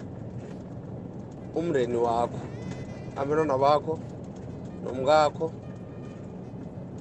umndeni 1.59 1.97
wakho 1.97 2.41
abantwana 3.17 3.57
bakho 3.59 3.95
nomkakho 4.85 5.47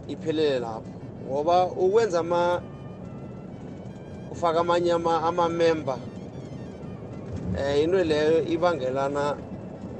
iphelele 0.07 0.59
lapho. 0.59 0.91
Ngoba 1.27 1.65
ukwenza 1.65 2.19
ama 2.19 2.61
ufaka 4.31 4.59
amanye 4.59 4.91
ama- 4.91 5.23
ama-member 5.23 5.97
um 7.57 7.75
into 7.83 8.03
leyo 8.03 8.43
ibangelana 8.53 9.35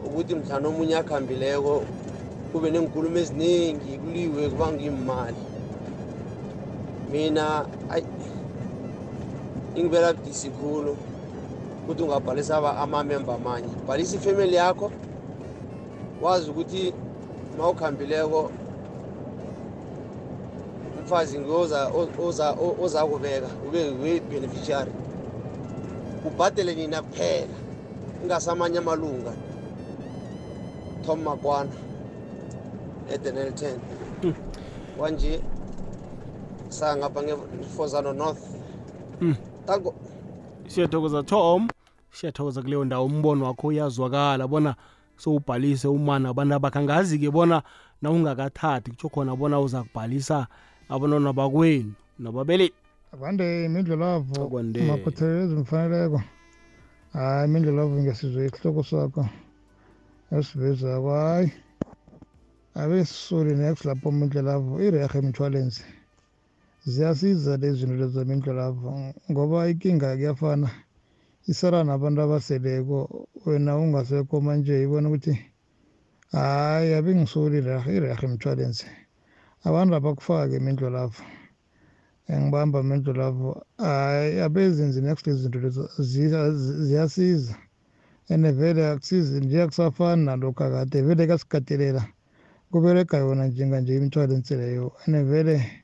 ukuthi 0.06 0.36
mhlawumbe 0.36 0.70
omunye 0.70 0.96
akhambileko 0.98 1.84
kube 2.52 2.68
neenkulumo 2.72 3.18
eziningi 3.20 3.98
kuliwe 4.02 4.50
kubanga 4.50 4.84
imali 4.84 5.42
mina 7.12 7.66
ayi 7.94 8.06
ingibeka 9.76 10.14
budisi 10.14 10.50
khulu. 10.50 10.94
Ukuthi 11.92 12.04
ungabhalisa 12.04 12.58
aba- 12.58 12.78
amamemba 12.78 13.36
amanye. 13.36 13.68
Bhalisa 13.88 14.16
ifemeli 14.16 14.56
yakho 14.56 14.92
wazi 16.22 16.50
ukuthi 16.50 16.94
ma 17.58 17.70
ukhambileko 17.70 18.52
umfazi 21.00 21.40
ngoza 21.40 21.92
oza 22.28 22.56
oza 22.84 23.06
kubeka 23.06 23.48
ube 23.68 23.90
we-beneficiary 24.04 24.92
ubhadele 26.28 26.76
nina 26.76 27.02
kuphela 27.02 27.54
ingasamanye 28.24 28.78
amalunga. 28.78 29.34
Tom 31.06 31.20
makwana 31.24 31.70
edenel 33.14 33.50
10 33.50 33.76
kwanje 34.98 35.40
sangapha 36.70 37.24
ngefozano 37.24 38.14
north. 38.14 38.40
Mm. 39.22 39.36
tango 39.66 39.94
siyathokoza 40.68 41.24
tom. 41.24 41.68
Siyathokoza 42.12 42.62
kuleyo 42.62 42.86
ndawo 42.86 43.06
umbono 43.06 43.46
wakho 43.46 43.68
uyazwakala 43.68 44.48
bona 44.48 44.76
sowubhalise 45.18 45.88
umana 45.88 46.30
abantu 46.30 46.54
abakhangazi-ke 46.56 47.30
bona 47.32 47.64
na 48.02 48.12
ungakathathi 48.12 48.92
kutsho 48.92 49.10
khona 49.10 49.36
bona 49.36 49.60
uza 49.60 49.84
kubhalisa 49.84 50.48
abantwana 50.90 51.34
bakwenu 51.34 51.94
nababelethi 52.20 52.76
abande 53.14 53.66
imindlulavo 53.66 54.36
Akwande. 54.46 54.80
maphuthelelo 54.90 55.44
ezimfaneleko 55.46 56.20
hayi 57.14 57.46
imindlelavo 57.48 57.96
ngesizwe 58.02 58.42
isihloko 58.48 58.82
sakho. 58.90 59.24
Esivezako 60.32 61.10
hayi 61.22 61.52
abe 62.82 63.06
sisoli 63.06 63.54
nex 63.56 63.76
lapho 63.88 64.10
imindlelavo 64.10 64.72
irehe 64.86 65.18
imithwalensi 65.20 65.84
ziyasiza 66.92 67.58
lezi 67.62 67.80
zinto 67.80 67.96
lezi 68.00 68.14
zemindlelavo 68.18 68.90
ngoba 69.30 69.58
ikinga 69.72 70.16
kuyafana 70.18 70.70
isala 71.48 71.84
nabantu 71.84 72.22
abaseleko 72.22 73.28
wena 73.46 73.78
ungasekho 73.78 74.42
manje 74.42 74.84
ibona 74.84 75.08
ukuthi 75.10 75.34
hayi 76.32 76.94
abe 76.94 77.16
ngisoli 77.16 77.58
irehe 77.58 77.90
irehe 77.98 78.26
imithwalensi 78.26 78.86
abantu 79.64 79.92
abakufake 79.96 80.56
imindlelavo 80.58 81.22
engibamba 82.32 82.80
amehlo 82.80 83.14
lapho 83.14 83.50
hayi 83.78 84.40
abezenzi 84.40 85.02
next 85.02 85.28
izinto 85.28 85.60
lezo 85.60 85.84
ziya- 86.00 86.54
ziyasiza. 86.86 87.56
And 88.30 88.46
vele 88.56 88.88
akusizi 88.88 89.40
nje 89.42 89.62
akusafani 89.62 90.26
nalokhu 90.26 90.64
akade 90.64 91.02
vele 91.02 91.28
kasigatelela 91.28 92.04
kubereka 92.72 93.18
yona 93.18 93.48
njenganje 93.48 93.96
imithwalense 93.96 94.56
leyo. 94.56 94.94
And 95.06 95.26
vele 95.28 95.81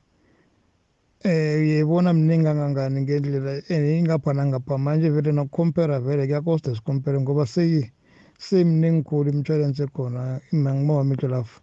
eh 1.24 1.58
uyayibona 1.60 2.12
mningi 2.12 2.44
kangangani 2.44 3.00
ngendlela 3.02 3.62
eh, 3.68 3.98
ingapha 3.98 4.32
nangapha 4.32 4.78
manje 4.78 5.08
vele 5.10 5.32
nokukompera 5.32 5.98
vele 6.00 6.26
kuyakosta 6.26 6.74
sikompere 6.74 7.20
ngoba 7.20 7.46
seyi 7.46 7.90
semningi 8.38 9.02
khulu 9.02 9.30
imithwalense 9.30 9.86
khona 9.94 10.40
mangimowa 10.52 11.00
amehlo 11.02 11.28
lapho 11.28 11.60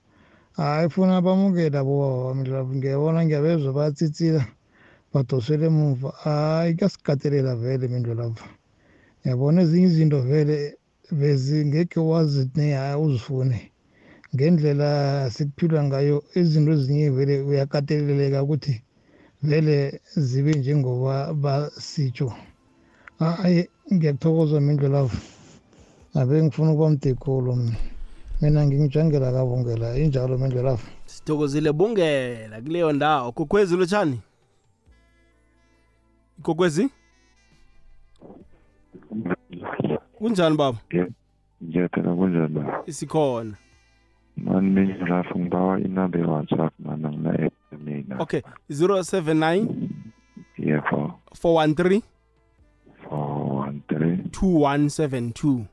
hayi 0.57 0.89
funa 0.89 1.21
bamukela 1.21 1.83
boba 1.87 2.31
amehlo 2.31 2.53
lapho 2.57 2.73
ngiyabona 2.75 3.19
ngiyabezwa 3.25 3.73
bayatsitsila 3.73 4.43
badosele 5.13 5.65
emuva. 5.71 6.09
Hayi 6.23 6.75
kuyasigatelela 6.75 7.55
vele 7.55 7.87
mindlo 7.87 8.13
lapha 8.13 8.45
yabona 9.23 9.61
ezinye 9.61 9.87
izinto 9.87 10.19
vele 10.21 10.75
bezingekhe 11.19 11.99
wazi 11.99 12.49
nehayi 12.55 12.99
uzifune. 13.05 13.71
Ngendlela 14.35 14.89
sikuphilwa 15.31 15.83
ngayo 15.83 16.23
izinto 16.35 16.71
ezinye 16.75 17.09
vele 17.09 17.35
uyakateleleka 17.49 18.43
ukuthi 18.43 18.84
vele 19.49 20.01
zibe 20.27 20.51
njengoba 20.59 21.33
basitsho 21.33 22.33
hayi 23.19 23.69
ngiyakuthokoza 23.93 24.61
mindlo 24.61 24.87
lapho 24.95 25.17
abe 26.19 26.43
ngifuna 26.43 26.71
ukuba 26.71 26.89
mdekolo 26.89 27.55
mina 27.55 27.75
mina 28.41 28.65
ngingijangela 28.65 29.31
kabongela 29.35 29.87
injalo 29.97 30.37
mindlo 30.37 30.61
lapho 30.63 30.87
sithokozile 31.05 31.71
bungela 31.71 32.61
kuleyo 32.61 32.91
ndawo. 32.93 33.31
Kokwezi 33.31 33.77
lotshani? 33.77 34.19
Kokwezi? 36.41 36.89
Kunjani 40.17 40.57
baba? 40.57 40.77
Ngiyaphela 41.63 42.15
kunjani 42.15 42.47
ba 42.47 42.83
isikhona. 42.85 43.55
Mani 44.37 44.69
minjalafu 44.69 45.39
ngibawa 45.39 45.79
inamba 45.79 46.19
ye-whatsapp 46.19 46.73
mana 46.79 47.09
ngina-app 47.09 47.53
mina. 47.71 48.19
Okay 48.19 48.41
079 48.69 49.67
yefo 50.57 51.19
413 51.41 52.01
four. 53.09 53.35
one 53.65 53.81
three 53.87 54.15
2172 54.31 55.65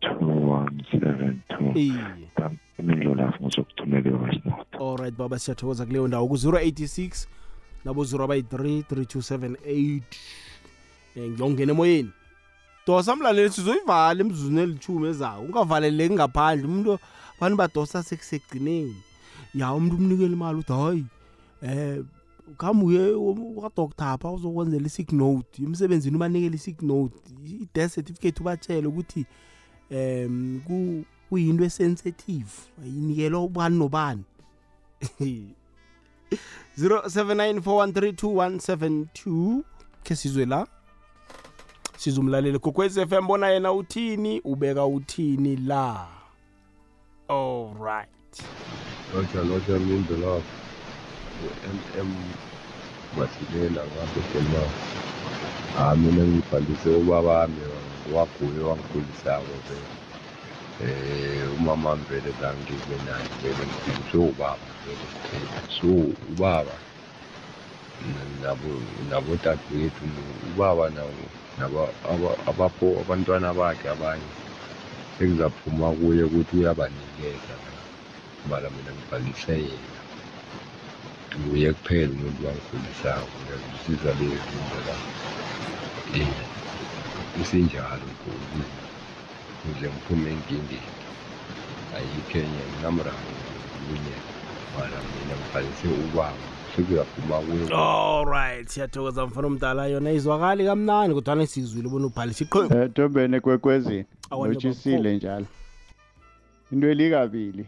two 0.00 0.26
one 0.50 0.84
seven 0.90 1.42
two. 1.48 1.72
iye 1.74 2.04
imindlolafu 2.78 3.42
ngizokuthumela 3.44 4.10
iwasnot 4.10 4.66
alright 4.80 5.16
baba 5.16 5.38
siyathokoza 5.38 5.86
kuleyo 5.86 6.08
ndawo. 6.08 6.28
Ku-086 6.28 7.26
nabo 7.84 8.04
083 8.04 8.82
3278 8.82 10.02
um 11.16 11.30
ngiyongena 11.30 11.72
emoyeni. 11.72 12.10
Dosa 12.86 13.16
mlaleli 13.16 13.50
sizoyivala 13.50 14.20
emzuzweni 14.20 14.60
elithumi 14.60 15.08
ezayo. 15.08 15.40
Ungavaleleki 15.40 16.14
ngaphandle. 16.14 16.66
Umuntu 16.66 16.98
abantu 17.36 17.56
badosa 17.56 18.02
sekusegcineni 18.02 18.96
ya 19.54 19.72
umuntu 19.72 19.96
umnikela 19.96 20.32
imali 20.32 20.58
uthi 20.58 20.72
hayi 20.72 21.04
um 21.62 22.06
khamuye 22.56 23.14
kwadoktar 23.54 24.18
pha 24.18 24.30
uzokwenzela 24.30 24.86
i-sick 24.86 25.12
note 25.12 25.62
emsebenzini 25.62 26.16
ubanikela 26.16 26.54
i-sick 26.54 26.82
note 26.82 27.14
i-death 27.46 27.94
certificate 27.94 28.40
ubatshele 28.40 28.86
ukuthi 28.86 29.26
um 29.90 30.60
ku- 30.66 31.04
kuyinto 31.28 31.64
esensitive 31.64 32.50
ayinikelwa 32.82 33.42
ubani 33.44 33.78
nobani. 33.78 34.24
0794132172 36.78 39.62
khe 40.04 40.16
sizwe 40.16 40.44
la? 40.46 40.66
Sizumlaleli 41.96 42.58
kokwez 42.58 42.98
FM 43.08 43.26
bona 43.26 43.48
yena 43.48 43.72
uthini? 43.72 44.40
Ubeka 44.44 44.86
uthini 44.86 45.56
la? 45.56 46.06
Alright 47.28 48.08
lotsha 49.14 49.42
lotsha 49.44 49.78
mindo 49.78 50.16
lapho 50.16 50.42
u-mm 51.44 52.12
masilela 53.16 53.82
ngabedelmao 53.88 54.72
ha 55.76 55.96
mina 55.96 56.22
ngibhalise 56.26 56.90
ubabami 56.90 57.62
waguye 58.14 58.60
wangikhulisako 58.60 59.56
vele 59.68 59.88
um 60.80 61.54
umama 61.54 61.96
vele 61.96 62.32
zangibe 62.40 62.98
naye 62.98 63.28
vele 63.42 63.66
ngikhuliswe 63.66 64.20
ubaba 64.20 64.68
vele 64.84 65.06
kuphela 65.14 65.60
so 65.68 65.88
ubaba 66.32 66.76
nabodadewethu 69.10 70.04
ubaba 70.50 70.90
nabo- 70.90 71.96
abantwana 73.00 73.54
bakhe 73.54 73.88
abanye 73.90 74.32
sekuzaphuma 75.18 75.88
kuye 75.98 76.24
ukuthi 76.24 76.56
uyabanikeza 76.56 77.54
mara 78.44 78.70
mina 78.70 78.92
ngibhalise 78.94 79.54
yena. 79.66 79.95
Nguye 81.40 81.72
kuphela 81.72 82.12
umuntu 82.12 82.46
wangikhulisako 82.46 83.28
ngiyazisiza 83.40 84.10
leyo 84.18 84.40
zinto 84.48 84.78
la 84.86 84.94
um 86.20 86.34
isinjalo 87.42 88.06
godu 88.20 88.62
ukuze 89.52 89.86
ngiphume 89.90 90.30
enkingeni 90.30 90.80
ayikho 91.96 92.38
enye 92.38 92.62
nginamraro 92.68 93.30
kunye 93.86 94.16
mara 94.74 94.98
mina 95.12 95.34
ngibhalise 95.38 95.88
ubaba 96.04 96.56
sekuyaphuma 96.76 97.36
kuye 97.44 97.64
alright 97.72 98.68
siyathokoza 98.68 99.26
mfana 99.26 99.46
omdala. 99.46 99.86
Yona 99.86 100.12
izwakali 100.12 100.64
kamnandi 100.64 101.14
kodwana 101.14 101.46
sizwile 101.46 101.88
bona 101.88 102.06
ubhalisa 102.06 102.44
iqhembu 102.44 102.74
Eh 102.74 102.90
Tombene 102.94 103.40
kwekwezini 103.40 104.04
Awani 104.30 104.54
lotshisile 104.54 105.16
njalo. 105.16 105.46
Into 106.72 106.88
elikabili 106.90 107.66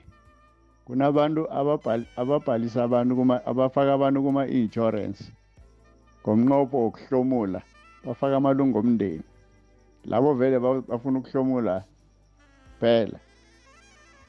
kunabantu 0.88 1.44
ababhal- 1.52 2.08
ababhalisa 2.16 2.84
abantu 2.88 3.12
abafaka 3.44 3.92
abantu 3.94 4.18
kuma 4.24 4.42
insurance 4.48 5.20
ngomnqopho 6.24 6.76
wokuhlomula 6.84 7.60
bafaka 8.04 8.36
amalungu 8.36 8.78
omndeni. 8.78 9.24
Labo 10.04 10.34
vele 10.34 10.58
ba- 10.58 10.80
bafuna 10.80 11.18
ukuhlomula 11.18 11.84
phela. 12.80 13.18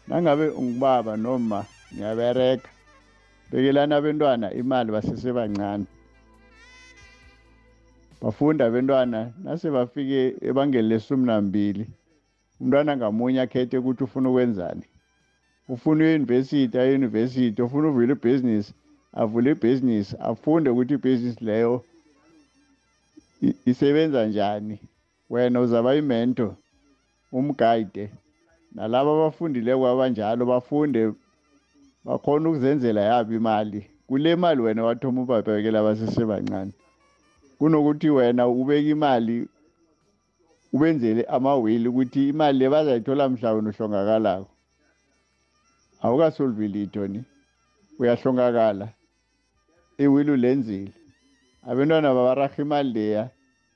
Nangabe 0.07 0.47
ungubaba 0.49 1.15
noma 1.17 1.65
niyabereka 1.95 2.69
bekelana 3.51 3.95
abentwana 3.95 4.53
imali 4.53 4.91
basesebancane 4.91 5.85
bafunda 8.21 8.65
abentwana 8.65 9.31
nase 9.43 9.71
bafike 9.71 10.35
ebangeni 10.41 10.87
lesumi 10.89 11.25
nambili 11.25 11.87
umntwana 12.61 12.97
ngamunye 12.97 13.41
akhethe 13.41 13.77
ukuthi 13.77 14.03
ufuna 14.03 14.29
ukwenzani. 14.29 14.83
Ufuna 15.69 16.03
uyunivesithi 16.03 16.77
ayunivesithi 16.77 17.61
ufuna 17.61 17.87
uvule 17.89 18.13
ibhizinisi 18.13 18.73
avule 19.21 19.51
ibhizinisi 19.51 20.15
afunde 20.29 20.69
ukuthi 20.69 20.93
ibhizinisi 20.93 21.45
leyo 21.45 21.83
isebenza 23.65 24.25
njani. 24.27 24.79
Wena 25.29 25.61
uzaba 25.61 25.95
imento 25.95 26.55
umgayide. 27.31 28.05
Nalabo 28.75 29.09
abafundileko 29.15 29.87
abanjalo 29.87 30.45
bafunde 30.45 31.01
bakhona 32.05 32.49
ukuzenzela 32.49 33.01
yabo 33.01 33.33
imali. 33.33 33.81
Kule 34.07 34.35
mali 34.35 34.61
wena 34.61 34.83
wathoma 34.83 35.21
ubabekela 35.21 35.83
basesebancane 35.83 36.71
kunokuthi 37.57 38.09
wena 38.09 38.47
ubeka 38.47 38.89
imali 38.89 39.47
ubenzele 40.73 41.23
amawili 41.23 41.87
ukuthi 41.89 42.29
imali 42.29 42.57
le 42.59 42.69
bazayithola 42.69 43.29
mhla 43.29 43.53
wena 43.53 43.69
uhlongakalako. 43.69 44.48
Awukasolvi 46.01 46.67
litho 46.67 47.07
ni. 47.07 47.23
Uyahlongakala. 47.99 48.89
Iwili 49.97 50.31
ulenzile 50.31 50.91
abantwana 51.67 52.13
babaraha 52.13 52.61
imali 52.61 52.93
leya 52.93 53.29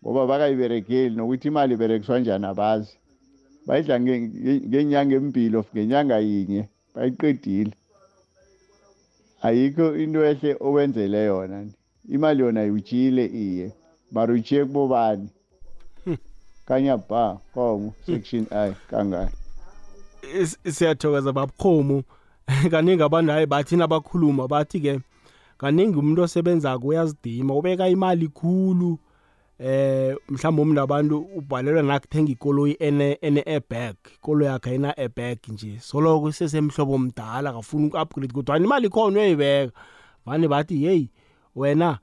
ngoba 0.04 0.28
bakayiberegeli 0.28 1.16
nokuthi 1.16 1.48
imali 1.48 1.74
iberekiswa 1.74 2.20
njani 2.20 2.46
abazi. 2.46 2.98
Bayidla 3.68 4.00
nge- 4.00 4.20
nge- 4.20 4.62
ngenyanga 4.68 5.16
embili 5.16 5.58
ngenyanga 5.74 6.18
yinye 6.20 6.70
bayiqedile. 6.96 7.74
Ayikho 9.42 9.96
into 9.98 10.24
ehle 10.26 10.56
owenzele 10.60 11.26
yona 11.26 11.66
imali 12.10 12.42
yona 12.42 12.64
iwutshiyile 12.66 13.26
iye 13.26 13.72
mara 14.12 14.34
utshiye 14.34 14.66
kubobani? 14.66 15.30
Kanya 16.66 16.98
ba 16.98 17.40
kongo 17.54 17.94
section 18.06 18.48
i 18.52 18.72
kangani 18.90 19.32
siyathokoza 20.72 21.32
babukhomu. 21.34 22.04
Kaningi 22.72 23.04
abantu 23.04 23.32
hayi 23.32 23.46
bathi 23.46 23.76
nabakhuluma 23.76 24.48
bathi-ke 24.48 25.00
kaningi 25.58 25.98
umuntu 25.98 26.22
osebenzako 26.22 26.88
uyazidima 26.88 27.56
ubeka 27.56 27.88
imali 27.90 28.28
khulu 28.28 29.00
eh 29.60 30.16
mhlawumbe 30.30 30.62
omunye 30.62 30.80
abantu 30.82 31.16
ubhalelwa 31.38 31.84
nakuthenga 31.84 32.32
ikoloyi 32.32 32.76
ene 32.80 33.18
ene 33.22 33.42
airbag 33.42 33.96
ikoloyi 34.16 34.52
yakhe 34.52 34.70
ayina 34.70 34.98
airbag 34.98 35.38
nje. 35.48 35.80
Soloko 35.80 36.30
isesemhlobo 36.30 36.98
mdala 36.98 37.50
akafuni 37.50 37.88
uku-upgrade 37.88 38.34
kodwa 38.34 38.58
imali 38.58 38.88
ikhona 38.88 39.20
uyayibeka. 39.20 39.72
Vane 40.26 40.48
bathi 40.48 40.78
heyi 40.78 41.10
wena 41.56 42.00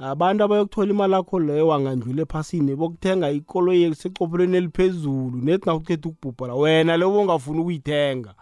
abantu 0.00 0.44
abayokuthola 0.44 0.90
imali 0.90 1.12
yakho 1.12 1.40
leyo 1.40 1.68
wangandlula 1.68 2.22
ephasini 2.22 2.76
bokuthenga 2.76 3.30
ikoloyi 3.30 3.82
esecophelweni 3.82 4.56
eliphezulu. 4.56 5.36
Nethi 5.44 5.66
nakukhetha 5.66 6.08
ukubhubhala 6.08 6.54
wena 6.54 6.96
leyo 6.96 7.20
ungafuni 7.20 7.60
ukuyithenga. 7.60 8.34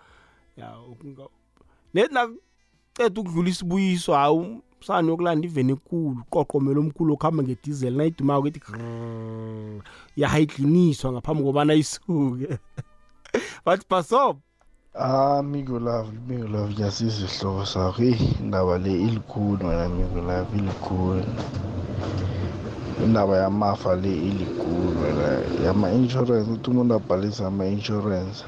Ya 0.56 0.74
unga- 1.02 1.28
nethi 1.94 2.14
nakuceda 2.14 3.20
ukudlula 3.20 3.48
isibuyiso 3.48 4.14
hawu 4.14 4.62
msane 4.80 5.08
yokulanda 5.08 5.46
iveni 5.46 5.72
ekulu 5.72 6.22
qoqomelo 6.30 6.80
omkhulu 6.80 7.12
okuhamba 7.14 7.42
ngedizeli 7.42 7.96
nayidumako 7.96 8.48
ithi 8.48 8.60
grrrr, 8.60 9.82
yahayidliniswa 10.16 11.12
ngaphambi 11.12 11.42
kobana 11.42 11.74
isuke. 11.74 12.58
Bathi 13.64 13.86
basob 13.90 14.36
Ah, 15.00 15.40
Migo 15.50 15.78
Love, 15.78 16.10
Migo 16.28 16.48
Love, 16.54 16.70
ngiyasizwa 16.74 17.24
isihloko 17.26 17.64
sakho. 17.72 18.00
Eyi, 18.08 18.26
indaba 18.42 18.74
le 18.84 18.92
ilikhulu 19.06 19.62
wena 19.68 19.86
Migo 19.96 20.20
Love, 20.28 20.50
ilikhulu. 20.58 21.24
Indaba 23.04 23.34
yamafa 23.42 23.90
le 24.02 24.12
ilikhulu 24.28 24.98
wena. 25.02 25.26
Yama-insurance, 25.64 26.46
ukuthi 26.50 26.68
umuntu 26.70 26.92
abhalise 26.98 27.42
ama-insurance. 27.50 28.38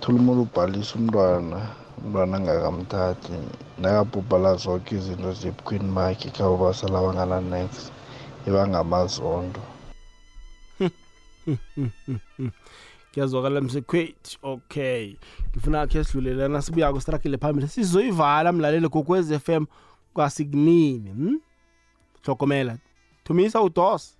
Thola 0.00 0.16
umuntu 0.20 0.42
ubhalisa 0.46 0.92
umntwana, 0.98 1.58
umntwana 1.98 2.34
angakamthathi. 2.38 3.34
Nakabhubhala 3.80 4.50
zonke 4.62 4.90
izinto 4.98 5.30
zebukhweni 5.40 5.88
bakhe, 5.96 6.28
khabo 6.36 6.54
basala 6.62 7.02
bangana-next. 7.04 7.84
Ebangamazondo. 8.46 9.62
ngiyazwakala 13.14 13.60
msekwethi 13.60 14.38
okay 14.42 15.14
ngifuna 15.50 15.86
khe 15.86 16.04
sidlulelana 16.04 16.62
sibuyako 16.62 17.00
sirakile 17.00 17.38
phambili. 17.38 17.68
Sizoyivala 17.68 18.52
mlaleli 18.52 18.88
gokwez 18.88 19.32
f 19.32 19.48
m. 19.48 19.66
Kwasikunini 20.14 21.10
hm? 21.10 21.38
hlokomela 22.24 22.78
thumisa 23.24 23.62
udos 23.62 24.16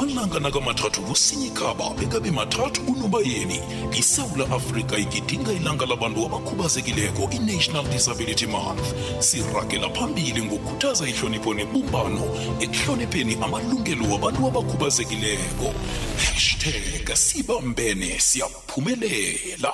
amalanga 0.00 0.40
nakamathathu 0.40 1.02
kusinyikhaba 1.02 1.90
bekabe 1.98 2.30
mathathu 2.30 2.80
kunobayeni 2.82 3.60
isewula 3.98 4.44
afrika 4.50 4.98
igidinga 4.98 5.52
ilanga 5.52 5.86
labantu 5.86 6.26
abakhubazekileko 6.26 7.28
i-national 7.32 7.84
disability 7.84 8.46
month. 8.46 8.94
Siragela 9.18 9.88
phambili 9.88 10.42
ngokukhuthaza 10.42 11.08
ihlonipho 11.08 11.54
nebumbano 11.54 12.24
ekuhlonipheni 12.60 13.36
amalungelo 13.44 14.04
wabantu 14.12 14.46
abakhubazekileko. 14.46 15.68
Hashtag 16.16 17.14
sibambene 17.14 18.18
siyaphumelela. 18.18 19.72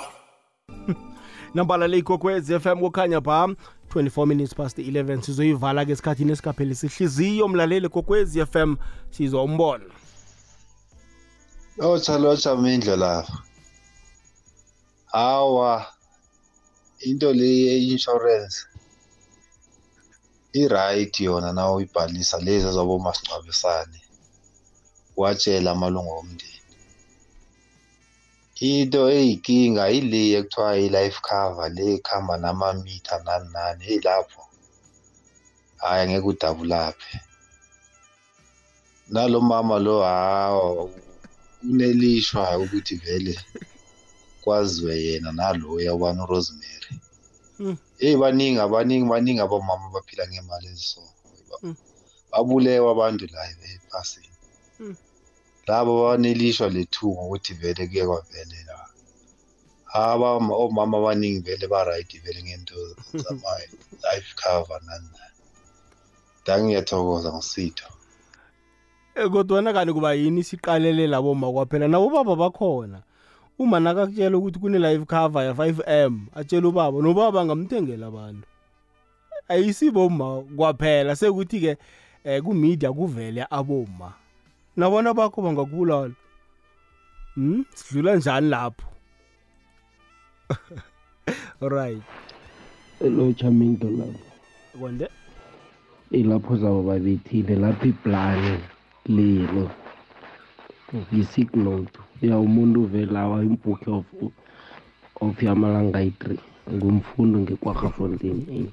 Nambalale 1.54 1.98
ikokwez 1.98 2.50
f 2.50 2.66
m 2.66 2.80
kukhanya 2.80 3.20
pha. 3.20 3.48
24 3.94 4.26
minutes 4.26 4.54
past 4.54 4.78
11 4.78 5.22
sizoyivala 5.22 5.84
ke 5.84 5.92
esikhathini 5.92 6.32
esikaphelisa 6.32 6.86
ihliziyo 6.86 7.48
mlaleli 7.48 7.88
kokwez 7.88 8.36
f 8.36 8.56
m 8.56 8.76
sizwa 9.10 9.42
umbono 9.42 9.84
lotsha 11.78 12.18
lotsha 12.18 12.56
mindlo 12.56 12.96
lapha. 12.96 13.38
Hawa 15.12 15.86
into 17.00 17.32
le 17.32 17.44
ye-insurance 17.44 18.64
i-right 20.54 21.20
yona 21.20 21.52
na 21.52 21.70
uyibhalisa 21.72 22.38
lezi 22.40 22.72
zabomasingcwabisane 22.72 24.00
watshela 25.16 25.70
amalungu 25.70 26.12
omndeni. 26.18 26.60
Into 28.60 29.10
eyinkinga 29.10 29.90
ile 29.90 30.20
ekuthiwa 30.38 30.76
i-life 30.84 31.20
cover 31.20 31.68
le 31.76 31.94
ekuhamba 31.94 32.36
namamitha 32.36 33.18
nani 33.24 33.48
nani 33.52 33.84
heyi 33.84 34.00
lapho 34.00 34.42
hhayi 35.76 36.02
angeke 36.02 36.28
udabulaphe. 36.28 37.20
Nalo 39.08 39.40
mama 39.40 39.78
lo 39.78 40.02
hawa 40.02 40.88
unelishwa 41.62 42.58
ukuthi 42.58 42.94
vele 43.02 43.34
kwaziwe 44.42 44.94
yena 45.04 45.30
naloya 45.32 45.94
ubani 45.94 46.20
urosemary 46.22 46.92
eyi 48.04 48.16
baningi 48.22 48.60
abaningi 48.66 49.06
baningi 49.12 49.40
abomama 49.42 49.86
abaphila 49.88 50.24
ngemali 50.28 50.66
eziso. 50.72 51.00
Babulewa 52.30 52.88
abantu 52.94 53.24
la 53.32 53.40
ephasini. 53.74 54.36
Labo 55.68 55.92
banelishwa 56.02 56.66
lethuba 56.74 57.20
ukuthi 57.26 57.52
vele 57.60 57.82
kuye 57.90 58.04
kwavelela 58.08 58.76
aba 60.00 60.28
omama 60.64 60.96
abaningi 60.98 61.40
vele 61.46 61.66
ba-right 61.72 62.10
vele 62.24 62.40
ngento 62.46 62.76
zama-life 63.22 64.30
cover 64.40 64.80
nani. 64.86 65.08
Nani 65.14 65.36
dangiyathokoza 66.46 67.28
ngisitho. 67.32 67.88
Eh, 67.88 67.95
kodwana 69.16 69.72
kanti 69.72 69.92
kuba 69.92 70.14
yini 70.14 70.44
siqalele 70.44 71.06
labo 71.06 71.34
ma 71.34 71.52
kwaphela 71.52 71.88
nabo 71.88 72.10
baba 72.10 72.36
bakhona. 72.36 73.02
Uma 73.58 73.80
nakakutshela 73.80 74.36
ukuthi 74.36 74.58
kune-life 74.58 75.06
cover 75.06 75.42
ya-5 75.42 75.88
m 75.88 76.26
atshela 76.34 76.68
ubaba 76.68 77.00
nobaba 77.00 77.40
angamthengela 77.40 78.06
abantu. 78.06 78.46
Ayisiboma 79.48 80.42
kwaphela 80.56 81.16
sekuthi-ke 81.16 81.76
um 82.24 82.42
kumedia 82.42 82.92
kuvele 82.92 83.46
aboma. 83.50 84.12
Nabona 84.76 85.14
bakho 85.14 85.42
bangakubulala. 85.42 86.14
Hmm? 87.34 87.64
sidlula 87.74 88.16
njani 88.16 88.48
lapho? 88.48 88.86
Right. 91.60 92.02
Elotsha 93.00 93.50
minto 93.50 93.88
lapho 93.90 94.20
konde? 94.78 95.08
Ilapho 96.10 96.56
zabo 96.56 96.82
babethile 96.82 97.54
lapho 97.56 97.86
iplani 97.86 98.58
lelo 99.08 99.70
yi-sick 101.12 101.56
note 101.56 101.98
ya 102.22 102.38
umuntu 102.38 102.82
uvelawa 102.82 103.44
imbook 103.44 103.88
of 103.88 104.04
of 105.20 105.42
yamalanga 105.42 105.98
ayi-three 105.98 106.38
ngumfundo 106.72 107.38
ngekwarhafontein 107.38 108.70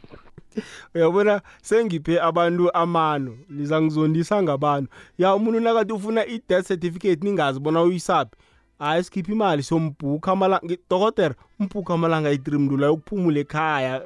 uyabona? 0.96 1.42
Sengiphe 1.62 2.22
abantu 2.22 2.74
amano. 2.74 3.38
Liza 3.50 3.82
ngizondisa 3.82 4.44
ngabantu 4.44 4.92
ya 5.18 5.36
umuntu 5.36 5.60
nakathi 5.60 5.94
ufuna 5.94 6.26
i-death 6.26 6.68
certificate 6.68 7.24
ningazi 7.24 7.60
bona 7.60 7.82
uyisaphi. 7.82 8.36
Hayi 8.80 9.04
sikhiphe 9.04 9.32
imali 9.32 9.64
sombhukha 9.64 10.32
amalanga 10.32 10.76
dokotera 10.90 11.36
umbhukha 11.60 11.94
amalanga 11.94 12.30
ayi-three 12.30 12.58
mntu 12.60 12.78
la 12.78 12.88
yokuphumula 12.88 13.40
ekhaya 13.40 14.06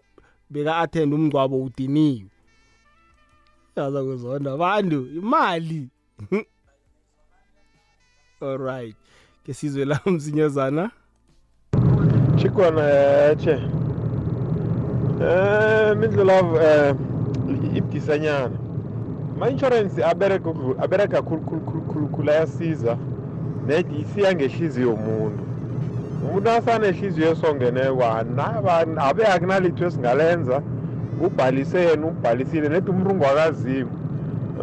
beka-athende 0.50 1.16
umngcwabo 1.16 1.64
udiniwe. 1.64 2.30
Yaza 3.76 4.04
kuzonda 4.04 4.54
abantu 4.54 5.08
imali. 5.16 5.90
alright 8.42 8.96
ke 9.46 9.54
sizwe 9.54 9.86
la 9.86 10.00
msinyazana. 10.06 10.92
Chikwana 12.36 12.82
yatshe 12.84 13.60
um 15.20 15.98
mindlulavu 16.00 16.56
um 16.56 16.98
ibudisanyana 17.76 18.56
ama-insurance 19.36 20.06
abereka 20.06 20.50
ukudlu- 20.50 20.84
abereka 20.84 21.22
khulu 21.22 21.42
khulu 21.42 21.62
khulu 21.62 21.82
khulu 21.82 22.08
khulu 22.08 22.32
ayasiza 22.32 22.98
net 23.68 23.88
isiya 24.00 24.36
ngehliziyo 24.36 24.88
yomuntu 24.90 25.44
umuntu 26.24 26.50
asanehliziyo 26.50 27.32
esongeneko 27.32 28.04
anaba- 28.06 29.02
abe 29.02 29.26
akunalitho 29.28 29.86
esingalenza 29.86 30.62
ubhalise 31.22 31.80
yena 31.82 32.08
ubhalisile 32.08 32.70
net 32.70 32.90
umrungu 32.90 33.26
akaziko 33.26 33.90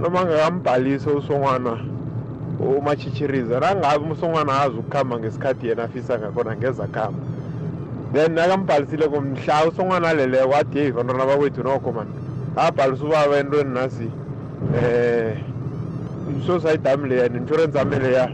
noma 0.01 0.20
angakambhalisi 0.20 1.09
usongwana 1.09 1.78
umatshitshiriza 2.78 3.61
nangabe 3.61 4.12
usongwana 4.12 4.61
azi 4.61 4.76
ukukhamba 4.76 5.18
ngesikhathi 5.18 5.68
yena 5.68 5.84
afisa 5.84 6.18
ngakhona 6.18 6.57
ngeza 6.57 6.86
khamba 6.86 7.20
then 8.12 8.32
nakambhalisile 8.32 9.09
komhla 9.09 9.66
usongwana 9.68 10.09
aleleko 10.09 10.55
athi 10.57 10.78
yeyi 10.78 10.92
bantwana 10.92 11.26
bakwethu 11.26 11.62
nokho 11.62 11.92
mani. 11.92 12.11
Abhalisa 12.57 13.05
ubaba 13.05 13.36
entweni 13.36 13.74
nasi 13.74 14.11
eh 14.76 15.36
i-society 16.38 16.88
ami 16.88 17.09
leya 17.09 17.28
ne-insurance 17.28 17.78
ami 17.80 17.99
leya 17.99 18.30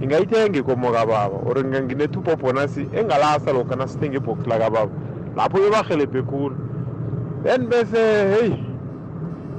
ingayithenga 0.00 0.58
ikomo 0.58 0.92
kababa 0.92 1.36
or 1.46 1.64
nginethupopho 1.64 2.52
nasi 2.52 2.86
engalasa 2.94 3.52
lokha 3.52 3.76
nasithenga 3.76 4.16
ibhox 4.16 4.38
lakababa. 4.46 4.92
Lapho 5.36 5.58
bebarhelebhe 5.58 6.22
khulu. 6.22 6.56
Then 7.42 7.66
bese 7.66 7.98
heyi 7.98 8.73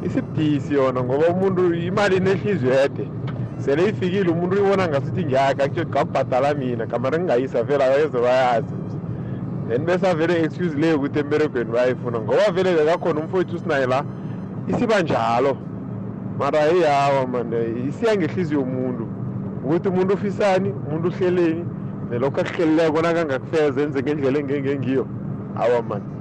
isibudisi 0.04 0.74
yona 0.74 1.04
ngoba 1.04 1.28
umuntu 1.28 1.74
imali 1.74 2.18
inehliziyo 2.18 2.74
ede 2.84 3.08
sele 3.58 3.90
ifikile 3.90 4.30
umuntu 4.32 4.56
uyibona 4.56 4.88
ngasithi 4.88 5.26
ngiyaka 5.26 5.68
kakubhadala 5.68 6.54
mina 6.54 6.86
kamara 6.88 7.18
ngingayisa 7.20 7.64
vele 7.64 7.84
akayeze 7.84 8.20
bayazi. 8.20 8.76
Then 9.68 9.86
bese 9.86 10.08
avele 10.08 10.44
excuse 10.44 10.76
leyo 10.78 10.96
ukuthi 10.96 11.20
emberegweni 11.20 11.72
bayayifuna 11.72 12.20
ngoba 12.20 12.52
vele 12.52 12.76
bekakhona 12.76 13.20
umfowethu 13.20 13.60
sinaye 13.60 13.86
la 13.86 14.04
isiba 14.68 15.02
njalo. 15.02 15.58
Mara 16.40 16.60
heyi 16.60 16.84
hawa 16.84 17.28
man 17.28 17.54
isiya 17.90 18.16
ngehliziyo 18.16 18.60
yomuntu. 18.60 19.08
Ukuthi 19.64 19.90
umuntu 19.90 20.14
ufisani 20.14 20.74
umuntu 20.88 21.08
uhleleni 21.08 21.66
nelokho 22.12 22.42
akuhlelileko 22.42 23.02
nakangakufeza 23.02 23.82
enze 23.82 24.02
ngendlela 24.02 24.40
engengengiyo. 24.40 25.08
Awa 25.58 25.82
man 25.82 26.15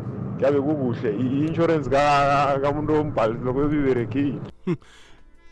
kuyabe 0.45 0.61
kukuhle 0.61 1.11
i-insurance 1.16 1.90
ka- 1.90 2.59
kamuntu 2.62 2.95
ombhalisile 2.95 3.53
kwebiberekile 3.53 4.38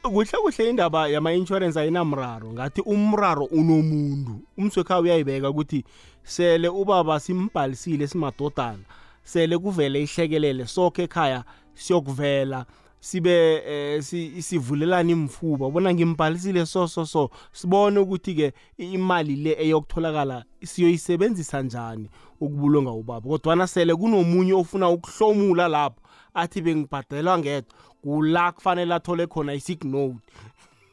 kuhle 0.03 0.38
kuhle 0.43 0.70
indaba 0.70 1.09
yama-insurance 1.09 1.80
ayinamraro 1.80 2.53
ngathi 2.53 2.80
umraro 2.80 3.45
unomuntu. 3.45 4.40
Umswekha 4.59 5.01
uyayibeka 5.01 5.51
ukuthi 5.51 5.84
sele 6.24 6.68
ubaba 6.68 7.20
simbhalisile 7.20 8.07
simadodana 8.07 8.84
sele 9.24 9.59
kuvele 9.59 10.03
ihlekelele 10.03 10.66
sokho 10.66 11.03
ekhaya 11.03 11.45
siyokuvela. 11.74 12.66
Sibe 13.03 13.63
eh, 13.67 14.03
si- 14.03 14.43
sivulelana 14.43 15.11
imfuba. 15.11 15.71
Bona 15.71 15.95
ngimbhalisile 15.95 16.67
so 16.67 16.87
so 16.87 17.05
so 17.05 17.31
sibone 17.53 17.99
ukuthi-ke 17.99 18.53
imali 18.79 19.37
le 19.37 19.57
eyokutholakala 19.59 20.45
siyoyisebenzisa 20.65 21.63
njani 21.63 22.09
ukubulunga 22.41 22.91
ubaba. 22.91 23.29
Kodwana 23.29 23.67
sele 23.67 23.95
kunomunye 23.95 24.53
ofuna 24.53 24.89
ukuhlomula 24.89 25.69
lapho 25.69 26.01
athi 26.35 26.61
bengibhadelwa 26.63 27.39
ngedwa 27.39 27.75
kula 28.03 28.53
kufanele 28.53 28.95
athole 28.95 29.27
khona 29.27 29.55
i-sick 29.55 29.85
note. 29.85 30.17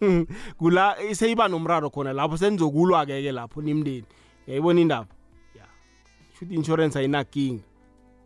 Kula 0.57 0.95
seyiba 1.11 1.47
nomraro 1.47 1.89
khona 1.89 2.13
lapho 2.13 2.37
senizokulwa-ke 2.37 3.21
ke 3.21 3.31
lapho 3.31 3.61
nimndeni. 3.61 4.05
Yayibona 4.47 4.81
indaba? 4.81 5.07
Ya. 5.55 5.65
Shuthi 6.39 6.55
insurance 6.55 6.99
ayinakinga. 6.99 7.63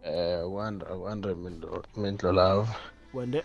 Eh 0.04 0.46
kwanda 0.52 0.86
kwanda 0.86 1.36
mindlo 1.98 2.32
lawo 2.32 2.68
wende. 3.14 3.44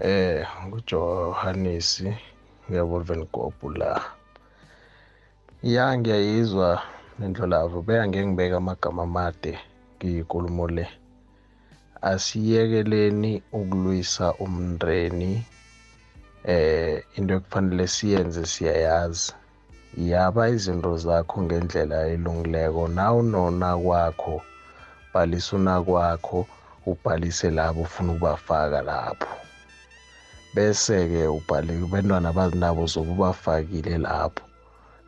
Eh 0.00 0.46
nguJohannes 0.66 2.04
ngiyabulvenkopu 2.70 3.70
la. 3.70 4.00
Ya 5.62 5.98
ngiyayizwa 5.98 6.82
mindlo 7.18 7.46
lavo 7.46 7.82
beya 7.82 8.08
ngengibeka 8.08 8.56
amagama 8.56 9.02
amade 9.02 9.58
ngiyikulumo 9.96 10.68
le. 10.68 10.86
Asiyekeleni 12.02 13.42
ukulwisa 13.52 14.34
umndeni 14.34 15.42
eh 16.44 17.02
into 17.16 17.34
ekufanele 17.34 17.86
siyenze 17.86 18.46
siyayazi. 18.46 19.32
Yaba 19.96 20.48
izinto 20.48 20.96
zakho 20.96 21.42
ngendlela 21.42 22.06
elungileko 22.06 22.88
nawunona 22.88 23.76
kwakho 23.76 24.42
bhalisa 25.12 25.56
una 25.56 25.82
kwakho 25.82 26.46
ubhalise 26.86 27.50
labo 27.50 27.80
ufuna 27.82 28.12
ukubafaka 28.12 28.82
lapho. 28.82 29.47
Bese-ke 30.54 31.22
ubhale 31.36 31.72
bentwana 31.92 32.32
bazinabo 32.32 32.86
zobe 32.92 33.10
ubafakile 33.16 33.98
lapho. 33.98 34.44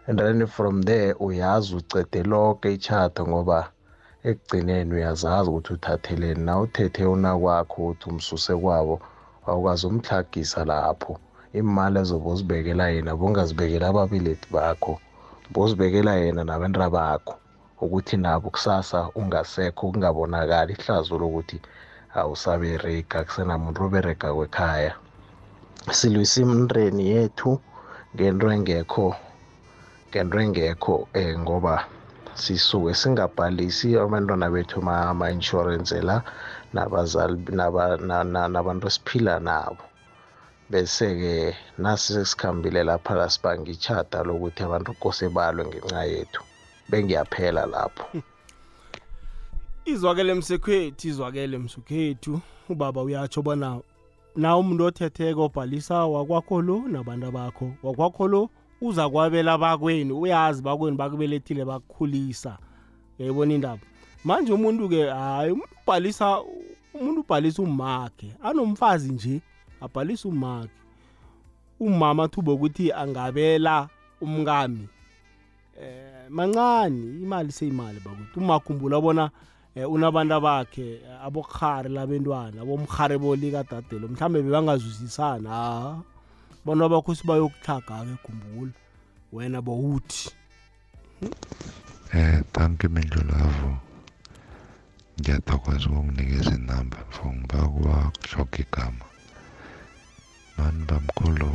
And 0.07 0.19
then 0.19 0.47
from 0.47 0.83
there 0.83 1.15
uyazi 1.15 1.75
ucede 1.77 2.23
lonke 2.23 2.73
ichato 2.75 3.27
ngoba 3.27 3.71
ekugcineni 4.25 4.95
uyazazi 4.95 5.51
ukuthi 5.51 5.73
uthatheleni. 5.73 6.45
Na 6.45 6.61
uthethe 6.61 7.05
unakwakho 7.05 7.87
uthi 7.87 8.09
umsuse 8.11 8.55
kwabo 8.57 9.01
awukwazi 9.47 9.87
umhlagisa 9.87 10.65
lapho. 10.65 11.19
Imali 11.53 11.99
ezobe 11.99 12.29
uzibekela 12.31 12.89
yena 12.95 13.17
bongazibekela 13.17 13.87
ababelethi 13.89 14.49
bakho 14.55 14.93
bozibekela 15.53 16.13
yena 16.23 16.45
nabenta 16.45 16.91
bakho 16.91 17.35
ukuthi 17.81 18.17
nabo 18.17 18.51
kusasa 18.51 19.09
ungasekho 19.19 19.91
kungabonakali 19.91 20.73
ihlazo 20.73 21.19
lokuthi 21.19 21.59
awusaberega 22.19 23.19
kusenamuntu 23.27 23.79
oberega 23.87 24.29
kwekhaya. 24.37 24.93
Silwisa 25.89 26.41
imndeni 26.41 27.09
yethu 27.11 27.61
ngento 28.15 28.53
engekho 28.53 29.17
ngento 30.11 30.37
engekho 30.41 31.09
um 31.15 31.39
ngoba 31.43 31.75
sisuke 32.35 32.95
singabhalisi 32.95 33.97
abantwana 33.99 34.51
bethu 34.51 34.81
ama-insurance 34.81 36.01
la 36.01 36.23
nabazali 36.73 37.37
naba- 37.53 37.97
na- 37.97 38.25
na- 38.25 38.49
nabantu 38.49 38.87
esiphila 38.87 39.41
nabo. 39.41 39.83
Bese-ke 40.71 41.57
nasi 41.79 42.13
sesikhambile 42.13 42.85
lapha 42.85 43.15
la 43.15 43.29
sibanga 43.31 43.71
ichata 43.71 44.23
lokuthi 44.23 44.63
abantu 44.63 44.95
kose 44.95 45.29
balwe 45.29 45.67
ngenxa 45.67 46.05
yethu 46.05 46.43
bengiyaphela 46.89 47.67
lapho. 47.67 48.05
Izwakele 49.85 50.35
msekwethu 50.35 51.09
izwakele 51.09 51.59
msukhethu 51.59 52.41
ubaba 52.69 53.03
uyatsho 53.03 53.43
bona 53.43 53.81
na 54.41 54.57
umuntu 54.57 54.85
othetheko 54.85 55.45
obhalisa 55.45 56.07
wakwakho 56.07 56.63
lo 56.63 56.77
nabantu 56.89 57.31
bakho 57.31 57.67
wakwakho 57.83 58.29
lo 58.29 58.51
uza 58.81 59.11
kwabela 59.11 59.59
bakwenu 59.59 60.21
uyazi 60.21 60.63
bakwenu 60.63 60.97
bakubelethile 60.97 61.65
bakukhulisa. 61.65 62.59
Yayibona 63.19 63.55
indaba? 63.55 63.83
Manje 64.25 64.53
umuntu-ke 64.53 65.09
hayi 65.09 65.53
umuntu 65.53 65.75
ubhalisa 65.83 66.41
umuntu 66.95 67.21
ubhalisa 67.21 67.63
umakhe. 67.63 68.33
Anomfazi 68.43 69.13
nje 69.13 69.41
abhalisa 69.81 70.29
umakhe. 70.29 70.81
Umama 71.81 72.29
thuba 72.29 72.53
ukuthi 72.53 72.93
angabela 72.93 73.89
umkami. 74.21 74.89
Eh 75.83 76.31
mancane 76.31 77.21
imali 77.23 77.53
seyimali 77.53 78.01
bakuthi 78.01 78.39
umakhumbula 78.39 79.01
bona 79.01 79.31
unabantu 79.77 80.41
bakhe 80.41 80.93
eh, 80.95 81.25
abokhari 81.25 81.89
labentwana 81.89 82.65
bomkhare 82.65 83.19
bolikadadelo 83.19 84.09
mhlambe 84.09 84.43
bebangazwisisana 84.43 85.51
ha 85.51 86.03
bona 86.65 86.89
bakho 86.89 87.15
sibayokuhlaga-ke 87.15 88.15
khumbula 88.25 88.73
wena 89.33 89.63
bowuthi 89.63 90.31
Eh, 92.13 92.43
danke 92.55 92.89
Mindlulavu. 92.89 93.77
Ngiyathokoza 95.21 95.87
ukunginikeza 95.91 96.55
inamba 96.55 96.97
for 97.11 97.33
ngiba 97.33 97.69
kuwakushoga 97.69 98.59
igama. 98.59 99.05
Mani 100.59 100.85
bamkhulu 100.89 101.51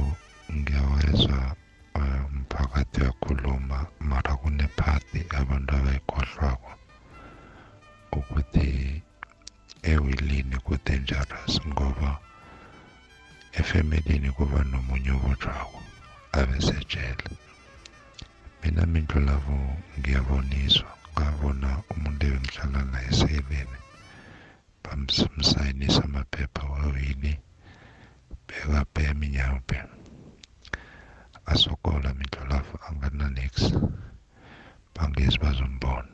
ngiyawezwa 0.53 1.55
eh, 1.95 2.25
umphakathi 2.29 3.01
uyakhuluma 3.01 3.85
mara 3.99 4.35
kunephathi 4.35 5.19
abantu 5.39 5.75
abayikhohlwako 5.75 6.71
ukuthi 8.19 8.69
ewilini 9.91 10.57
ku-dangerous 10.65 11.53
ngoba 11.69 12.11
efemelini 13.59 14.29
kuba 14.37 14.59
nomunye 14.71 15.11
obotshwako 15.17 15.79
abesejele 16.39 17.29
mina 18.61 18.83
mindlulavu 18.93 19.57
ngiyaboniswa 19.97 20.89
ngabona 21.13 21.69
umuntu 21.93 22.21
ebengihlala 22.27 22.81
naye 22.91 23.07
eseileni 23.13 23.79
bamsayinisa 24.83 26.01
amaphepha 26.07 26.63
wewili 26.73 27.33
bekabhema 28.47 29.23
inyawupe 29.27 29.79
asokola 31.51 32.09
mindlolavu 32.17 32.75
angananix 32.87 33.53
bangezi 34.95 35.37
bazombona. 35.43 36.11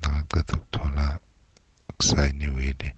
Nakaceda 0.00 0.54
ukuthola 0.58 1.04
kusayiniwile 1.96 2.88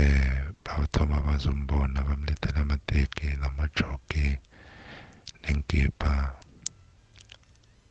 eh 0.00 0.40
bathoma 0.64 1.16
bazombona 1.26 1.98
bamlethela 2.08 2.60
amateki 2.64 3.26
namajoki 3.40 4.26
nenkipa 5.42 6.12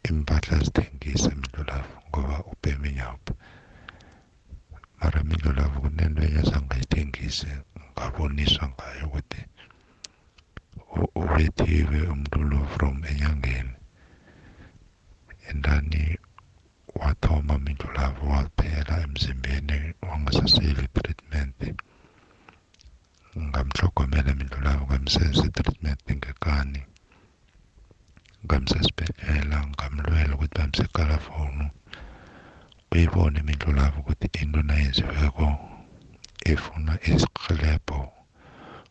impahla 0.09 0.55
zithengisa 0.63 1.29
mindlolavu 1.39 1.95
ngoba 2.07 2.35
ubheme 2.51 2.89
nyawupa 2.97 3.33
mara 4.99 5.19
mindlolavu 5.27 5.77
kunento 5.83 6.21
enye 6.25 6.39
azangayithengise 6.43 7.51
ngaboniswa 7.91 8.65
ngayo 8.73 9.03
ukuthi 9.07 9.41
ulethiwe 11.21 11.99
umuntu 12.13 12.39
lo 12.49 12.59
from 12.73 12.95
enyangeni. 13.11 13.75
Endani 15.49 16.01
wathoma 17.01 17.55
mindlolavu 17.65 18.23
waphela 18.33 18.93
emzimbeni 19.05 19.77
wangasaseli 20.09 20.85
treatment. 20.95 21.59
Ngamhlogomela 23.47 24.31
mindlolavu 24.39 24.83
ngamsenza 24.87 25.43
i-treatment 25.47 26.01
ngekani 26.17 26.81
ngamsesibhedlela 28.45 29.57
ngamlwela 29.71 30.33
ukuthi 30.35 30.55
bamsekalafonu 30.59 31.65
uyibone 32.91 33.37
imindlulavu 33.39 33.99
ukuthi 34.01 34.27
into 34.41 34.61
nayenziweko 34.67 35.47
ifuna 36.51 36.93
isihelebho 37.09 37.99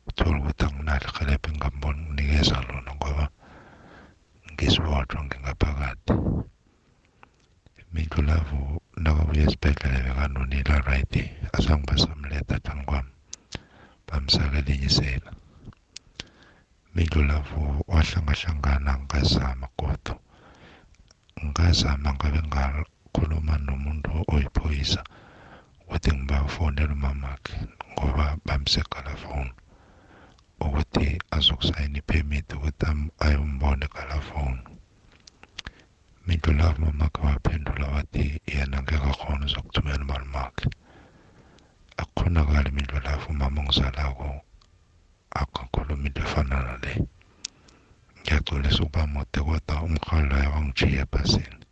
uthola 0.08 0.36
ukuthi 0.40 0.64
anginalo 0.64 1.06
ihelebho 1.10 1.46
engingambona 1.50 2.00
ukunikeza 2.02 2.56
lona 2.66 2.92
ngoba 2.98 3.24
ngisibotshwa 4.52 5.20
ngingaphakathi. 5.24 6.12
Mindlulavu 7.94 8.60
nakabuya 9.02 9.42
esibhedlela 9.46 9.98
bekanonile 10.06 10.76
right 10.88 11.14
azange 11.56 11.84
basamletha 11.88 12.56
thani 12.64 12.84
kwami 12.88 13.12
bamsaka 14.06 14.58
elinye 14.60 14.86
isela 14.90 15.30
mindlulavu 16.94 17.62
wahlangahlangana 17.90 18.92
ngazama 19.04 19.66
kodwa 19.78 20.14
ngazama 21.46 22.08
ngabe 22.16 22.40
ngakhuluma 22.48 23.54
nomuntu 23.66 24.10
oyiphoyisa 24.34 25.02
ukuthi 25.82 26.10
ngibafonela 26.16 26.92
umamakhe 26.98 27.56
ngoba 27.92 28.26
bamsekala 28.46 29.12
phone 29.22 29.52
ukuthi 30.64 31.06
azokusayina 31.36 31.98
iphemit 32.00 32.48
ukuthi 32.56 32.86
ayombona 33.24 33.84
ekala 33.88 34.16
phone 36.28 36.36
mindlulavu 36.36 36.80
mamakhe 36.84 37.20
waphendula 37.26 37.86
wathi 37.94 38.40
yena 38.46 38.82
ngeke 38.82 39.08
akhona 39.12 39.46
uzokuthumela 39.46 40.04
imali 40.04 40.26
makhe 40.34 40.66
akukhonakali 42.00 42.70
mindlulavu 42.76 43.26
umama 43.30 43.60
ongizalako 43.60 44.28
akakhuluma 45.40 46.06
into 46.06 46.20
efana 46.26 46.56
nale 46.66 46.92
ngiyaxolisa 48.20 48.82
ukuba 48.82 49.06
mude 49.14 49.40
kodwa 49.46 49.74
umhalo 49.86 50.26
loyo 50.30 50.48
wangijiya 50.54 51.02
ebhasini 51.04 51.64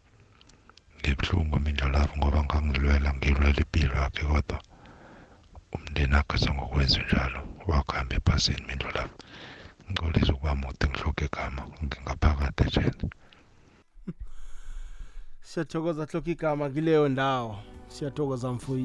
ngibuhlungu 0.98 1.56
mindlolavu 1.64 2.12
ngoba 2.18 2.40
ngangilwela 2.46 3.10
ngilwela 3.16 3.60
impilo 3.64 3.94
yakhe 4.02 4.24
kodwa 4.30 4.58
umndeni 5.74 6.14
wakhe 6.16 6.36
sengokwenza 6.42 7.00
njalo 7.04 7.40
wakuhamba 7.68 8.12
ebhasini 8.18 8.62
mindlolavu 8.68 9.16
ngixolisa 9.88 10.32
ukuba 10.34 10.54
mude 10.60 10.84
ngihloke 10.88 11.24
igama 11.28 11.62
ngingaphakathi 11.84 12.62
ejele 12.68 13.04
siyathokoza 15.46 16.06
hloka 16.06 16.30
igama 16.30 16.70
kileyo 16.70 17.08
ndawo. 17.08 17.56
Siyathokoza 17.88 18.52
mfo 18.52 18.78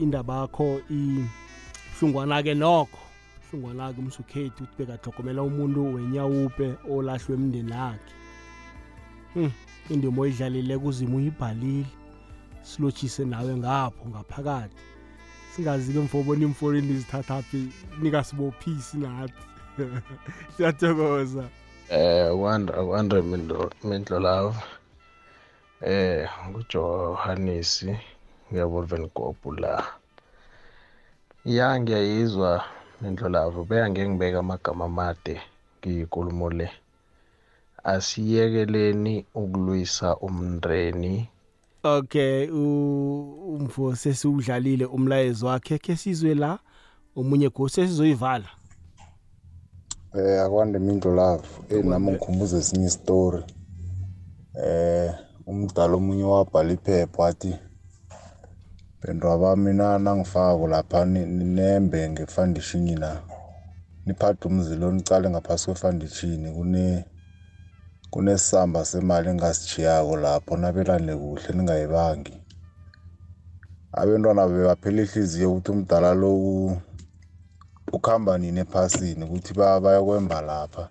indaba 0.00 0.40
yakho 0.40 0.80
ihlungwana-ke 0.90 2.54
nokho. 2.54 2.98
Hlungwana-ke 3.50 4.00
umsukhethu 4.00 4.64
ukuthi 4.64 4.76
bekahlogomela 4.78 5.42
umuntu 5.42 5.94
wenyawupe 5.94 6.74
olahlwe 6.90 7.34
emndeni 7.34 7.72
akhe 7.72 8.14
hmm. 9.34 9.52
indima 9.90 10.22
oyidlalile 10.22 10.78
kuzima 10.78 11.16
uyibhalile. 11.16 11.86
Silotshise 12.62 13.24
nawe 13.24 13.56
ngapho 13.56 14.08
ngaphakathi. 14.08 14.82
Singazi-ke 15.52 15.98
mfobona 15.98 16.42
imfonini 16.44 16.94
zithathaphi 16.98 17.68
nikasibophisi 18.02 18.96
nathi. 18.96 19.42
Siyathokoza. 20.56 21.44
Eh 21.90 22.30
kwandre 22.36 23.22
mindlolava 23.84 24.62
eh 25.80 26.28
ngujohanisi 26.48 27.96
ngiyabolivenkopu 28.52 29.52
la. 29.52 29.84
Ya 31.44 31.80
ngiyayizwa 31.80 32.64
mindlolavo 33.00 33.64
beya 33.64 33.90
ngengibeka 33.90 34.38
amagama 34.38 34.84
amade 34.84 35.40
ngiyikulumo 35.80 36.50
le. 36.50 36.70
Asiyekeleni 37.84 39.24
ukulwisa 39.34 40.16
umndeni. 40.16 41.28
Okay 41.82 42.50
umfo 42.50 43.96
sesiwudlalile 43.96 44.84
umlayezo 44.84 45.46
wakhe 45.46 45.78
ke 45.78 45.96
sizwe 45.96 46.34
la 46.34 46.58
omunye 47.16 47.48
go 47.48 47.68
sesizoyivala. 47.68 48.48
Eh 50.14 50.42
akwande 50.42 50.78
mindlo 50.78 51.14
love 51.14 51.48
eh 51.70 51.84
nami 51.84 52.10
ngikhumbuza 52.10 52.58
esinye 52.58 52.86
isitori 52.86 53.44
eh 54.64 55.14
umdala 55.50 55.94
omunye 55.96 56.24
wabhala 56.32 56.72
iphepha 56.76 57.22
wathi 57.22 57.52
bendwa 59.00 59.38
bami 59.38 59.70
nangifako 59.72 60.64
lapha 60.72 61.04
ninembe 61.04 61.98
ngefandishini 62.10 62.94
la 63.02 63.12
niphathe 64.06 64.48
umzilo 64.48 64.92
nicale 64.92 65.30
ngaphasi 65.30 65.64
kwefandishini 65.66 66.48
kune 66.56 67.04
kunesamba 68.10 68.84
semali 68.84 69.28
engasijiyako 69.30 70.16
lapho 70.16 70.56
nabelane 70.56 71.12
kuhle 71.16 71.50
ningayibangi. 71.54 72.34
Abentwana 73.92 74.48
bebaphela 74.48 75.02
ihliziyo 75.02 75.50
ukuthi 75.50 75.70
umdala 75.70 76.14
lo 76.14 76.30
ukhamba 77.92 78.38
nini 78.38 78.60
ephasini 78.60 79.24
ukuthi 79.24 79.54
bayokwemba 79.54 80.40
lapha. 80.40 80.84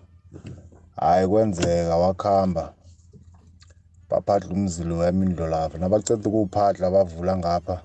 Hayi 0.96 1.28
kwenzeka 1.28 1.96
wakhamba. 1.96 2.72
Baphatla 4.10 4.50
umzilo 4.54 4.98
wemindlo 4.98 5.46
lapha 5.54 5.78
nabaceda 5.78 6.28
ukuwuphatla 6.28 6.90
bavula 6.90 7.36
ngapha 7.36 7.76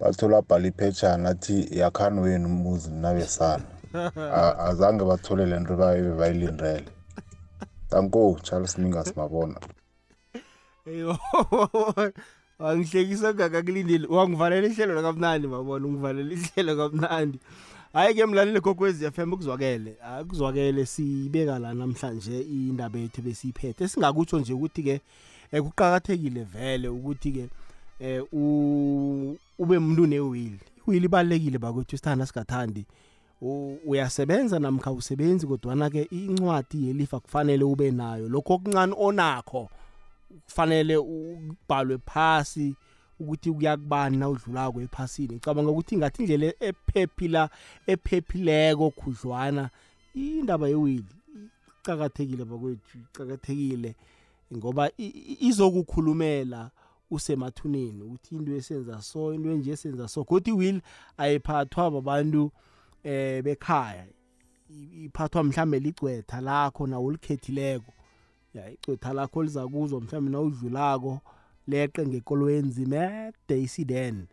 bathola 0.00 0.36
abhala 0.38 0.66
iphetshana 0.68 1.28
athi 1.28 1.56
yakhani 1.80 2.20
wenu 2.20 2.46
umuzi 2.46 2.90
nabesana 2.90 3.64
azange 4.68 5.04
bathole 5.04 5.46
le 5.46 5.60
nto 5.60 5.76
babe 5.76 6.12
bayilindele 6.20 6.90
tanko 7.90 8.38
charles 8.42 8.78
mingas 8.78 9.16
mabona. 9.16 9.60
Wangihlekisa 12.58 13.34
ngakakulindile 13.34 14.06
wangivalela 14.06 14.66
ihlelo 14.66 14.94
lakamnandi 14.94 15.46
mabona 15.48 15.86
ungivalela 15.86 16.32
ihlelo 16.32 16.76
kamnandi 16.76 17.38
hayi-ke 17.92 18.26
mlaleli 18.26 18.60
kokwezi 18.60 19.04
f 19.04 19.18
m 19.18 19.36
kuzwakele 19.36 19.96
kuzwakele 20.28 20.86
sibeka 20.86 21.58
la 21.58 21.74
namhlanje 21.74 22.40
indaba 22.40 22.98
yethu 22.98 23.22
besiyiphethe 23.22 23.88
singakutsho 23.88 24.40
nje 24.40 24.52
ukuthi-ke 24.52 25.00
um 25.52 25.62
kuqakathekile 25.62 26.44
vele 26.44 26.88
ukuthi-ke 26.88 27.48
um 28.32 29.36
ube 29.58 29.78
muntu 29.78 30.06
newili 30.06 30.60
iwili 30.88 31.06
ibalulekile 31.06 31.58
bakwethu 31.58 31.94
isithanda 31.94 32.26
singathandi. 32.26 32.86
Uyasebenza 33.86 34.58
namkha 34.58 34.92
usebenzi 34.92 35.46
kodwana-ke 35.46 36.02
incwadi 36.02 36.86
yelifa 36.86 37.20
kufanele 37.20 37.64
ube 37.64 37.90
nayo. 37.90 38.28
Lokho 38.28 38.54
okuncane 38.54 38.94
onakho 38.98 39.68
kufanele 40.44 40.96
ubhalwe 40.96 41.98
phasi. 41.98 42.74
Ukuthi 43.22 43.52
kuyakubani 43.52 44.16
na 44.16 44.28
udlulako 44.28 44.80
ephasini. 44.80 45.34
Ngicabanga 45.34 45.70
ukuthi 45.70 45.96
ngathi 45.96 46.22
indlela 46.22 46.54
ephephila 46.60 47.50
ephephileko 47.86 48.90
khudlwana 48.90 49.70
indaba 50.14 50.68
yewili 50.68 51.14
icakathekile 51.80 52.44
bakwethu 52.44 52.98
icakathekile 52.98 53.94
ngoba 54.56 54.90
izokukhulumela 55.48 56.70
usemathuneni 57.10 58.02
ukuthi 58.02 58.34
into 58.34 58.52
esenza 58.54 59.02
so 59.02 59.34
into 59.34 59.50
enje 59.50 59.70
esenza 59.70 60.08
so. 60.08 60.24
Kodwa 60.24 60.54
iwill 60.54 60.80
ayiphathwa 61.16 61.90
babantu 61.90 62.50
eh 63.04 63.42
bekhaya 63.42 64.06
iphathwa 65.04 65.44
mhlambe 65.44 65.78
licwetha 65.78 66.40
lakho 66.40 66.86
nawo 66.86 67.10
likhethileko 67.10 67.92
ya 68.54 68.70
icwetha 68.70 69.12
lakho 69.12 69.42
liza 69.42 69.68
kuzwa 69.68 70.00
mhlambe 70.00 70.30
nawudlulako 70.30 71.20
leqe 71.68 72.06
ngekoloweni 72.06 72.70
zimede 72.70 73.62
isiden 73.62 74.26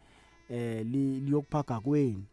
eh 0.50 0.86
liyokuphaga 0.86 1.80
kweni 1.80 2.24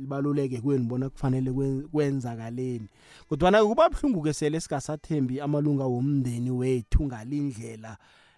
libaluleke 0.00 0.60
kweni 0.60 0.84
bona 0.84 1.08
kufanele 1.08 1.50
kwen- 1.50 1.82
kwenzakaleni. 1.88 2.88
Kodwana 3.28 3.64
kuba 3.64 3.88
buhlungu-ke 3.88 4.32
sele 4.32 4.60
singasathembi 4.60 5.40
amalunga 5.40 5.84
womndeni 5.84 6.50
wethu 6.50 7.04
ngalindlela 7.06 7.96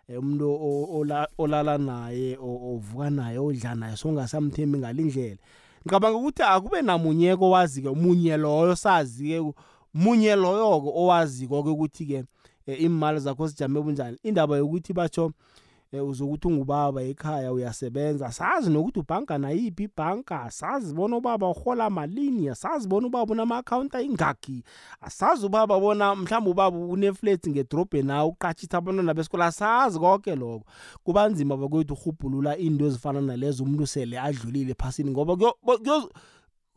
eh, 0.08 0.18
umuntu 0.18 0.50
o- 0.50 0.98
ola- 1.00 1.28
olala 1.38 1.78
naye 1.78 2.36
o- 2.40 2.74
ovuka 2.74 3.10
naye 3.10 3.38
odla 3.38 3.74
naye 3.74 3.96
songasamthembi 3.96 4.78
ngalindlela. 4.78 5.36
Ngicabanga 5.82 6.18
ukuthi 6.18 6.42
akube 6.42 6.82
namunyeko 6.82 7.44
owazi-ke 7.44 7.90
munye 7.90 8.36
loyo 8.36 8.76
sazi-ke 8.76 9.52
munye 9.94 10.36
loyo-ke 10.36 10.90
owaziko-ke 10.94 11.70
ukuthi-ke 11.70 12.24
eh, 12.66 12.82
imali 12.82 13.20
zakho 13.20 13.46
zijame 13.46 13.80
bunjani? 13.80 14.18
Indaba 14.22 14.56
yokuthi 14.56 14.92
batsho 14.92 15.32
eh, 15.92 16.04
uzokuthi 16.08 16.48
ungubaba 16.48 17.02
ekhaya 17.02 17.52
uyasebenza 17.52 18.32
sazi 18.32 18.70
nokuthi 18.70 18.98
ubhanka 19.00 19.38
nayiphi 19.38 19.82
ibhanka 19.82 20.42
asazi 20.42 20.94
bona 20.94 21.16
ubaba 21.16 21.48
uhola 21.48 21.90
malini 21.90 22.48
asazi 22.48 22.88
bona 22.88 23.06
ubaba 23.06 23.32
unama-akhawunti 23.32 23.96
ayingakhi 23.96 24.62
asazi 25.00 25.46
ubaba 25.46 25.80
bona 25.80 26.14
mhlawumbe 26.14 26.50
ubaba 26.50 26.78
uneflets 26.78 27.48
ngedrobheni 27.48 28.08
nawo 28.08 28.28
uqatshisa 28.28 28.78
abantwana 28.78 29.14
besikole 29.14 29.44
asazi 29.44 29.98
konke 29.98 30.36
lokho. 30.36 30.64
Kuba 31.04 31.28
nzima 31.28 31.56
bakwethu 31.56 31.94
urhubhulula 31.94 32.56
into 32.58 32.86
ezifana 32.86 33.20
nalezo 33.20 33.64
umuntu 33.64 33.86
sele 33.86 34.20
adlulile 34.20 34.70
ephasini 34.72 35.10
ngoba 35.10 35.36
kuyo- 35.36 35.56
bo- 35.62 35.78
kuyo- 35.78 36.10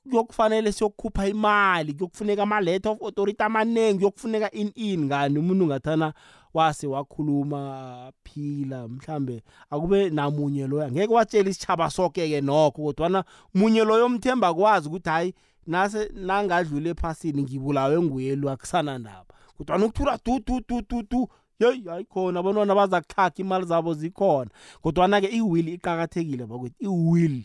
kuyokufanele 0.09 0.71
siyokukhupha 0.71 1.27
imali 1.27 1.93
kuyokufuneka 1.93 2.43
ama-letter 2.43 2.91
of 2.91 3.01
authority 3.01 3.43
amaningi 3.43 3.97
kuyokufuneka 3.97 4.51
in 4.51 4.71
in. 4.75 5.05
Ngani 5.05 5.39
umuntu 5.39 5.63
ungathana 5.63 6.13
wase 6.53 6.87
wakhuluma 6.87 8.11
phila 8.23 8.87
mhlambe 8.87 9.43
akube 9.69 10.09
namunye 10.09 10.67
loyo 10.67 10.83
angeke 10.83 11.13
watshela 11.13 11.49
isitshaba 11.49 11.89
soke-ke 11.89 12.41
nokho 12.41 12.83
kodwana 12.83 13.23
munye 13.53 13.83
loyo 13.83 14.09
mthemba 14.09 14.53
kwazi 14.53 14.87
ukuthi 14.87 15.09
hayi 15.09 15.33
nase 15.67 16.11
nangadlule 16.13 16.89
ephasini 16.89 17.43
ngibulawe 17.43 18.01
nguyelu 18.01 18.49
akusana 18.49 18.97
ndaba 18.97 19.25
kodwana 19.57 19.85
ukuthula 19.85 20.19
du 20.25 20.39
du 20.39 20.61
du 20.67 20.81
du 20.89 21.03
du 21.09 21.29
yeyi 21.59 21.89
ayikhona 21.89 22.39
abantwana 22.39 22.75
baza 22.75 23.01
kuthakha 23.01 23.31
imali 23.37 23.65
zabo 23.65 23.93
zikhona. 23.93 24.49
Kodwana-ke 24.81 25.27
i-will 25.27 25.67
iqakathekile 25.69 26.45
bakwethu 26.45 26.75
i-will 26.79 27.43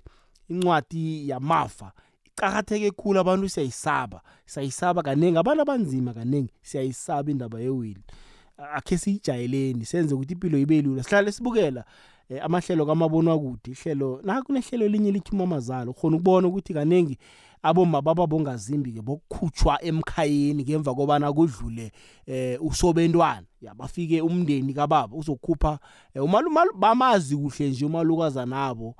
incwadi 0.49 1.29
yamafa 1.29 1.93
iqakatheke 2.37 2.91
khulu 2.91 3.21
abantu 3.21 3.49
siyayisaba. 3.49 4.21
Siyayisaba 4.47 5.03
kaningi 5.03 5.39
abantu 5.39 5.63
abanzima 5.63 6.15
kaningi 6.15 6.53
siyayisaba 6.63 7.31
indaba 7.31 7.61
yewili 7.61 8.01
akhe 8.75 8.99
siyijayeleni 8.99 9.85
senze 9.85 10.15
ukuthi 10.15 10.33
impilo 10.33 10.59
ibe 10.59 10.83
lula. 10.83 11.03
Sihlale 11.03 11.33
sibukela 11.33 11.85
eh, 12.29 12.45
amahlelo 12.45 12.87
kamabonwakude 12.87 13.71
ihlelo 13.71 14.21
nakunehlelo 14.25 14.85
elinye 14.85 15.13
lithi 15.13 15.31
umamazalo 15.33 15.93
khona 15.93 16.17
ukubona 16.17 16.49
ukuthi 16.49 16.75
kaningi 16.75 17.19
aboma 17.63 18.03
baba 18.03 18.27
bongazimbi-ke 18.27 19.03
bokukhutshwa 19.03 19.83
emkhayeni 19.85 20.63
ngemva 20.63 20.95
kobana 20.95 21.33
kudlule 21.33 21.93
eh 22.27 22.59
usobentwana. 22.63 23.47
Ya 23.61 23.75
bafike 23.75 24.21
umndeni 24.23 24.75
kababa 24.75 25.17
uzokhupha 25.17 25.79
eh, 26.15 26.23
umalu- 26.23 26.49
umalu- 26.51 26.77
bamazi 26.79 27.37
kuhle 27.37 27.71
nje 27.71 27.85
umalukazana 27.87 28.67
abo 28.67 28.87
o- 28.87 28.89
o- 28.89 28.95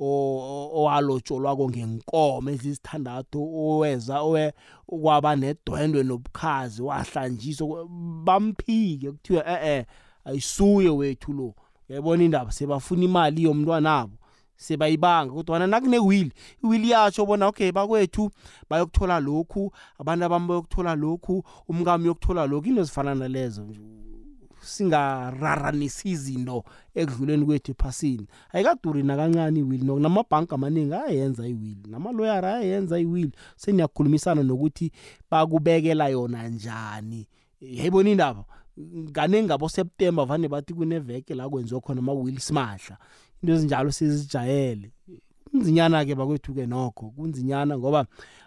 owalotsholwako 0.00 1.68
ngenkomo 1.70 2.50
ezisithandathu 2.50 3.38
oweza 3.62 4.20
owe 4.20 4.52
kwaba 4.86 5.36
nedwendwe 5.36 6.02
nobukhazi 6.02 6.82
wahlanjiswa 6.82 7.86
bamphike 8.24 9.10
kuthiwa 9.12 9.42
eh-eh 9.54 9.84
ayisuye 10.24 10.90
wethu 10.90 11.32
lo. 11.32 11.54
Uyayibona 11.88 12.24
indaba 12.24 12.52
sebafuna 12.52 13.04
imali 13.04 13.42
yomntwanabo 13.42 14.16
sebayibanga 14.56 15.32
kodwana 15.32 15.66
nakunewili 15.66 16.32
iwili 16.64 16.90
yatsho 16.90 17.26
bona 17.26 17.46
okay 17.46 17.72
bakwethu 17.72 18.30
bayokuthola 18.70 19.20
lokhu 19.20 19.72
abantu 19.98 20.24
abami 20.24 20.48
bayokuthola 20.48 20.94
lokhu 20.94 21.44
umkami 21.68 22.04
uyokuthola 22.04 22.46
lokhu 22.46 22.68
into 22.68 22.84
zifana 22.84 23.14
nalezo 23.14 23.62
nje. 23.62 23.80
Singararanisi 24.62 26.10
izinto 26.10 26.64
ekudluleni 26.94 27.44
kwethu 27.46 27.70
ephasini. 27.70 28.26
Ayikaduri 28.52 29.02
nakancane 29.02 29.60
iwili 29.60 29.84
no 29.84 29.98
namabhanka 29.98 30.54
amaningi 30.54 30.94
ayayenza 30.94 31.48
iwili 31.48 31.90
namaloyara 31.90 32.54
ayayenza 32.54 32.98
iwili. 32.98 33.32
Seniyakhulumisana 33.56 34.42
nokuthi 34.42 34.92
bakubekela 35.30 36.08
yona 36.08 36.48
njani. 36.48 37.26
Yayibona 37.60 38.10
indaba 38.10 38.44
kaningi 39.12 39.44
ngaboseptemba 39.44 40.24
vane 40.24 40.48
bathi 40.48 40.74
kuneveke 40.74 41.34
la 41.34 41.48
kwenziwa 41.48 41.80
khona 41.80 42.00
ama-will 42.00 42.38
simahla. 42.38 42.96
Into 43.42 43.52
ezinjalo 43.54 43.90
sizijayele 43.90 44.92
kunzinyana-ke 45.50 46.14
bakwethu-ke 46.14 46.66
nokho 46.66 47.10
kunzinyana 47.10 47.78
ngoba 47.78 48.06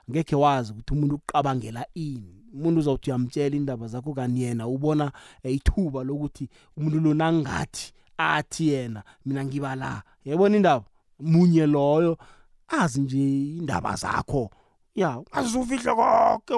ngekhe 0.10 0.36
wazi 0.36 0.72
ukuthi 0.72 0.94
umuntu 0.94 1.16
uqabangela 1.16 1.86
ini. 1.94 2.43
Umuntu 2.54 2.80
uzawuthi 2.80 3.10
uyamtshela 3.10 3.56
indaba 3.56 3.88
zakho 3.88 4.14
kanti 4.14 4.42
yena 4.42 4.68
ubona 4.68 5.12
eh, 5.44 5.54
ithuba 5.56 6.04
lokuthi 6.04 6.50
umuntu 6.78 7.00
lo 7.00 7.14
nangathi 7.14 7.94
athi 8.18 8.68
yena 8.68 9.04
mina 9.26 9.46
ngiba 9.46 9.76
la. 9.76 10.04
Yayibona 10.26 10.56
indaba? 10.58 10.86
Munye 11.20 11.66
loyo 11.68 12.18
azi 12.68 13.02
nje 13.02 13.18
indaba 13.58 13.96
zakho. 13.96 14.50
Ya 14.96 15.22
azizufihla 15.32 15.96
konke 15.96 16.54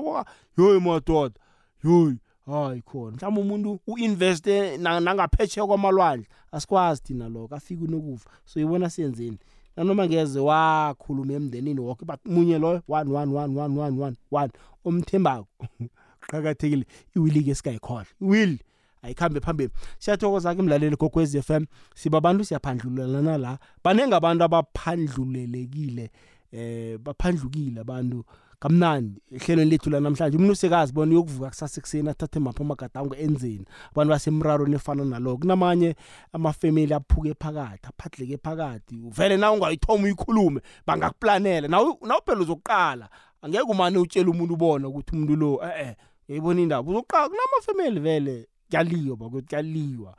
yoyi 0.57 0.79
madoda 0.79 1.35
yoyi 1.83 2.17
hayi 2.45 2.81
khona. 2.81 3.15
Mhlawumbe 3.17 3.41
umuntu 3.41 3.79
u-investe 3.87 4.77
na- 4.77 4.99
nangaphetsheya 4.99 5.65
kwamalwandle 5.67 6.27
asikwazi 6.51 7.01
thina 7.03 7.29
lokho 7.29 7.55
afike 7.55 7.83
unokufa 7.83 8.29
so 8.45 8.59
ibona 8.59 8.89
siyenzeni? 8.89 9.37
Nanoma 9.77 10.07
ngeze 10.07 10.39
wakhuluma 10.39 11.33
emndenini 11.33 11.79
woke 11.79 12.05
but 12.05 12.19
munye 12.25 12.59
loyo 12.59 12.81
one 12.87 13.11
one 13.11 13.31
one 13.33 13.59
one 13.59 13.79
one 13.79 13.97
one 13.99 14.15
one 14.31 14.51
omthembako. 14.85 15.47
Qakathekile 16.29 16.85
iwili-ke 17.15 17.55
singayikhohlwa 17.55 18.05
iwili 18.21 18.59
ayikhambe 19.01 19.39
phambili. 19.39 19.69
Siyathokoza-ke 19.99 20.61
mlaleli 20.61 20.95
gokwez 20.95 21.35
f 21.35 21.49
m. 21.49 21.65
Siba 21.95 22.17
abantu 22.17 22.45
siyaphandlulelana 22.45 23.37
la. 23.37 23.59
Baningi 23.83 24.13
abantu 24.13 24.43
abaphandlulelekile 24.43 26.11
eh 26.51 26.97
baphandlukile 26.97 27.81
abantu. 27.81 28.25
Kamnandi 28.65 29.21
ehlelweni 29.31 29.71
lethu 29.71 29.89
lanamhlanje. 29.89 30.37
Umuntu 30.37 30.53
usekazi 30.53 30.93
bona 30.93 31.11
uyokuvuka 31.11 31.49
kusasa 31.49 31.81
ekuseni 31.81 32.09
athathe 32.09 32.39
maphi 32.39 32.63
amagadango 32.63 33.15
enzeni? 33.15 33.65
Abantu 33.91 34.09
basemrarweni 34.09 34.75
efana 34.75 35.05
nalo 35.05 35.37
kunamanye 35.37 35.95
amafemeli 36.33 36.93
aphuke 36.93 37.33
phakathi 37.33 37.87
aphathuleke 37.87 38.37
phakathi. 38.37 38.95
Vele 39.17 39.37
na 39.37 39.51
ungayithoma 39.51 40.03
uyikhulume 40.03 40.61
bangakuplanela 40.87 41.67
nawe 41.67 42.21
phela 42.25 42.41
uzokuqala. 42.41 43.09
Angeke 43.41 43.71
umane 43.71 43.97
utshela 43.97 44.29
umuntu 44.31 44.53
ubona 44.53 44.87
ukuthi 44.87 45.15
umuntu 45.15 45.35
lo 45.35 45.59
eh-eh 45.63 45.95
yayibona 46.27 46.61
indaba. 46.61 46.91
Uzoqala 46.91 47.29
kunamafemeli 47.29 47.99
vele 47.99 48.47
kuyaliwa 48.69 49.17
bakuthi 49.17 49.47
kuyaliwa. 49.47 50.17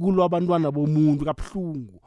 Kulwa 0.00 0.26
abantwana 0.26 0.70
bomuntu 0.70 1.24
kabuhlungu. 1.24 2.00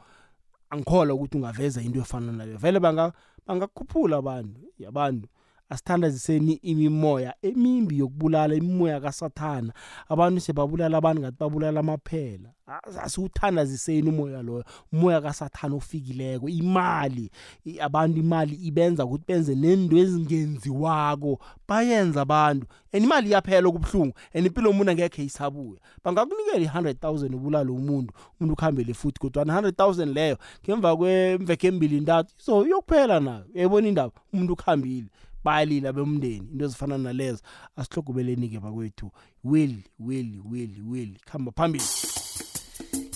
Angikholwa 0.70 1.14
ukuthi 1.14 1.36
ungaveza 1.36 1.82
into 1.82 2.00
efana 2.00 2.32
nayo. 2.32 2.56
Vele 2.56 2.80
banga- 2.80 3.12
bangakukhuphula 3.46 4.16
abantu 4.16 4.60
yabantu 4.78 5.28
asithandaziseni 5.68 6.52
imimoya 6.52 7.34
emimbi 7.42 7.98
yokubulala 7.98 8.54
imimoya 8.54 9.00
kasathana. 9.00 9.72
Abantu 10.08 10.40
sebabulala 10.40 10.96
abantu 10.98 11.20
ngathi 11.22 11.36
babulala 11.40 11.80
amaphela. 11.80 12.48
As- 12.66 12.98
asiwuthandaziseni 12.98 14.08
umoya 14.08 14.42
loyo. 14.42 14.64
Umoya 14.92 15.20
kasathana 15.20 15.74
ofikileko 15.74 16.48
imali 16.48 17.30
i- 17.66 17.80
abantu 17.80 18.18
imali 18.20 18.54
ibenza 18.56 19.04
ukuthi 19.04 19.24
benze 19.28 19.54
nento 19.54 19.96
ezingenziwako. 19.96 21.38
Bayenza 21.68 22.20
abantu 22.22 22.66
and 22.92 23.04
imali 23.04 23.28
iyaphela 23.28 23.68
okubuhlungu 23.68 24.14
and 24.34 24.46
impilo 24.46 24.70
yomuntu 24.70 24.90
angekhe 24.90 25.24
isabuya. 25.24 25.80
Bangakunikela 26.04 26.60
i-hundred 26.64 27.00
thousand 27.00 27.34
ubulale 27.34 27.70
umuntu 27.70 28.12
umuntu 28.40 28.52
ukuhambele 28.52 28.94
futhi 28.94 29.18
kodwa 29.20 29.44
i-hundred 29.46 29.76
thousand 29.76 30.14
leyo 30.14 30.38
ngemva 30.64 30.96
kwemveke 30.96 31.66
embili 31.66 32.00
ntathu 32.00 32.34
so 32.36 32.66
iyokuphela 32.66 33.20
nayo 33.20 33.44
uyayibona 33.54 33.88
indaba? 33.88 34.12
Umuntu 34.32 34.52
ukuhambile 34.52 35.06
bayalila 35.44 35.92
bemndeni 35.92 36.48
into 36.52 36.64
ezifana 36.64 36.98
nalezo. 36.98 37.42
Asihlogobeleni-ke 37.76 38.60
bakwethu. 38.60 39.10
Will 39.44 39.76
will 39.98 40.40
will 40.44 40.70
will 40.86 41.08
khamba 41.26 41.52
phambili. 41.52 41.84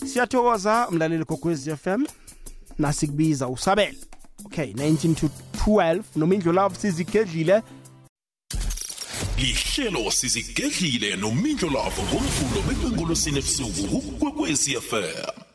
Siyathokoza 0.07 0.89
mlaleli 0.91 1.25
gokwez 1.25 1.69
f 1.69 1.87
m. 1.87 2.07
Nasikubiza 2.79 3.49
usabele 3.49 3.99
okay 4.45 4.73
19 4.73 5.15
to 5.15 5.31
12 5.67 6.03
noma 6.17 6.35
indlulavu 6.35 6.75
sizigedlile. 6.75 7.63
Lihlelo 9.39 10.11
sizigedlile 10.11 11.17
nomindlo 11.17 11.71
lavo 11.71 12.03
ngomvulo 12.03 12.63
bekwengolosini 12.69 13.39
ebusuku 13.39 14.01
kukwekwezi 14.01 14.81
fm 14.81 15.48